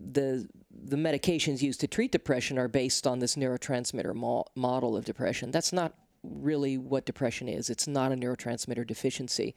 the 0.00 0.48
the 0.70 0.96
medications 0.96 1.62
used 1.62 1.80
to 1.80 1.88
treat 1.88 2.12
depression 2.12 2.58
are 2.58 2.68
based 2.68 3.06
on 3.06 3.18
this 3.18 3.34
neurotransmitter 3.34 4.14
mo- 4.14 4.44
model 4.54 4.96
of 4.96 5.04
depression. 5.04 5.50
That's 5.50 5.72
not 5.72 5.94
really 6.22 6.78
what 6.78 7.04
depression 7.04 7.48
is. 7.48 7.70
It's 7.70 7.86
not 7.86 8.12
a 8.12 8.16
neurotransmitter 8.16 8.86
deficiency. 8.86 9.54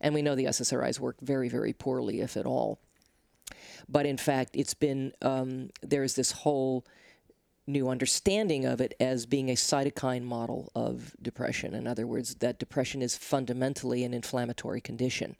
And 0.00 0.14
we 0.14 0.22
know 0.22 0.34
the 0.34 0.46
SSRIs 0.46 0.98
work 0.98 1.16
very, 1.20 1.48
very 1.48 1.72
poorly, 1.72 2.20
if 2.20 2.36
at 2.36 2.46
all. 2.46 2.78
But 3.88 4.06
in 4.06 4.16
fact, 4.16 4.50
it's 4.54 4.74
been, 4.74 5.12
um, 5.22 5.70
there's 5.82 6.14
this 6.14 6.32
whole 6.32 6.84
new 7.66 7.88
understanding 7.88 8.64
of 8.66 8.80
it 8.80 8.94
as 9.00 9.26
being 9.26 9.48
a 9.48 9.54
cytokine 9.54 10.22
model 10.22 10.70
of 10.74 11.14
depression. 11.22 11.74
In 11.74 11.86
other 11.86 12.06
words, 12.06 12.34
that 12.36 12.58
depression 12.58 13.00
is 13.00 13.16
fundamentally 13.16 14.04
an 14.04 14.12
inflammatory 14.12 14.80
condition. 14.80 15.36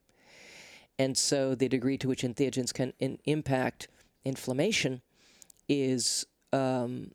And 0.98 1.16
so 1.16 1.54
the 1.54 1.68
degree 1.68 1.98
to 1.98 2.08
which 2.08 2.22
entheogens 2.22 2.72
can 2.72 2.92
in, 2.98 3.18
impact 3.24 3.88
inflammation 4.24 5.02
is 5.68 6.26
um, 6.52 7.10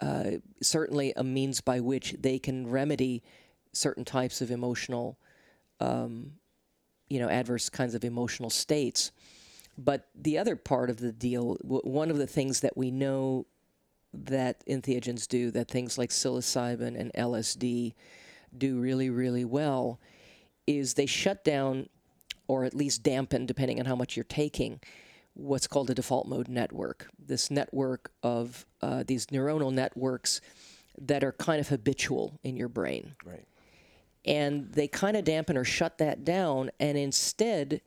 uh, 0.00 0.32
certainly 0.60 1.12
a 1.16 1.22
means 1.22 1.60
by 1.60 1.80
which 1.80 2.16
they 2.18 2.38
can 2.38 2.68
remedy 2.68 3.22
certain 3.72 4.04
types 4.04 4.40
of 4.40 4.50
emotional, 4.50 5.18
um, 5.78 6.32
you 7.08 7.20
know, 7.20 7.28
adverse 7.28 7.68
kinds 7.68 7.94
of 7.94 8.04
emotional 8.04 8.50
states. 8.50 9.12
But 9.78 10.08
the 10.14 10.38
other 10.38 10.56
part 10.56 10.90
of 10.90 10.98
the 10.98 11.12
deal, 11.12 11.56
w- 11.62 11.82
one 11.82 12.10
of 12.10 12.18
the 12.18 12.26
things 12.26 12.60
that 12.60 12.76
we 12.76 12.90
know 12.90 13.46
that 14.12 14.64
entheogens 14.66 15.26
do, 15.26 15.50
that 15.52 15.70
things 15.70 15.96
like 15.96 16.10
psilocybin 16.10 16.98
and 16.98 17.12
LSD 17.14 17.94
do 18.56 18.78
really, 18.78 19.08
really 19.08 19.44
well, 19.44 19.98
is 20.66 20.94
they 20.94 21.06
shut 21.06 21.44
down 21.44 21.88
or 22.48 22.64
at 22.64 22.74
least 22.74 23.02
dampen, 23.02 23.46
depending 23.46 23.80
on 23.80 23.86
how 23.86 23.96
much 23.96 24.16
you're 24.16 24.24
taking, 24.24 24.80
what's 25.34 25.66
called 25.66 25.88
a 25.88 25.94
default 25.94 26.26
mode 26.26 26.48
network. 26.48 27.08
This 27.18 27.50
network 27.50 28.12
of 28.22 28.66
uh, 28.82 29.04
these 29.06 29.26
neuronal 29.26 29.72
networks 29.72 30.40
that 31.00 31.24
are 31.24 31.32
kind 31.32 31.60
of 31.60 31.68
habitual 31.68 32.38
in 32.42 32.56
your 32.56 32.68
brain. 32.68 33.14
Right. 33.24 33.46
And 34.24 34.70
they 34.72 34.86
kind 34.86 35.16
of 35.16 35.24
dampen 35.24 35.56
or 35.56 35.64
shut 35.64 35.98
that 35.98 36.24
down, 36.24 36.70
and 36.78 36.96
instead, 36.98 37.80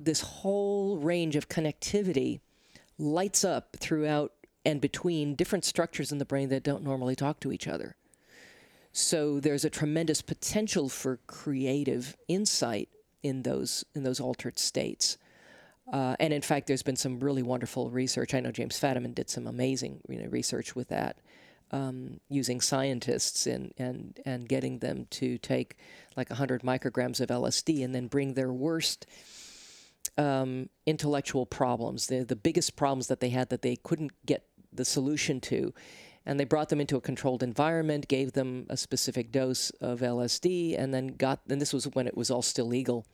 this 0.00 0.20
whole 0.20 0.98
range 0.98 1.36
of 1.36 1.48
connectivity 1.48 2.40
lights 2.98 3.44
up 3.44 3.76
throughout 3.78 4.32
and 4.64 4.80
between 4.80 5.34
different 5.34 5.64
structures 5.64 6.12
in 6.12 6.18
the 6.18 6.24
brain 6.24 6.48
that 6.50 6.62
don't 6.62 6.82
normally 6.82 7.16
talk 7.16 7.40
to 7.40 7.52
each 7.52 7.66
other. 7.66 7.96
So 8.92 9.40
there's 9.40 9.64
a 9.64 9.70
tremendous 9.70 10.22
potential 10.22 10.88
for 10.88 11.20
creative 11.26 12.16
insight 12.26 12.88
in 13.22 13.42
those 13.42 13.84
in 13.94 14.02
those 14.02 14.20
altered 14.20 14.58
states. 14.58 15.18
Uh, 15.92 16.16
and 16.20 16.32
in 16.32 16.42
fact, 16.42 16.66
there's 16.66 16.82
been 16.82 16.96
some 16.96 17.18
really 17.20 17.42
wonderful 17.42 17.90
research. 17.90 18.34
I 18.34 18.40
know 18.40 18.50
James 18.50 18.78
Fadiman 18.78 19.14
did 19.14 19.30
some 19.30 19.46
amazing 19.46 20.00
you 20.08 20.22
know, 20.22 20.28
research 20.28 20.76
with 20.76 20.88
that, 20.88 21.18
um, 21.70 22.20
using 22.28 22.60
scientists 22.60 23.46
and, 23.46 23.72
and, 23.78 24.20
and 24.26 24.48
getting 24.48 24.80
them 24.80 25.06
to 25.12 25.38
take 25.38 25.76
like 26.14 26.28
100 26.28 26.62
micrograms 26.62 27.20
of 27.20 27.28
LSD 27.28 27.82
and 27.82 27.94
then 27.94 28.06
bring 28.06 28.34
their 28.34 28.52
worst 28.52 29.06
um, 30.18 30.68
intellectual 30.84 31.46
problems, 31.46 32.08
the, 32.08 32.24
the 32.24 32.36
biggest 32.36 32.76
problems 32.76 33.06
that 33.06 33.20
they 33.20 33.30
had 33.30 33.48
that 33.50 33.62
they 33.62 33.76
couldn't 33.76 34.12
get 34.26 34.44
the 34.72 34.84
solution 34.84 35.40
to. 35.40 35.72
And 36.26 36.38
they 36.38 36.44
brought 36.44 36.68
them 36.68 36.80
into 36.80 36.96
a 36.96 37.00
controlled 37.00 37.42
environment, 37.42 38.08
gave 38.08 38.32
them 38.32 38.66
a 38.68 38.76
specific 38.76 39.32
dose 39.32 39.70
of 39.80 40.00
LSD, 40.00 40.78
and 40.78 40.92
then 40.92 41.08
got, 41.08 41.40
and 41.48 41.60
this 41.60 41.72
was 41.72 41.86
when 41.94 42.06
it 42.06 42.16
was 42.16 42.30
all 42.30 42.42
still 42.42 42.66
legal, 42.66 43.06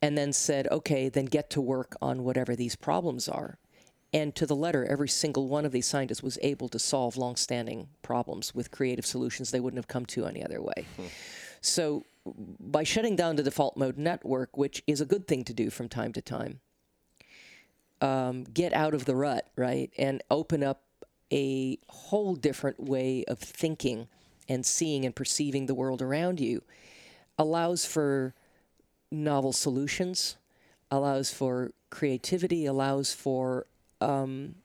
and 0.00 0.16
then 0.16 0.32
said, 0.32 0.66
okay, 0.70 1.10
then 1.10 1.26
get 1.26 1.50
to 1.50 1.60
work 1.60 1.94
on 2.00 2.24
whatever 2.24 2.56
these 2.56 2.76
problems 2.76 3.28
are. 3.28 3.58
And 4.14 4.34
to 4.36 4.46
the 4.46 4.54
letter, 4.56 4.86
every 4.86 5.08
single 5.08 5.48
one 5.48 5.66
of 5.66 5.72
these 5.72 5.86
scientists 5.86 6.22
was 6.22 6.38
able 6.40 6.68
to 6.68 6.78
solve 6.78 7.16
long-standing 7.16 7.88
problems 8.00 8.54
with 8.54 8.70
creative 8.70 9.04
solutions 9.04 9.50
they 9.50 9.60
wouldn't 9.60 9.78
have 9.78 9.88
come 9.88 10.06
to 10.06 10.24
any 10.24 10.42
other 10.42 10.62
way. 10.62 10.86
So, 11.60 12.04
by 12.26 12.82
shutting 12.82 13.16
down 13.16 13.36
the 13.36 13.42
default 13.42 13.76
mode 13.76 13.98
network, 13.98 14.56
which 14.56 14.82
is 14.86 15.00
a 15.00 15.06
good 15.06 15.26
thing 15.26 15.44
to 15.44 15.54
do 15.54 15.70
from 15.70 15.88
time 15.88 16.12
to 16.12 16.22
time, 16.22 16.60
um, 18.00 18.44
get 18.44 18.72
out 18.72 18.94
of 18.94 19.04
the 19.04 19.14
rut, 19.14 19.48
right, 19.56 19.90
and 19.98 20.22
open 20.30 20.62
up 20.62 20.82
a 21.32 21.78
whole 21.88 22.34
different 22.34 22.80
way 22.80 23.24
of 23.26 23.38
thinking 23.38 24.08
and 24.48 24.64
seeing 24.64 25.04
and 25.04 25.16
perceiving 25.16 25.66
the 25.66 25.74
world 25.74 26.02
around 26.02 26.40
you, 26.40 26.62
allows 27.38 27.84
for 27.86 28.34
novel 29.10 29.52
solutions, 29.52 30.36
allows 30.90 31.32
for 31.32 31.72
creativity, 31.90 32.66
allows 32.66 33.12
for 33.12 33.66
um, 34.00 34.56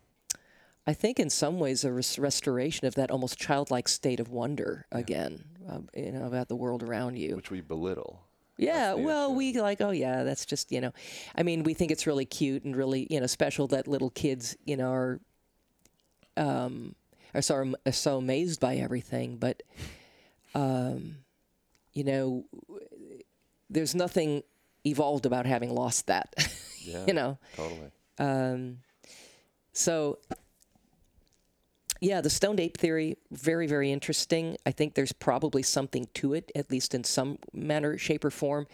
I 0.90 0.94
think 0.94 1.20
in 1.20 1.30
some 1.30 1.60
ways 1.60 1.84
a 1.84 1.92
res- 1.92 2.18
restoration 2.18 2.88
of 2.88 2.96
that 2.96 3.12
almost 3.12 3.38
childlike 3.38 3.88
state 3.88 4.20
of 4.20 4.30
wonder 4.30 4.88
again, 4.92 5.44
uh, 5.70 5.80
you 5.96 6.12
know, 6.12 6.26
about 6.26 6.48
the 6.48 6.56
world 6.56 6.84
around 6.84 7.18
you. 7.18 7.36
Which 7.36 7.52
we 7.52 7.62
belittle. 7.62 8.24
Yeah, 8.58 8.94
well, 8.96 9.28
issue. 9.30 9.38
we 9.38 9.60
like, 9.60 9.80
oh 9.80 9.92
yeah, 9.92 10.24
that's 10.24 10.46
just 10.46 10.72
you 10.72 10.82
know, 10.82 10.92
I 11.36 11.44
mean, 11.44 11.64
we 11.64 11.74
think 11.74 11.92
it's 11.92 12.06
really 12.06 12.26
cute 12.26 12.66
and 12.66 12.76
really 12.76 13.08
you 13.10 13.20
know 13.20 13.28
special 13.28 13.68
that 13.68 13.88
little 13.88 14.10
kids 14.10 14.58
you 14.66 14.76
know 14.76 14.92
are 14.92 15.20
um, 16.36 16.96
are 17.34 17.42
so 17.42 17.74
are 17.86 17.92
so 17.92 18.18
amazed 18.18 18.60
by 18.60 18.76
everything, 18.76 19.38
but 19.38 19.64
um, 20.56 21.18
you 21.94 22.04
know, 22.04 22.46
there's 23.70 23.96
nothing 23.96 24.44
evolved 24.86 25.26
about 25.26 25.46
having 25.46 25.74
lost 25.74 26.08
that. 26.08 26.34
Yeah. 26.82 27.06
you 27.08 27.14
know, 27.14 27.38
Totally. 27.58 27.92
um, 28.20 28.78
so, 29.74 30.18
yeah, 32.02 32.22
the 32.22 32.30
stoned 32.30 32.60
ape 32.60 32.78
theory, 32.78 33.18
very, 33.32 33.68
very 33.68 33.92
interesting. 33.92 34.58
I 34.66 34.72
think 34.72 34.94
there's 34.94 35.12
probably 35.12 35.64
something 35.64 36.08
to 36.16 36.34
it, 36.34 36.52
at 36.56 36.72
least 36.72 36.94
in 36.94 37.04
some 37.04 37.40
manner, 37.54 37.98
shape, 37.98 38.24
or 38.24 38.32
form. 38.32 38.68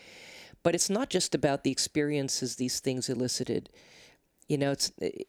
But 0.63 0.75
it's 0.75 0.89
not 0.89 1.09
just 1.09 1.33
about 1.33 1.63
the 1.63 1.71
experiences 1.71 2.55
these 2.55 2.79
things 2.79 3.09
elicited. 3.09 3.69
You 4.47 4.57
know, 4.57 4.71
it's 4.71 4.91
it, 4.99 5.27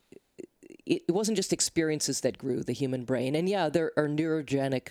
it 0.86 1.10
wasn't 1.10 1.36
just 1.36 1.52
experiences 1.52 2.20
that 2.20 2.38
grew 2.38 2.62
the 2.62 2.72
human 2.72 3.04
brain. 3.04 3.34
And 3.34 3.48
yeah, 3.48 3.68
there 3.68 3.92
are 3.96 4.08
neurogenic, 4.08 4.88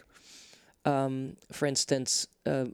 um, 0.84 1.38
for 1.52 1.66
instance, 1.66 2.28
uh, 2.46 2.66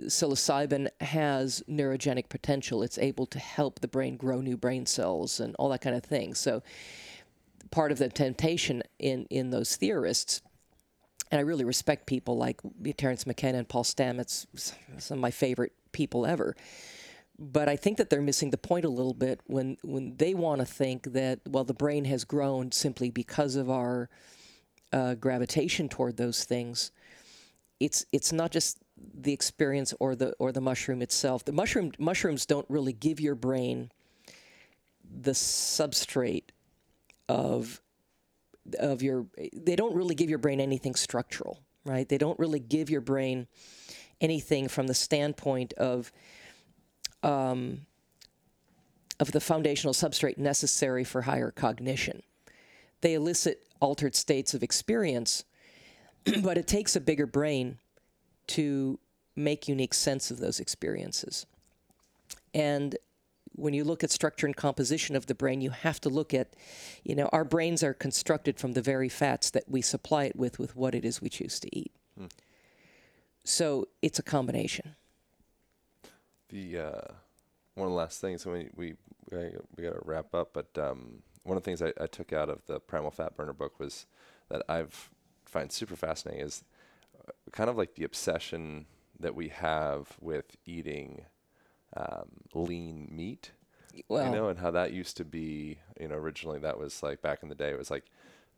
psilocybin 0.00 0.88
has 1.00 1.62
neurogenic 1.68 2.28
potential. 2.28 2.82
It's 2.82 2.98
able 2.98 3.26
to 3.26 3.38
help 3.38 3.80
the 3.80 3.88
brain 3.88 4.16
grow 4.16 4.40
new 4.40 4.56
brain 4.56 4.86
cells 4.86 5.40
and 5.40 5.54
all 5.56 5.68
that 5.70 5.80
kind 5.80 5.96
of 5.96 6.04
thing. 6.04 6.34
So, 6.34 6.62
part 7.72 7.90
of 7.90 7.98
the 7.98 8.08
temptation 8.08 8.82
in 9.00 9.26
in 9.30 9.50
those 9.50 9.74
theorists, 9.74 10.40
and 11.32 11.40
I 11.40 11.42
really 11.42 11.64
respect 11.64 12.06
people 12.06 12.36
like 12.36 12.60
Terence 12.96 13.26
McKenna 13.26 13.58
and 13.58 13.68
Paul 13.68 13.82
Stamets, 13.82 14.46
some 14.98 15.18
of 15.18 15.20
my 15.20 15.32
favorite 15.32 15.72
people 15.90 16.24
ever. 16.24 16.54
But 17.38 17.68
I 17.68 17.74
think 17.74 17.96
that 17.96 18.10
they're 18.10 18.22
missing 18.22 18.50
the 18.50 18.58
point 18.58 18.84
a 18.84 18.88
little 18.88 19.14
bit 19.14 19.40
when 19.46 19.78
when 19.82 20.16
they 20.18 20.34
want 20.34 20.60
to 20.60 20.66
think 20.66 21.12
that 21.14 21.40
well 21.48 21.64
the 21.64 21.74
brain 21.74 22.04
has 22.04 22.24
grown 22.24 22.70
simply 22.70 23.10
because 23.10 23.56
of 23.56 23.68
our 23.68 24.08
uh, 24.92 25.14
gravitation 25.14 25.88
toward 25.88 26.16
those 26.16 26.44
things. 26.44 26.92
It's 27.80 28.06
it's 28.12 28.32
not 28.32 28.52
just 28.52 28.78
the 28.96 29.32
experience 29.32 29.94
or 29.98 30.14
the 30.14 30.34
or 30.38 30.52
the 30.52 30.60
mushroom 30.60 31.02
itself. 31.02 31.44
The 31.44 31.52
mushroom 31.52 31.92
mushrooms 31.98 32.46
don't 32.46 32.66
really 32.68 32.92
give 32.92 33.18
your 33.18 33.34
brain 33.34 33.90
the 35.04 35.32
substrate 35.32 36.50
of 37.32 37.80
of 38.78 39.02
your 39.02 39.26
they 39.54 39.74
don't 39.74 39.94
really 39.94 40.14
give 40.14 40.28
your 40.28 40.38
brain 40.38 40.60
anything 40.60 40.94
structural, 40.94 41.60
right? 41.84 42.08
They 42.08 42.18
don't 42.18 42.38
really 42.38 42.60
give 42.60 42.90
your 42.90 43.00
brain 43.00 43.46
anything 44.20 44.68
from 44.68 44.86
the 44.86 44.94
standpoint 44.94 45.72
of 45.74 46.12
um, 47.22 47.86
of 49.18 49.32
the 49.32 49.40
foundational 49.40 49.94
substrate 49.94 50.36
necessary 50.36 51.04
for 51.04 51.22
higher 51.22 51.50
cognition. 51.50 52.22
They 53.00 53.14
elicit 53.14 53.66
altered 53.80 54.14
states 54.14 54.52
of 54.52 54.62
experience, 54.62 55.44
but 56.42 56.58
it 56.58 56.66
takes 56.66 56.94
a 56.94 57.00
bigger 57.00 57.26
brain 57.26 57.78
to 58.48 58.98
make 59.34 59.68
unique 59.68 59.94
sense 59.94 60.30
of 60.30 60.38
those 60.38 60.60
experiences. 60.60 61.46
And 62.52 62.96
when 63.54 63.74
you 63.74 63.84
look 63.84 64.02
at 64.02 64.10
structure 64.10 64.46
and 64.46 64.56
composition 64.56 65.16
of 65.16 65.26
the 65.26 65.34
brain, 65.34 65.60
you 65.60 65.70
have 65.70 66.00
to 66.00 66.08
look 66.08 66.32
at, 66.34 66.54
you 67.04 67.14
know, 67.14 67.28
our 67.32 67.44
brains 67.44 67.82
are 67.82 67.94
constructed 67.94 68.58
from 68.58 68.72
the 68.72 68.82
very 68.82 69.08
fats 69.08 69.50
that 69.50 69.64
we 69.68 69.82
supply 69.82 70.24
it 70.24 70.36
with, 70.36 70.58
with 70.58 70.74
what 70.76 70.94
it 70.94 71.04
is 71.04 71.20
we 71.20 71.28
choose 71.28 71.60
to 71.60 71.76
eat. 71.76 71.92
So 73.44 73.88
it's 74.00 74.18
a 74.18 74.22
combination. 74.22 74.94
The 76.48 76.78
uh, 76.78 77.12
one 77.74 77.94
last 77.94 78.20
things, 78.20 78.44
and 78.44 78.54
we 78.54 78.68
we 78.76 78.94
we 79.30 79.56
we 79.76 79.82
got 79.82 79.94
to 79.94 80.02
wrap 80.04 80.34
up. 80.34 80.50
But 80.52 80.68
um, 80.78 81.22
one 81.42 81.56
of 81.56 81.62
the 81.62 81.64
things 81.64 81.82
I, 81.82 81.92
I 82.00 82.06
took 82.06 82.32
out 82.32 82.48
of 82.48 82.64
the 82.66 82.78
Primal 82.78 83.10
Fat 83.10 83.36
Burner 83.36 83.52
book 83.52 83.80
was 83.80 84.06
that 84.48 84.62
I've 84.68 85.10
find 85.44 85.72
super 85.72 85.96
fascinating 85.96 86.44
is 86.44 86.64
uh, 87.18 87.32
kind 87.50 87.68
of 87.68 87.76
like 87.76 87.94
the 87.94 88.04
obsession 88.04 88.86
that 89.18 89.34
we 89.34 89.48
have 89.48 90.16
with 90.20 90.56
eating 90.66 91.24
um, 91.96 92.28
lean 92.54 93.08
meat. 93.10 93.52
Well, 94.08 94.24
you 94.24 94.32
know, 94.32 94.48
and 94.48 94.58
how 94.58 94.70
that 94.70 94.92
used 94.92 95.16
to 95.18 95.24
be. 95.24 95.78
You 96.00 96.08
know, 96.08 96.16
originally 96.16 96.58
that 96.60 96.78
was 96.78 97.02
like 97.02 97.20
back 97.22 97.42
in 97.42 97.48
the 97.48 97.54
day. 97.54 97.70
It 97.70 97.78
was 97.78 97.90
like 97.90 98.04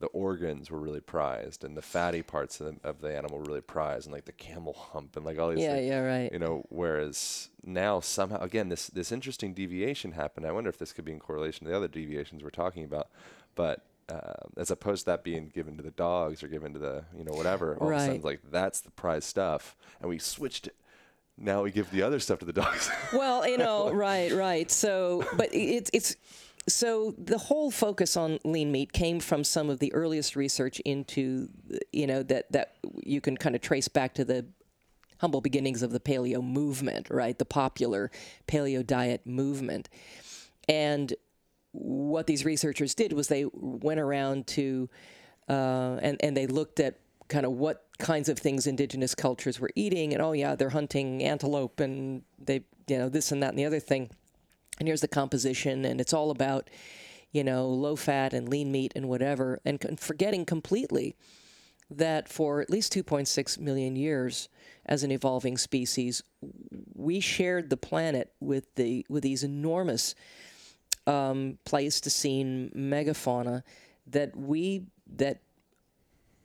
the 0.01 0.07
organs 0.09 0.71
were 0.71 0.79
really 0.79 1.01
prized, 1.01 1.65
and 1.65 1.77
the 1.77 1.83
fatty 1.83 2.23
parts 2.23 2.61
of 2.61 2.81
the, 2.81 2.89
of 2.89 3.01
the 3.01 3.17
animal 3.17 3.39
were 3.39 3.45
really 3.45 3.61
prized, 3.61 4.07
and 4.07 4.13
like 4.13 4.27
the 4.27 4.33
camel 4.33 4.75
hump, 4.93 5.17
and 5.17 5.25
like 5.25 5.39
all 5.39 5.51
these. 5.51 5.59
yeah, 5.61 5.75
things 5.75 5.87
yeah, 5.89 6.01
right. 6.01 6.33
you 6.33 6.39
know 6.39 6.65
whereas 6.69 7.49
now 7.65 7.99
somehow 8.01 8.41
again 8.41 8.69
this 8.69 8.89
this 8.89 9.11
interesting 9.11 9.55
deviation 9.55 10.13
happened 10.13 10.45
i 10.47 10.53
wonder 10.53 10.69
if 10.69 10.77
this 10.79 10.93
could 10.93 11.05
be 11.05 11.13
in 11.13 11.19
correlation 11.19 11.65
to 11.65 11.71
the 11.71 11.77
other 11.77 11.89
deviations 11.89 12.43
we're 12.43 12.51
talking 12.51 12.85
about 12.85 13.09
but 13.55 13.87
uh, 14.11 14.35
as 14.59 14.71
opposed 14.71 15.01
to 15.03 15.07
that 15.07 15.25
being 15.25 15.49
given 15.49 15.77
to 15.79 15.83
the 15.83 15.91
dogs 15.93 16.43
or 16.43 16.49
given 16.49 16.73
to 16.75 16.79
the 16.79 17.05
you 17.17 17.25
know 17.25 17.33
whatever. 17.33 17.77
All 17.79 17.89
of 17.89 17.95
a 17.95 17.99
sudden, 18.01 18.15
Right. 18.17 18.25
like 18.25 18.41
that's 18.51 18.81
the 18.81 18.91
prize 18.91 19.25
stuff, 19.25 19.77
and 20.01 20.09
we 20.11 20.19
switched 20.19 20.67
it. 20.67 20.77
Now 21.37 21.63
we 21.63 21.71
give 21.71 21.91
the 21.91 22.03
other 22.03 22.21
stuff 22.21 22.39
to 22.41 22.45
the 22.45 22.53
dogs. 22.53 22.91
Well, 23.13 23.49
you 23.49 23.59
know, 23.59 23.93
right, 23.93 24.33
right. 24.33 24.71
So, 24.71 25.25
but 25.37 25.49
it's 25.53 25.91
it's 25.93 26.17
so 26.69 27.15
the 27.19 27.39
whole 27.39 27.71
focus 27.71 28.17
on 28.17 28.39
lean 28.45 28.73
meat 28.73 28.93
came 28.93 29.21
from 29.21 29.45
some 29.45 29.71
of 29.71 29.79
the 29.79 29.93
earliest 29.93 30.35
research 30.37 30.81
into, 30.81 31.49
you 31.93 32.07
know, 32.07 32.23
that 32.25 32.51
that 32.53 32.77
you 33.03 33.21
can 33.21 33.37
kind 33.37 33.55
of 33.55 33.61
trace 33.61 33.89
back 33.89 34.15
to 34.15 34.25
the 34.25 34.47
humble 35.19 35.41
beginnings 35.41 35.83
of 35.83 35.91
the 35.91 36.01
paleo 36.01 36.43
movement, 36.43 37.09
right? 37.11 37.39
The 37.39 37.45
popular 37.45 38.11
paleo 38.49 38.85
diet 38.87 39.27
movement, 39.27 39.89
and 40.69 41.13
what 41.73 42.27
these 42.27 42.45
researchers 42.45 42.95
did 42.95 43.13
was 43.13 43.29
they 43.29 43.47
went 43.53 44.01
around 44.01 44.47
to 44.49 44.89
uh, 45.49 45.99
and 46.03 46.17
and 46.21 46.37
they 46.37 46.47
looked 46.47 46.81
at 46.81 46.99
kind 47.29 47.47
of 47.47 47.53
what 47.53 47.87
kinds 47.99 48.29
of 48.29 48.39
things 48.39 48.67
indigenous 48.67 49.15
cultures 49.15 49.61
were 49.61 49.71
eating 49.77 50.13
and 50.13 50.21
oh 50.21 50.33
yeah 50.33 50.55
they're 50.57 50.71
hunting 50.71 51.23
antelope 51.23 51.81
and 51.81 52.23
they 52.39 52.65
you 52.89 52.99
know 52.99 53.09
this 53.09 53.33
and 53.33 53.43
that 53.43 53.51
and 53.51 53.59
the 53.59 53.65
other 53.65 53.81
thing. 53.81 54.11
And 54.79 54.89
here's 54.89 55.01
the 55.01 55.09
composition 55.09 55.85
and 55.85 56.01
it's 56.01 56.13
all 56.13 56.31
about 56.31 56.69
you 57.33 57.45
know 57.45 57.69
low 57.69 57.97
fat 57.97 58.33
and 58.33 58.49
lean 58.49 58.73
meat 58.73 58.93
and 58.97 59.09
whatever 59.09 59.61
and 59.65 59.99
forgetting 59.99 60.45
completely 60.45 61.17
that 61.91 62.29
for 62.29 62.61
at 62.61 62.71
least 62.71 62.93
2.6 62.95 63.59
million 63.59 63.95
years 63.95 64.49
as 64.87 65.03
an 65.03 65.13
evolving 65.13 65.57
species 65.59 66.23
we 66.95 67.21
shared 67.21 67.71
the 67.71 67.77
planet 67.77 68.33
with 68.41 68.75
the 68.75 69.07
with 69.09 69.23
these 69.23 69.45
enormous 69.45 70.15
um, 71.07 71.59
Pleistocene 71.65 72.71
megafauna 72.75 73.63
that 74.07 74.35
we 74.35 74.85
that 75.17 75.41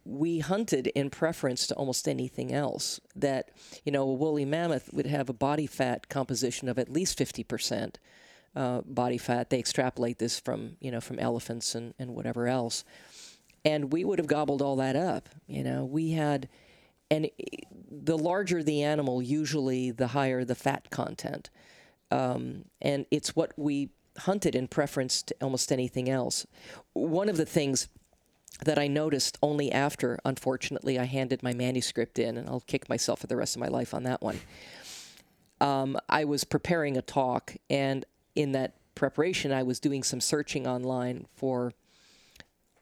we 0.09 0.39
hunted 0.39 0.87
in 0.87 1.09
preference 1.09 1.67
to 1.67 1.75
almost 1.75 2.07
anything 2.07 2.53
else. 2.53 2.99
That 3.15 3.51
you 3.83 3.91
know, 3.91 4.03
a 4.03 4.13
woolly 4.13 4.45
mammoth 4.45 4.91
would 4.93 5.07
have 5.07 5.29
a 5.29 5.33
body 5.33 5.67
fat 5.67 6.09
composition 6.09 6.67
of 6.69 6.77
at 6.79 6.91
least 6.91 7.17
fifty 7.17 7.43
percent 7.43 7.99
uh, 8.55 8.81
body 8.81 9.17
fat. 9.17 9.49
They 9.49 9.59
extrapolate 9.59 10.19
this 10.19 10.39
from 10.39 10.77
you 10.79 10.91
know 10.91 11.01
from 11.01 11.19
elephants 11.19 11.75
and, 11.75 11.93
and 11.99 12.15
whatever 12.15 12.47
else, 12.47 12.83
and 13.63 13.91
we 13.91 14.03
would 14.03 14.19
have 14.19 14.27
gobbled 14.27 14.61
all 14.61 14.75
that 14.77 14.95
up. 14.95 15.29
You 15.47 15.63
know, 15.63 15.85
we 15.85 16.11
had. 16.11 16.49
And 17.11 17.31
the 17.89 18.19
larger 18.19 18.61
the 18.61 18.83
animal, 18.83 19.19
usually 19.19 19.89
the 19.89 20.09
higher 20.09 20.45
the 20.45 20.53
fat 20.53 20.91
content 20.91 21.49
um, 22.11 22.65
and 22.81 23.05
it's 23.11 23.35
what 23.35 23.53
we 23.57 23.89
hunted 24.17 24.55
in 24.55 24.67
preference 24.67 25.21
to 25.23 25.35
almost 25.41 25.71
anything 25.71 26.09
else. 26.09 26.45
One 26.93 27.29
of 27.29 27.37
the 27.37 27.45
things 27.45 27.87
that 28.65 28.77
I 28.77 28.87
noticed 28.87 29.37
only 29.41 29.71
after, 29.71 30.19
unfortunately, 30.25 30.99
I 30.99 31.05
handed 31.05 31.41
my 31.41 31.53
manuscript 31.53 32.19
in, 32.19 32.37
and 32.37 32.47
I'll 32.49 32.61
kick 32.61 32.89
myself 32.89 33.19
for 33.19 33.27
the 33.27 33.37
rest 33.37 33.55
of 33.55 33.61
my 33.61 33.67
life 33.67 33.93
on 33.93 34.03
that 34.03 34.21
one. 34.21 34.39
Um, 35.61 35.97
I 36.09 36.25
was 36.25 36.43
preparing 36.43 36.97
a 36.97 37.01
talk, 37.01 37.55
and 37.69 38.05
in 38.35 38.51
that 38.53 38.75
preparation, 38.95 39.51
I 39.51 39.63
was 39.63 39.79
doing 39.79 40.03
some 40.03 40.21
searching 40.21 40.67
online 40.67 41.25
for 41.35 41.73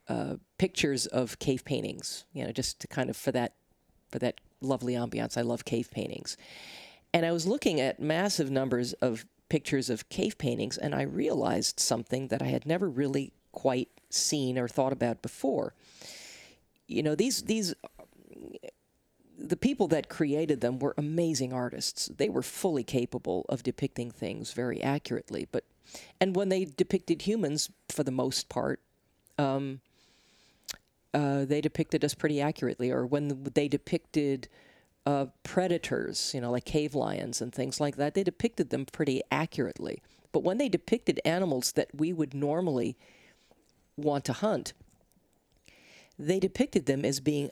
uh, 0.08 0.36
pictures 0.58 1.06
of 1.06 1.38
cave 1.40 1.64
paintings. 1.66 2.26
You 2.34 2.46
know, 2.46 2.52
just 2.52 2.80
to 2.82 2.88
kind 2.88 3.10
of 3.10 3.18
for 3.18 3.32
that 3.32 3.54
for 4.10 4.20
that 4.20 4.40
lovely 4.62 4.94
ambiance. 4.94 5.38
I 5.38 5.42
love 5.42 5.66
cave 5.66 5.92
paintings. 5.92 6.38
And 7.14 7.26
I 7.26 7.32
was 7.32 7.46
looking 7.46 7.80
at 7.80 8.00
massive 8.00 8.50
numbers 8.50 8.94
of 8.94 9.26
pictures 9.50 9.90
of 9.90 10.10
cave 10.10 10.38
paintings, 10.38 10.78
and 10.78 10.94
I 10.94 11.04
realized 11.04 11.80
something 11.80 12.28
that 12.30 12.42
I 12.42 12.48
had 12.48 12.66
never 12.66 12.90
really 12.90 13.34
quite 13.52 13.90
seen 14.10 14.58
or 14.58 14.68
thought 14.68 14.94
about 14.94 15.22
before. 15.22 15.74
You 16.88 17.04
know, 17.04 17.16
these 17.16 17.44
these 17.44 17.74
the 19.38 19.58
people 19.58 19.88
that 19.88 20.10
created 20.10 20.62
them 20.62 20.80
were 20.80 20.96
amazing 20.98 21.54
artists. 21.54 22.08
They 22.08 22.30
were 22.30 22.42
fully 22.42 22.84
capable 22.84 23.46
of 23.50 23.64
depicting 23.64 24.10
things 24.10 24.54
very 24.54 24.82
accurately. 24.82 25.48
But 25.52 25.64
and 26.20 26.36
when 26.36 26.50
they 26.50 26.66
depicted 26.66 27.22
humans, 27.24 27.70
for 27.90 28.04
the 28.04 28.12
most 28.12 28.50
part, 28.50 28.80
um, 29.38 29.82
uh, 31.14 31.46
they 31.46 31.62
depicted 31.62 32.04
us 32.04 32.14
pretty 32.14 32.42
accurately. 32.42 32.92
Or 32.92 33.06
when 33.06 33.44
they 33.54 33.68
depicted 33.68 34.48
uh, 35.06 35.28
predators, 35.44 36.34
you 36.34 36.42
know, 36.42 36.52
like 36.52 36.66
cave 36.66 36.96
lions 36.96 37.42
and 37.42 37.54
things 37.54 37.80
like 37.80 37.96
that, 37.96 38.14
they 38.14 38.24
depicted 38.24 38.70
them 38.70 38.86
pretty 38.86 39.22
accurately. 39.32 40.02
But 40.32 40.44
when 40.44 40.58
they 40.58 40.70
depicted 40.70 41.22
animals 41.24 41.72
that 41.74 41.90
we 41.94 42.12
would 42.12 42.34
normally 42.34 42.98
want 43.98 44.26
to 44.26 44.34
hunt, 44.34 44.74
they 46.18 46.40
depicted 46.40 46.86
them 46.86 47.04
as 47.04 47.20
being 47.20 47.50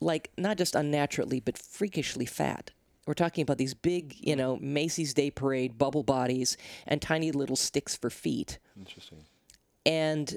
like 0.00 0.30
not 0.36 0.56
just 0.56 0.74
unnaturally, 0.74 1.40
but 1.40 1.58
freakishly 1.58 2.26
fat. 2.26 2.70
We're 3.06 3.14
talking 3.14 3.42
about 3.42 3.58
these 3.58 3.74
big, 3.74 4.16
you 4.18 4.36
know, 4.36 4.58
Macy's 4.60 5.14
Day 5.14 5.30
Parade 5.30 5.78
bubble 5.78 6.02
bodies 6.02 6.56
and 6.86 7.00
tiny 7.00 7.32
little 7.32 7.56
sticks 7.56 7.96
for 7.96 8.10
feet. 8.10 8.58
Interesting. 8.78 9.24
And 9.86 10.36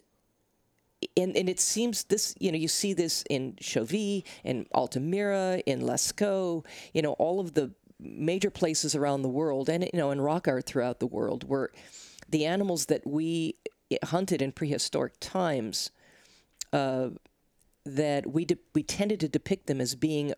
and, 1.17 1.35
and 1.35 1.49
it 1.49 1.59
seems 1.59 2.03
this, 2.05 2.35
you 2.39 2.51
know, 2.51 2.57
you 2.59 2.67
see 2.67 2.93
this 2.93 3.23
in 3.27 3.55
Chauvet, 3.59 4.23
in 4.43 4.67
Altamira, 4.73 5.61
in 5.65 5.81
Lascaux, 5.81 6.63
you 6.93 7.01
know, 7.01 7.13
all 7.13 7.39
of 7.39 7.55
the 7.55 7.71
major 7.99 8.51
places 8.51 8.95
around 8.95 9.23
the 9.23 9.29
world, 9.29 9.67
and 9.67 9.83
you 9.83 9.89
know, 9.99 10.11
in 10.11 10.21
rock 10.21 10.47
art 10.47 10.65
throughout 10.65 10.99
the 10.99 11.07
world, 11.07 11.43
where 11.49 11.71
the 12.29 12.45
animals 12.45 12.85
that 12.85 13.05
we 13.05 13.55
hunted 14.03 14.41
in 14.41 14.51
prehistoric 14.51 15.13
times, 15.19 15.91
uh, 16.73 17.09
that 17.85 18.31
we 18.31 18.45
de- 18.45 18.57
we 18.73 18.83
tended 18.83 19.19
to 19.19 19.27
depict 19.27 19.67
them 19.67 19.81
as 19.81 19.95
being 19.95 20.33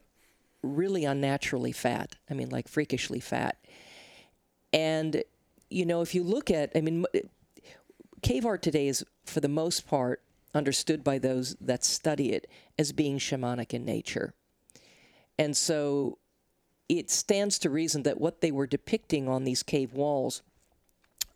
really 0.62 1.04
unnaturally 1.04 1.72
fat. 1.72 2.16
I 2.30 2.34
mean, 2.34 2.50
like 2.50 2.68
freakishly 2.68 3.20
fat. 3.20 3.58
And 4.72 5.24
you 5.70 5.86
know, 5.86 6.02
if 6.02 6.14
you 6.14 6.24
look 6.24 6.52
at, 6.52 6.72
I 6.76 6.82
mean, 6.82 7.06
cave 8.22 8.46
art 8.46 8.62
today 8.62 8.88
is, 8.88 9.04
for 9.26 9.40
the 9.40 9.50
most 9.50 9.88
part, 9.88 10.22
understood 10.54 11.04
by 11.04 11.18
those 11.18 11.56
that 11.60 11.84
study 11.84 12.32
it 12.32 12.48
as 12.78 12.92
being 12.92 13.18
shamanic 13.18 13.74
in 13.74 13.84
nature. 13.84 14.34
And 15.40 15.58
so 15.58 16.20
it 16.88 17.10
stands 17.10 17.58
to 17.60 17.70
reason 17.70 18.04
that 18.04 18.22
what 18.22 18.42
they 18.42 18.52
were 18.52 18.68
depicting 18.68 19.28
on 19.28 19.44
these 19.44 19.64
cave 19.64 19.94
walls 19.94 20.44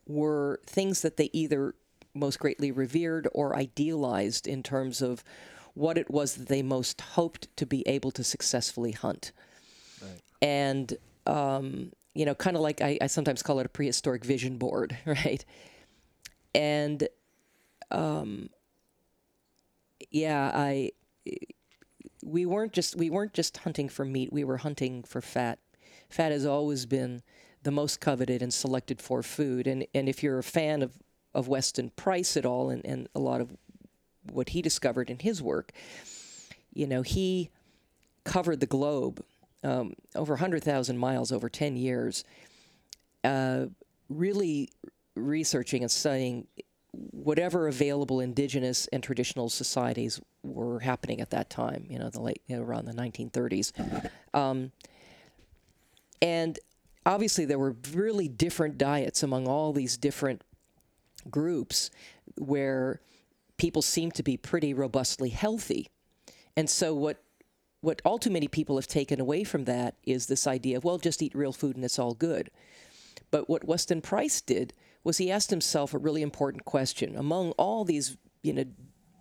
were 0.06 0.60
things 0.66 1.02
that 1.02 1.18
they 1.18 1.30
either 1.34 1.74
most 2.18 2.40
greatly 2.40 2.72
revered 2.72 3.28
or 3.34 3.56
idealized 3.56 4.48
in 4.48 4.64
terms 4.64 5.02
of 5.02 5.24
what 5.74 5.98
it 5.98 6.10
was 6.10 6.36
that 6.36 6.48
they 6.48 6.62
most 6.62 7.00
hoped 7.02 7.56
to 7.58 7.66
be 7.66 7.88
able 7.88 8.12
to 8.12 8.24
successfully 8.24 8.92
hunt. 8.92 9.32
And, 10.42 10.94
um, 11.26 11.92
you 12.14 12.26
know, 12.26 12.36
kind 12.36 12.56
of 12.56 12.62
like 12.62 12.82
I, 12.82 12.98
I 13.02 13.08
sometimes 13.08 13.44
call 13.44 13.60
it 13.60 13.66
a 13.66 13.70
prehistoric 13.70 14.26
vision 14.26 14.58
board, 14.58 14.98
right? 15.06 15.44
And, 16.56 17.08
um, 17.92 18.50
yeah, 20.12 20.52
I 20.54 20.92
we 22.24 22.46
weren't 22.46 22.74
just 22.74 22.96
we 22.96 23.10
weren't 23.10 23.34
just 23.34 23.58
hunting 23.58 23.90
for 23.90 24.06
meat. 24.06 24.32
We 24.32 24.44
were 24.44 24.58
hunting 24.58 25.04
for 25.04 25.22
fat. 25.22 25.60
Fat 26.10 26.32
has 26.32 26.46
always 26.46 26.86
been 26.86 27.22
the 27.64 27.72
most 27.72 28.00
coveted 28.00 28.42
and 28.42 28.54
selected 28.54 29.02
for 29.02 29.24
food. 29.24 29.68
And 29.68 29.86
and 29.94 30.10
if 30.10 30.24
you're 30.24 30.40
a 30.40 30.44
fan 30.44 30.82
of 30.82 30.94
of 31.38 31.48
Weston 31.48 31.92
Price 31.92 32.36
at 32.36 32.48
all, 32.48 32.72
and, 32.72 32.84
and 32.84 33.08
a 33.14 33.20
lot 33.20 33.42
of 33.42 33.56
what 34.24 34.50
he 34.50 34.62
discovered 34.64 35.12
in 35.12 35.20
his 35.20 35.40
work, 35.40 35.72
you 36.74 36.88
know, 36.88 37.04
he 37.04 37.52
covered 38.24 38.60
the 38.60 38.66
globe 38.66 39.24
um, 39.64 39.94
over 40.16 40.34
100,000 40.34 40.98
miles 40.98 41.32
over 41.32 41.48
10 41.48 41.78
years, 41.78 42.24
uh, 43.24 43.68
really 44.10 44.70
researching 45.16 45.84
and 45.84 45.92
studying 45.92 46.48
whatever 46.92 47.68
available 47.68 48.20
indigenous 48.20 48.88
and 48.88 49.04
traditional 49.04 49.48
societies 49.48 50.20
were 50.42 50.80
happening 50.80 51.22
at 51.22 51.30
that 51.30 51.52
time, 51.52 51.86
you 51.88 52.00
know, 52.00 52.10
the 52.10 52.20
late, 52.20 52.42
you 52.48 52.56
know, 52.56 52.64
around 52.64 52.86
the 52.86 52.94
1930s. 52.94 54.10
Um, 54.34 54.72
and 56.20 56.58
obviously, 57.06 57.46
there 57.46 57.60
were 57.60 57.76
really 57.94 58.28
different 58.28 58.78
diets 58.78 59.22
among 59.22 59.48
all 59.48 59.72
these 59.72 59.98
different 59.98 60.42
groups 61.32 61.90
where 62.36 63.02
people 63.58 63.82
seem 63.82 64.12
to 64.12 64.24
be 64.24 64.38
pretty 64.38 64.74
robustly 64.74 65.30
healthy. 65.30 65.90
And 66.56 66.70
so, 66.70 66.94
what 66.94 67.22
what 67.82 68.02
all 68.04 68.18
too 68.18 68.32
many 68.32 68.48
people 68.48 68.76
have 68.76 68.88
taken 68.88 69.20
away 69.20 69.44
from 69.44 69.66
that 69.66 69.96
is 70.04 70.26
this 70.26 70.48
idea 70.48 70.78
of, 70.78 70.84
well, 70.84 70.98
just 70.98 71.22
eat 71.22 71.36
real 71.36 71.54
food 71.54 71.76
and 71.76 71.86
it's 71.86 72.00
all 72.00 72.14
good. 72.14 72.50
But 73.30 73.50
what 73.50 73.66
Weston 73.68 74.02
Price 74.02 74.42
did 74.42 74.74
was 75.04 75.20
he 75.20 75.32
asked 75.32 75.52
himself 75.52 75.94
a 75.94 75.98
really 76.00 76.22
important 76.22 76.66
question. 76.66 77.16
Among 77.16 77.52
all 77.52 77.86
these, 77.86 78.18
you 78.42 78.52
know, 78.52 78.66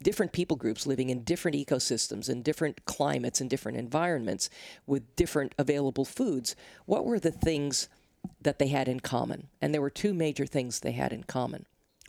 different 0.03 0.33
people 0.33 0.57
groups 0.57 0.87
living 0.87 1.11
in 1.11 1.23
different 1.23 1.57
ecosystems 1.57 2.29
and 2.29 2.45
different 2.45 2.85
climates 2.87 3.41
and 3.41 3.49
different 3.49 3.79
environments 3.79 4.51
with 4.87 5.15
different 5.17 5.55
available 5.59 6.05
foods, 6.05 6.57
what 6.87 7.05
were 7.05 7.19
the 7.19 7.31
things 7.31 7.89
that 8.41 8.59
they 8.59 8.69
had 8.69 8.89
in 8.89 9.01
common? 9.01 9.49
And 9.61 9.73
there 9.73 9.81
were 9.81 9.91
two 9.91 10.15
major 10.15 10.47
things 10.47 10.81
they 10.81 10.93
had 10.93 11.13
in 11.13 11.25
common. 11.25 11.67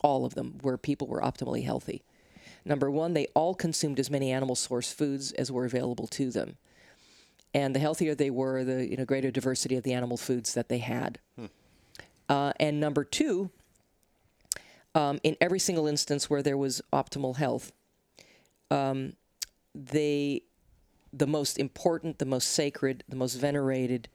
All 0.08 0.24
of 0.26 0.36
them 0.36 0.50
where 0.62 0.78
people 0.78 1.08
were 1.08 1.22
optimally 1.22 1.64
healthy. 1.64 2.02
Number 2.64 2.90
one, 2.90 3.14
they 3.14 3.28
all 3.34 3.54
consumed 3.54 4.00
as 4.00 4.10
many 4.10 4.32
animal 4.32 4.56
source 4.56 4.92
foods 4.92 5.34
as 5.34 5.52
were 5.52 5.66
available 5.66 6.08
to 6.08 6.32
them. 6.32 6.58
And 7.54 7.76
the 7.76 7.80
healthier 7.80 8.16
they 8.16 8.30
were, 8.30 8.64
the 8.64 8.90
you 8.90 8.96
know, 8.98 9.06
greater 9.06 9.32
diversity 9.32 9.76
of 9.76 9.84
the 9.84 9.94
animal 9.94 10.18
foods 10.18 10.54
that 10.54 10.70
they 10.70 10.80
had. 10.80 11.20
Uh, 12.30 12.54
and 12.60 12.80
number 12.80 13.04
two, 13.04 13.50
um, 14.96 15.20
in 15.24 15.36
every 15.40 15.60
single 15.60 15.88
instance 15.88 16.30
where 16.30 16.44
there 16.44 16.58
was 16.58 16.82
optimal 16.92 17.36
health, 17.38 17.72
um, 18.70 19.14
they, 19.74 20.42
the 21.14 21.28
most 21.28 21.58
important, 21.58 22.20
the 22.20 22.26
most 22.26 22.48
sacred, 22.50 23.04
the 23.10 23.16
most 23.16 23.36
venerated 23.36 24.08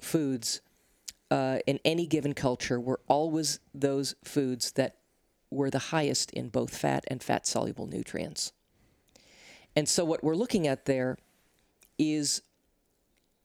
foods 0.00 0.60
uh, 1.34 1.58
in 1.66 1.80
any 1.84 2.06
given 2.06 2.32
culture 2.32 2.78
were 2.78 3.00
always 3.08 3.58
those 3.74 4.14
foods 4.22 4.70
that 4.72 4.98
were 5.50 5.68
the 5.68 5.90
highest 5.90 6.30
in 6.30 6.48
both 6.48 6.76
fat 6.76 7.02
and 7.08 7.24
fat 7.24 7.44
soluble 7.44 7.88
nutrients. 7.88 8.52
And 9.74 9.88
so, 9.88 10.04
what 10.04 10.22
we're 10.22 10.36
looking 10.36 10.68
at 10.68 10.84
there 10.84 11.18
is 11.98 12.42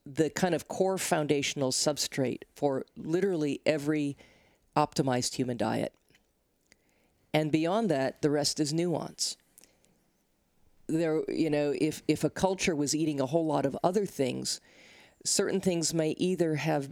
the 0.06 0.30
kind 0.30 0.54
of 0.54 0.68
core 0.68 1.00
foundational 1.00 1.72
substrate 1.72 2.44
for 2.56 2.86
literally 2.96 3.60
every 3.66 4.16
optimized 4.78 5.34
human 5.34 5.58
diet. 5.58 5.96
And 7.34 7.52
beyond 7.52 7.90
that, 7.90 8.22
the 8.22 8.30
rest 8.30 8.60
is 8.60 8.72
nuance. 8.72 9.36
There, 10.86 11.24
you 11.28 11.50
know, 11.50 11.74
if, 11.82 12.04
if 12.08 12.24
a 12.24 12.30
culture 12.30 12.76
was 12.76 12.96
eating 12.96 13.20
a 13.20 13.26
whole 13.26 13.48
lot 13.48 13.66
of 13.66 13.76
other 13.84 14.06
things, 14.06 14.62
certain 15.26 15.60
things 15.60 15.92
may 15.92 16.12
either 16.12 16.56
have 16.56 16.92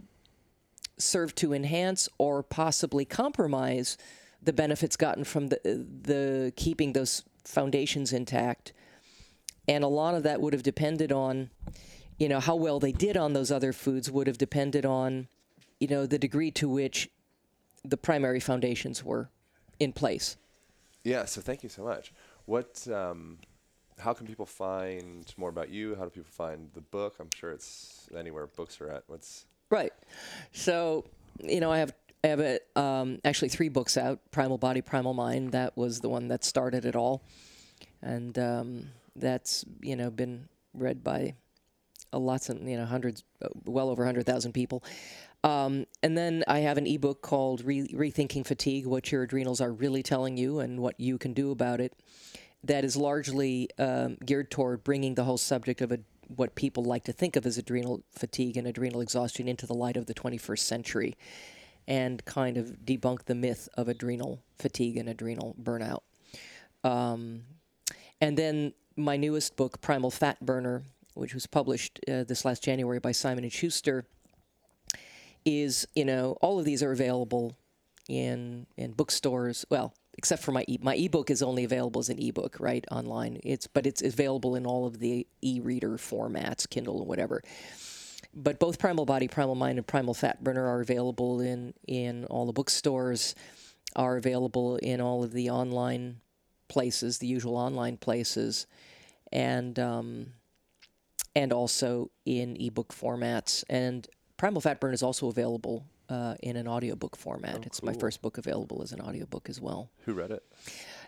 served 0.98 1.36
to 1.36 1.52
enhance 1.52 2.08
or 2.18 2.42
possibly 2.42 3.04
compromise 3.04 3.96
the 4.42 4.52
benefits 4.52 4.96
gotten 4.96 5.24
from 5.24 5.48
the, 5.48 5.60
the 5.64 6.52
keeping 6.56 6.92
those 6.92 7.24
foundations 7.44 8.12
intact. 8.12 8.72
And 9.66 9.84
a 9.84 9.88
lot 9.88 10.14
of 10.14 10.22
that 10.22 10.40
would 10.40 10.52
have 10.52 10.62
depended 10.62 11.12
on, 11.12 11.50
you 12.18 12.28
know, 12.28 12.40
how 12.40 12.56
well 12.56 12.80
they 12.80 12.92
did 12.92 13.16
on 13.16 13.32
those 13.32 13.50
other 13.50 13.72
foods 13.72 14.10
would 14.10 14.26
have 14.26 14.38
depended 14.38 14.86
on, 14.86 15.28
you 15.80 15.88
know, 15.88 16.06
the 16.06 16.18
degree 16.18 16.50
to 16.52 16.68
which 16.68 17.10
the 17.84 17.96
primary 17.96 18.40
foundations 18.40 19.04
were 19.04 19.30
in 19.78 19.92
place. 19.92 20.36
Yeah. 21.04 21.24
So 21.24 21.40
thank 21.40 21.62
you 21.62 21.68
so 21.68 21.82
much. 21.82 22.12
What? 22.46 22.86
Um, 22.88 23.38
how 23.98 24.12
can 24.12 24.26
people 24.26 24.46
find 24.46 25.32
more 25.36 25.48
about 25.50 25.70
you? 25.70 25.96
How 25.96 26.04
do 26.04 26.10
people 26.10 26.30
find 26.30 26.70
the 26.74 26.80
book? 26.80 27.16
I'm 27.18 27.30
sure 27.34 27.50
it's 27.50 28.08
anywhere 28.16 28.46
books 28.46 28.80
are 28.80 28.90
at. 28.90 29.02
What's 29.06 29.46
Right. 29.70 29.92
So, 30.52 31.04
you 31.42 31.60
know, 31.60 31.70
I 31.70 31.78
have 31.78 31.94
I 32.24 32.28
have 32.28 32.40
a, 32.40 32.58
um, 32.74 33.20
actually 33.24 33.48
three 33.50 33.68
books 33.68 33.96
out: 33.96 34.20
Primal 34.30 34.58
Body, 34.58 34.80
Primal 34.80 35.14
Mind. 35.14 35.52
That 35.52 35.76
was 35.76 36.00
the 36.00 36.08
one 36.08 36.28
that 36.28 36.42
started 36.44 36.84
it 36.84 36.96
all, 36.96 37.22
and 38.02 38.36
um, 38.38 38.88
that's 39.14 39.64
you 39.80 39.94
know 39.94 40.10
been 40.10 40.48
read 40.74 41.04
by 41.04 41.34
a 42.12 42.18
lots 42.18 42.48
of 42.48 42.60
you 42.62 42.76
know 42.76 42.86
hundreds, 42.86 43.22
uh, 43.42 43.48
well 43.66 43.88
over 43.88 44.04
hundred 44.04 44.26
thousand 44.26 44.52
people. 44.52 44.82
Um, 45.44 45.86
and 46.02 46.18
then 46.18 46.42
I 46.48 46.60
have 46.60 46.78
an 46.78 46.86
ebook 46.86 47.22
called 47.22 47.64
Re- 47.64 47.88
Rethinking 47.88 48.46
Fatigue: 48.46 48.86
What 48.86 49.12
Your 49.12 49.22
Adrenals 49.22 49.60
Are 49.60 49.72
Really 49.72 50.02
Telling 50.02 50.36
You 50.36 50.58
and 50.58 50.80
What 50.80 50.98
You 50.98 51.18
Can 51.18 51.34
Do 51.34 51.52
About 51.52 51.80
It. 51.80 51.94
That 52.64 52.84
is 52.84 52.96
largely 52.96 53.68
um, 53.78 54.16
geared 54.26 54.50
toward 54.50 54.82
bringing 54.82 55.14
the 55.14 55.22
whole 55.22 55.38
subject 55.38 55.80
of 55.80 55.92
a 55.92 56.00
what 56.34 56.54
people 56.54 56.84
like 56.84 57.04
to 57.04 57.12
think 57.12 57.36
of 57.36 57.46
as 57.46 57.58
adrenal 57.58 58.02
fatigue 58.10 58.56
and 58.56 58.66
adrenal 58.66 59.00
exhaustion 59.00 59.48
into 59.48 59.66
the 59.66 59.74
light 59.74 59.96
of 59.96 60.06
the 60.06 60.14
21st 60.14 60.58
century 60.60 61.16
and 61.86 62.24
kind 62.26 62.56
of 62.56 62.76
debunk 62.84 63.24
the 63.24 63.34
myth 63.34 63.68
of 63.74 63.88
adrenal 63.88 64.42
fatigue 64.58 64.96
and 64.96 65.08
adrenal 65.08 65.56
burnout. 65.60 66.00
Um, 66.84 67.44
and 68.20 68.36
then 68.36 68.74
my 68.96 69.16
newest 69.16 69.56
book, 69.56 69.80
Primal 69.80 70.10
Fat 70.10 70.44
Burner, 70.44 70.82
which 71.14 71.34
was 71.34 71.46
published 71.46 72.00
uh, 72.06 72.24
this 72.24 72.44
last 72.44 72.62
January 72.62 72.98
by 72.98 73.12
Simon 73.12 73.44
and 73.44 73.52
Schuster, 73.52 74.04
is 75.44 75.86
you 75.94 76.04
know 76.04 76.36
all 76.42 76.58
of 76.58 76.64
these 76.64 76.82
are 76.82 76.92
available 76.92 77.56
in 78.08 78.66
in 78.76 78.92
bookstores. 78.92 79.64
Well, 79.70 79.94
except 80.18 80.42
for 80.42 80.50
my 80.50 80.64
e- 80.66 80.80
my 80.82 80.96
ebook 80.96 81.30
is 81.30 81.42
only 81.42 81.62
available 81.62 82.00
as 82.00 82.08
an 82.08 82.18
ebook, 82.18 82.56
right, 82.58 82.84
online. 82.90 83.40
It's 83.44 83.68
but 83.68 83.86
it's 83.86 84.02
available 84.02 84.56
in 84.56 84.66
all 84.66 84.84
of 84.84 84.98
the 84.98 85.26
e-reader 85.40 85.96
formats, 85.96 86.68
Kindle 86.68 86.98
and 86.98 87.08
whatever. 87.08 87.40
But 88.34 88.58
both 88.58 88.78
Primal 88.80 89.06
Body, 89.06 89.28
Primal 89.28 89.54
Mind, 89.54 89.78
and 89.78 89.86
Primal 89.86 90.14
Fat 90.14 90.42
Burner 90.42 90.66
are 90.66 90.80
available 90.80 91.40
in 91.40 91.72
in 91.86 92.24
all 92.24 92.46
the 92.46 92.52
bookstores, 92.52 93.36
are 93.94 94.16
available 94.16 94.76
in 94.76 95.00
all 95.00 95.22
of 95.22 95.32
the 95.32 95.50
online 95.50 96.20
places, 96.66 97.18
the 97.18 97.28
usual 97.28 97.56
online 97.56 97.96
places, 97.96 98.66
and 99.32 99.78
um, 99.78 100.32
and 101.36 101.52
also 101.52 102.10
in 102.26 102.56
ebook 102.60 102.92
formats. 102.92 103.62
And 103.70 104.06
Primal 104.36 104.60
Fat 104.60 104.80
Burn 104.80 104.94
is 104.94 105.02
also 105.02 105.28
available 105.28 105.84
uh, 106.08 106.34
in 106.42 106.56
an 106.56 106.66
audiobook 106.68 107.16
format. 107.16 107.64
it's 107.66 107.82
my 107.82 107.92
first 107.92 108.22
book 108.22 108.38
available 108.38 108.82
as 108.82 108.92
an 108.92 109.00
audiobook 109.00 109.48
as 109.48 109.60
well. 109.60 109.90
who 110.04 110.12
read 110.14 110.30
it? 110.30 110.42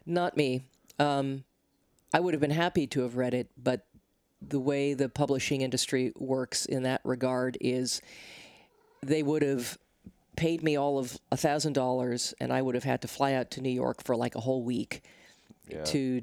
Not 0.06 0.36
me. 0.36 0.62
Um, 0.98 1.44
I 2.12 2.20
would 2.20 2.34
have 2.34 2.40
been 2.40 2.50
happy 2.50 2.86
to 2.88 3.00
have 3.02 3.16
read 3.16 3.34
it, 3.34 3.50
but 3.56 3.86
the 4.42 4.60
way 4.60 4.94
the 4.94 5.08
publishing 5.08 5.60
industry 5.62 6.12
works 6.18 6.66
in 6.66 6.82
that 6.84 7.00
regard 7.04 7.56
is 7.60 8.00
they 9.02 9.22
would 9.22 9.42
have 9.42 9.78
paid 10.36 10.62
me 10.62 10.76
all 10.76 10.98
of 10.98 11.18
a 11.30 11.36
thousand 11.36 11.74
dollars, 11.74 12.34
and 12.40 12.52
I 12.52 12.62
would 12.62 12.74
have 12.74 12.84
had 12.84 13.02
to 13.02 13.08
fly 13.08 13.34
out 13.34 13.50
to 13.52 13.60
New 13.60 13.70
York 13.70 14.02
for 14.04 14.16
like 14.16 14.34
a 14.34 14.40
whole 14.40 14.62
week 14.62 15.02
Yeah. 15.68 15.84
to 15.84 16.22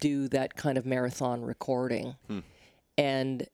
do 0.00 0.28
that 0.28 0.56
kind 0.56 0.76
of 0.78 0.84
marathon 0.86 1.42
recording, 1.42 2.16
and 2.98 3.46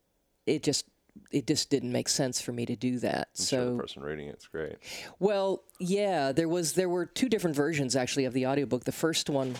it 0.46 0.62
just 0.62 0.86
it 1.30 1.46
just 1.46 1.70
didn't 1.70 1.92
make 1.92 2.08
sense 2.08 2.40
for 2.40 2.52
me 2.52 2.66
to 2.66 2.76
do 2.76 2.98
that. 3.00 3.28
I'm 3.38 3.44
so 3.44 3.56
sure 3.56 3.72
the 3.72 3.82
person 3.82 4.02
reading 4.02 4.28
it's 4.28 4.46
great. 4.46 4.76
well, 5.18 5.62
yeah, 5.78 6.32
there 6.32 6.48
was 6.48 6.72
there 6.72 6.88
were 6.88 7.06
two 7.06 7.28
different 7.28 7.56
versions 7.56 7.96
actually 7.96 8.24
of 8.24 8.32
the 8.32 8.46
audiobook. 8.46 8.84
The 8.84 8.92
first 8.92 9.30
one 9.30 9.56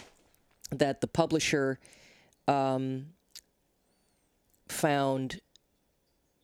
that 0.71 1.01
the 1.01 1.07
publisher 1.07 1.79
um, 2.47 3.07
found 4.69 5.41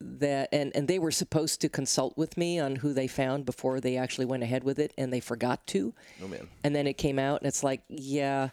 that 0.01 0.49
and, 0.53 0.71
and 0.75 0.87
they 0.87 0.99
were 0.99 1.11
supposed 1.11 1.61
to 1.63 1.69
consult 1.69 2.17
with 2.17 2.37
me 2.37 2.59
on 2.59 2.77
who 2.77 2.93
they 2.93 3.07
found 3.07 3.47
before 3.47 3.81
they 3.81 3.97
actually 3.97 4.27
went 4.27 4.43
ahead 4.43 4.65
with 4.65 4.79
it 4.79 4.93
and 4.99 5.13
they 5.13 5.21
forgot 5.21 5.67
to. 5.69 5.95
Oh 6.23 6.29
man. 6.29 6.49
And 6.63 6.75
then 6.75 6.87
it 6.87 6.95
came 6.95 7.19
out 7.19 7.41
and 7.41 7.49
it's 7.49 7.63
like, 7.63 7.83
yeah. 7.89 8.51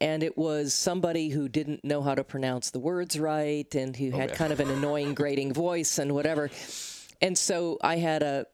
And 0.00 0.22
it 0.22 0.36
was 0.36 0.74
somebody 0.74 1.30
who 1.30 1.48
didn't 1.48 1.82
know 1.84 2.02
how 2.02 2.14
to 2.14 2.22
pronounce 2.24 2.70
the 2.70 2.78
words 2.78 3.18
right 3.18 3.72
and 3.74 3.96
who 3.96 4.10
had 4.10 4.28
man. 4.30 4.36
kind 4.36 4.52
of 4.52 4.60
an 4.60 4.70
annoying 4.70 5.14
grating 5.20 5.54
voice 5.54 5.98
and 5.98 6.12
whatever. 6.14 6.50
And 7.22 7.36
so 7.38 7.78
I 7.82 7.96
had 7.96 8.22
a 8.22 8.46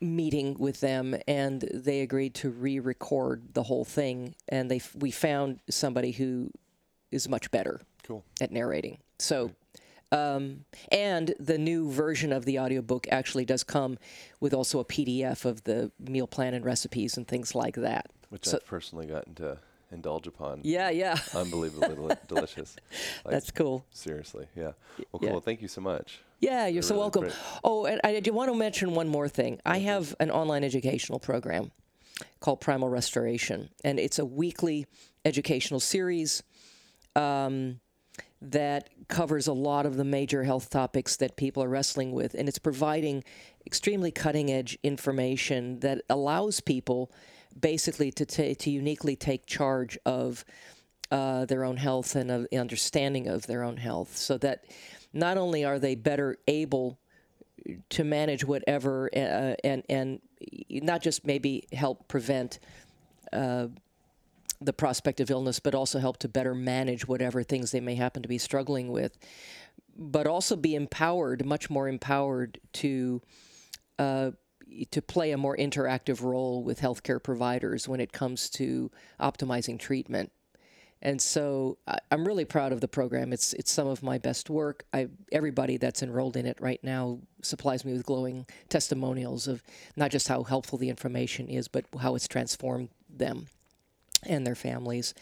meeting 0.00 0.56
with 0.58 0.80
them 0.80 1.16
and 1.26 1.62
they 1.72 2.00
agreed 2.02 2.34
to 2.34 2.50
re-record 2.50 3.54
the 3.54 3.62
whole 3.62 3.84
thing 3.84 4.34
and 4.48 4.70
they 4.70 4.80
we 4.94 5.10
found 5.10 5.60
somebody 5.70 6.10
who 6.12 6.50
is 7.10 7.28
much 7.28 7.50
better 7.50 7.80
Cool. 8.02 8.22
at 8.40 8.52
narrating. 8.52 8.98
So 9.18 9.52
um, 10.12 10.64
and 10.92 11.34
the 11.40 11.58
new 11.58 11.90
version 11.90 12.32
of 12.32 12.44
the 12.44 12.58
audiobook 12.60 13.06
actually 13.10 13.44
does 13.46 13.64
come 13.64 13.98
with 14.40 14.52
also 14.54 14.78
a 14.78 14.84
PDF 14.84 15.44
of 15.44 15.64
the 15.64 15.90
meal 15.98 16.26
plan 16.28 16.54
and 16.54 16.64
recipes 16.64 17.16
and 17.16 17.26
things 17.26 17.54
like 17.54 17.74
that. 17.76 18.10
Which 18.28 18.44
So- 18.44 18.58
I've 18.58 18.66
personally 18.66 19.06
gotten 19.06 19.34
to 19.36 19.58
indulge 19.94 20.26
upon. 20.26 20.60
Yeah, 20.64 20.90
yeah. 20.90 21.16
Unbelievably 21.34 22.16
delicious. 22.28 22.76
Like, 23.24 23.32
That's 23.32 23.50
cool. 23.50 23.86
Seriously, 23.90 24.46
yeah. 24.54 24.72
Well, 25.12 25.20
yeah. 25.22 25.30
cool. 25.30 25.40
Thank 25.40 25.62
you 25.62 25.68
so 25.68 25.80
much. 25.80 26.20
Yeah, 26.40 26.66
you're 26.66 26.82
so 26.82 26.94
really 26.94 27.00
welcome. 27.00 27.22
great. 27.22 27.34
Oh, 27.62 27.86
and 27.86 28.00
I 28.04 28.20
do 28.20 28.32
want 28.32 28.50
to 28.50 28.56
mention 28.56 28.94
one 28.94 29.08
more 29.08 29.28
thing. 29.28 29.60
I 29.64 29.78
have 29.78 30.14
an 30.20 30.30
online 30.30 30.64
educational 30.64 31.18
program 31.18 31.70
called 32.40 32.60
Primal 32.60 32.88
Restoration, 32.90 33.70
and 33.82 33.98
it's 33.98 34.18
a 34.18 34.24
weekly 34.24 34.86
educational 35.24 35.80
series 35.80 36.42
um, 37.16 37.80
that 38.42 38.90
covers 39.08 39.46
a 39.46 39.52
lot 39.52 39.86
of 39.86 39.96
the 39.96 40.04
major 40.04 40.44
health 40.44 40.68
topics 40.68 41.16
that 41.16 41.36
people 41.36 41.62
are 41.62 41.68
wrestling 41.68 42.12
with, 42.12 42.34
and 42.34 42.48
it's 42.48 42.58
providing 42.58 43.24
extremely 43.66 44.10
cutting 44.10 44.50
edge 44.50 44.76
information 44.82 45.80
that 45.80 46.02
allows 46.10 46.60
people 46.60 47.10
basically 47.58 48.10
to 48.12 48.26
ta- 48.26 48.54
to 48.58 48.70
uniquely 48.70 49.16
take 49.16 49.46
charge 49.46 49.98
of 50.04 50.44
uh, 51.10 51.44
their 51.44 51.64
own 51.64 51.76
health 51.76 52.16
and 52.16 52.48
understanding 52.52 53.28
of 53.28 53.46
their 53.46 53.62
own 53.62 53.76
health, 53.76 54.16
so 54.16 54.38
that 54.38 54.64
not 55.12 55.36
only 55.36 55.64
are 55.64 55.78
they 55.78 55.94
better 55.94 56.36
able 56.48 56.98
to 57.88 58.04
manage 58.04 58.44
whatever 58.44 59.08
uh, 59.14 59.54
and 59.62 59.82
and 59.88 60.20
not 60.70 61.02
just 61.02 61.24
maybe 61.24 61.66
help 61.72 62.08
prevent 62.08 62.58
uh, 63.32 63.68
the 64.60 64.72
prospect 64.72 65.20
of 65.20 65.30
illness, 65.30 65.60
but 65.60 65.74
also 65.74 65.98
help 65.98 66.18
to 66.18 66.28
better 66.28 66.54
manage 66.54 67.06
whatever 67.06 67.42
things 67.42 67.70
they 67.70 67.80
may 67.80 67.94
happen 67.94 68.22
to 68.22 68.28
be 68.28 68.38
struggling 68.38 68.90
with, 68.90 69.18
but 69.96 70.26
also 70.26 70.56
be 70.56 70.74
empowered, 70.74 71.44
much 71.44 71.70
more 71.70 71.88
empowered 71.88 72.58
to 72.72 73.20
uh, 73.98 74.30
to 74.90 75.02
play 75.02 75.32
a 75.32 75.38
more 75.38 75.56
interactive 75.56 76.22
role 76.22 76.62
with 76.62 76.80
healthcare 76.80 77.22
providers 77.22 77.88
when 77.88 78.00
it 78.00 78.12
comes 78.12 78.48
to 78.50 78.90
optimizing 79.20 79.78
treatment. 79.78 80.32
And 81.04 81.20
so 81.20 81.76
I'm 82.10 82.26
really 82.26 82.46
proud 82.46 82.72
of 82.72 82.80
the 82.80 82.88
program. 82.88 83.32
It's 83.32 83.52
it's 83.52 83.70
some 83.70 83.86
of 83.86 84.02
my 84.02 84.16
best 84.16 84.48
work. 84.48 84.86
I 84.92 85.08
everybody 85.30 85.76
that's 85.76 86.02
enrolled 86.02 86.36
in 86.36 86.46
it 86.46 86.58
right 86.60 86.82
now 86.82 87.18
supplies 87.42 87.84
me 87.84 87.92
with 87.92 88.06
glowing 88.06 88.46
testimonials 88.70 89.46
of 89.46 89.62
not 89.96 90.10
just 90.10 90.28
how 90.28 90.44
helpful 90.44 90.78
the 90.78 90.88
information 90.88 91.46
is, 91.48 91.68
but 91.68 91.84
how 92.00 92.14
it's 92.14 92.26
transformed 92.26 92.88
them 93.10 93.48
and 94.26 94.46
their 94.46 94.54
families. 94.54 95.12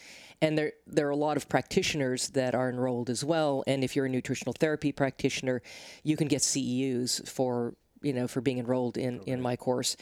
And 0.41 0.57
there 0.57 0.71
there 0.87 1.07
are 1.07 1.11
a 1.11 1.17
lot 1.17 1.35
of 1.35 1.49
practitioners 1.49 2.29
that 2.29 2.55
are 2.55 2.69
enrolled 2.69 3.09
as 3.09 3.25
well. 3.25 3.65
And 3.67 3.83
if 3.83 3.93
you're 3.93 4.05
a 4.05 4.09
nutritional 4.09 4.53
therapy 4.53 4.93
practitioner, 4.93 5.61
you 6.01 6.15
can 6.15 6.29
get 6.29 6.41
CEUs 6.41 7.27
for 7.27 7.75
you 8.03 8.13
know 8.13 8.27
for 8.27 8.41
being 8.41 8.59
enrolled 8.59 8.97
in 8.97 9.21
in 9.21 9.41
my 9.41 9.55
course. 9.55 9.95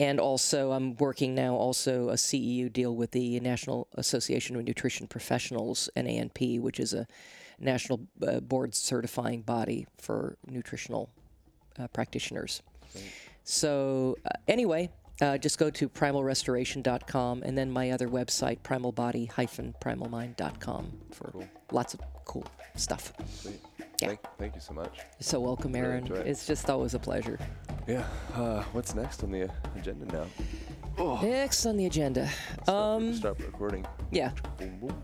And 0.00 0.20
also 0.20 0.70
I'm 0.72 0.96
working 0.96 1.34
now 1.34 1.54
also 1.56 2.10
a 2.10 2.14
CEU 2.14 2.72
deal 2.72 2.94
with 2.94 3.10
the 3.10 3.40
National 3.40 3.88
Association 3.96 4.54
of 4.54 4.64
Nutrition 4.64 5.08
Professionals 5.08 5.90
NANP, 5.96 6.60
which 6.60 6.78
is 6.78 6.94
a 6.94 7.06
national 7.58 8.00
uh, 8.26 8.38
board 8.40 8.74
certifying 8.74 9.42
body 9.42 9.86
for 9.98 10.36
nutritional 10.46 11.10
uh, 11.78 11.88
practitioners. 11.88 12.62
So 13.42 14.16
uh, 14.24 14.30
anyway, 14.46 14.90
uh, 15.20 15.36
just 15.38 15.58
go 15.58 15.70
to 15.70 15.88
primalrestoration.com 15.88 17.42
and 17.42 17.58
then 17.58 17.68
my 17.70 17.90
other 17.90 18.08
website 18.08 18.60
primalbody-primalmind.com 18.60 20.92
for 21.10 21.32
lots 21.72 21.94
of 21.94 22.00
cool 22.24 22.46
stuff. 22.76 23.12
Sweet. 23.28 23.60
Yeah. 24.00 24.08
Thank, 24.08 24.20
thank 24.38 24.54
you 24.54 24.60
so 24.60 24.74
much. 24.74 24.96
You're 24.96 25.04
so 25.20 25.40
welcome, 25.40 25.74
Aaron. 25.74 26.06
it. 26.06 26.26
It's 26.26 26.46
just 26.46 26.70
always 26.70 26.94
a 26.94 27.00
pleasure. 27.00 27.38
Yeah. 27.88 28.04
Uh, 28.34 28.62
what's 28.72 28.94
next 28.94 29.24
on 29.24 29.32
the 29.32 29.50
agenda 29.76 30.04
now? 30.12 30.26
Next 30.98 31.64
on 31.66 31.76
the 31.76 31.86
agenda, 31.86 32.28
Start, 32.64 32.68
um, 33.02 33.14
start 33.14 33.38
recording. 33.38 33.86
yeah, 34.10 34.32
Boom, 34.58 34.78
boom. 34.80 35.02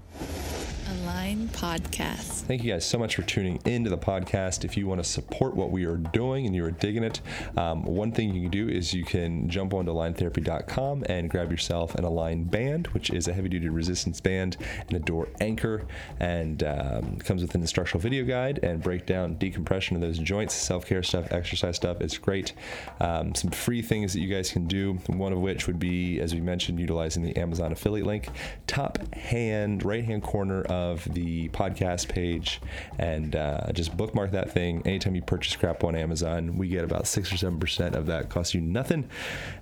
Align 1.02 1.48
Podcast. 1.48 2.42
Thank 2.44 2.62
you 2.62 2.72
guys 2.72 2.84
so 2.84 2.98
much 2.98 3.16
for 3.16 3.22
tuning 3.22 3.58
into 3.64 3.90
the 3.90 3.98
podcast. 3.98 4.64
If 4.64 4.76
you 4.76 4.86
want 4.86 5.02
to 5.02 5.08
support 5.08 5.54
what 5.54 5.70
we 5.70 5.84
are 5.86 5.96
doing 5.96 6.46
and 6.46 6.54
you 6.54 6.64
are 6.64 6.70
digging 6.70 7.02
it, 7.04 7.20
um, 7.56 7.84
one 7.84 8.12
thing 8.12 8.34
you 8.34 8.42
can 8.42 8.50
do 8.50 8.68
is 8.68 8.92
you 8.94 9.04
can 9.04 9.48
jump 9.48 9.74
onto 9.74 9.92
aligntherapy.com 9.92 11.04
and 11.08 11.28
grab 11.30 11.50
yourself 11.50 11.94
an 11.94 12.04
Align 12.04 12.44
band, 12.44 12.86
which 12.88 13.10
is 13.10 13.28
a 13.28 13.32
heavy 13.32 13.48
duty 13.48 13.68
resistance 13.68 14.20
band 14.20 14.56
and 14.88 14.94
a 14.94 14.98
door 14.98 15.28
anchor, 15.40 15.86
and 16.20 16.62
um, 16.62 17.16
comes 17.18 17.42
with 17.42 17.54
an 17.54 17.60
instructional 17.62 18.00
video 18.00 18.24
guide 18.24 18.60
and 18.62 18.82
breakdown 18.82 19.34
decompression 19.36 19.96
of 19.96 20.02
those 20.02 20.18
joints, 20.18 20.54
self 20.54 20.86
care 20.86 21.02
stuff, 21.02 21.30
exercise 21.32 21.76
stuff. 21.76 22.00
It's 22.00 22.18
great. 22.18 22.52
Um, 23.00 23.34
some 23.34 23.50
free 23.50 23.82
things 23.82 24.12
that 24.14 24.20
you 24.20 24.32
guys 24.32 24.50
can 24.50 24.66
do, 24.66 24.94
one 25.06 25.32
of 25.32 25.40
which 25.40 25.66
would 25.66 25.78
be, 25.78 25.83
as 26.20 26.34
we 26.34 26.40
mentioned, 26.40 26.78
utilizing 26.78 27.22
the 27.22 27.36
Amazon 27.36 27.72
affiliate 27.72 28.06
link, 28.06 28.28
top 28.66 28.98
hand, 29.14 29.84
right 29.84 30.04
hand 30.04 30.22
corner 30.22 30.62
of 30.62 31.04
the 31.12 31.48
podcast 31.50 32.08
page, 32.08 32.60
and 32.98 33.36
uh, 33.36 33.72
just 33.72 33.96
bookmark 33.96 34.30
that 34.32 34.50
thing. 34.50 34.82
Anytime 34.86 35.14
you 35.14 35.22
purchase 35.22 35.56
crap 35.56 35.84
on 35.84 35.94
Amazon, 35.94 36.56
we 36.56 36.68
get 36.68 36.84
about 36.84 37.06
six 37.06 37.32
or 37.32 37.36
seven 37.36 37.58
percent 37.58 37.94
of 37.94 38.06
that. 38.06 38.28
Costs 38.28 38.54
you 38.54 38.60
nothing. 38.60 39.08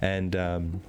And 0.01 0.37
um, 0.37 0.81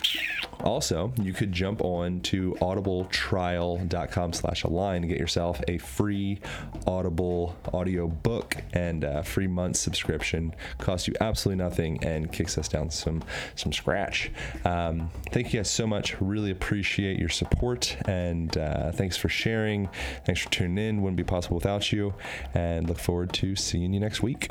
also, 0.62 1.14
you 1.22 1.34
could 1.34 1.52
jump 1.52 1.84
on 1.84 2.22
to 2.22 2.56
audibletrial.com 2.62 4.34
slash 4.34 4.64
align 4.64 5.02
to 5.02 5.08
get 5.08 5.18
yourself 5.18 5.62
a 5.68 5.78
free 5.78 6.40
Audible 6.88 7.56
audio 7.74 8.08
book 8.08 8.58
and 8.74 9.04
a 9.04 9.24
free 9.24 9.48
month 9.48 9.78
subscription. 9.78 10.54
Costs 10.78 11.08
you 11.08 11.14
absolutely 11.22 11.64
nothing 11.64 12.04
and 12.04 12.32
kicks 12.32 12.58
us 12.58 12.68
down 12.68 12.90
some 12.90 13.24
some 13.56 13.72
scratch. 13.74 14.32
Um, 14.66 15.10
thank 15.32 15.54
you 15.54 15.60
guys 15.60 15.70
so 15.70 15.88
much. 15.88 16.20
Really 16.22 16.52
appreciate 16.52 17.20
your 17.20 17.30
support 17.30 17.98
and 18.06 18.58
uh, 18.58 18.92
thanks 18.92 19.18
for 19.18 19.30
sharing. 19.30 19.90
Thanks 20.26 20.42
for 20.42 20.50
tuning 20.50 20.78
in. 20.78 21.02
Wouldn't 21.02 21.18
be 21.18 21.24
possible 21.24 21.56
without 21.56 21.92
you. 21.92 22.14
And 22.54 22.88
look 22.88 23.00
forward 23.00 23.34
to 23.34 23.56
seeing 23.56 23.94
you 23.94 24.00
next 24.00 24.22
week. 24.22 24.50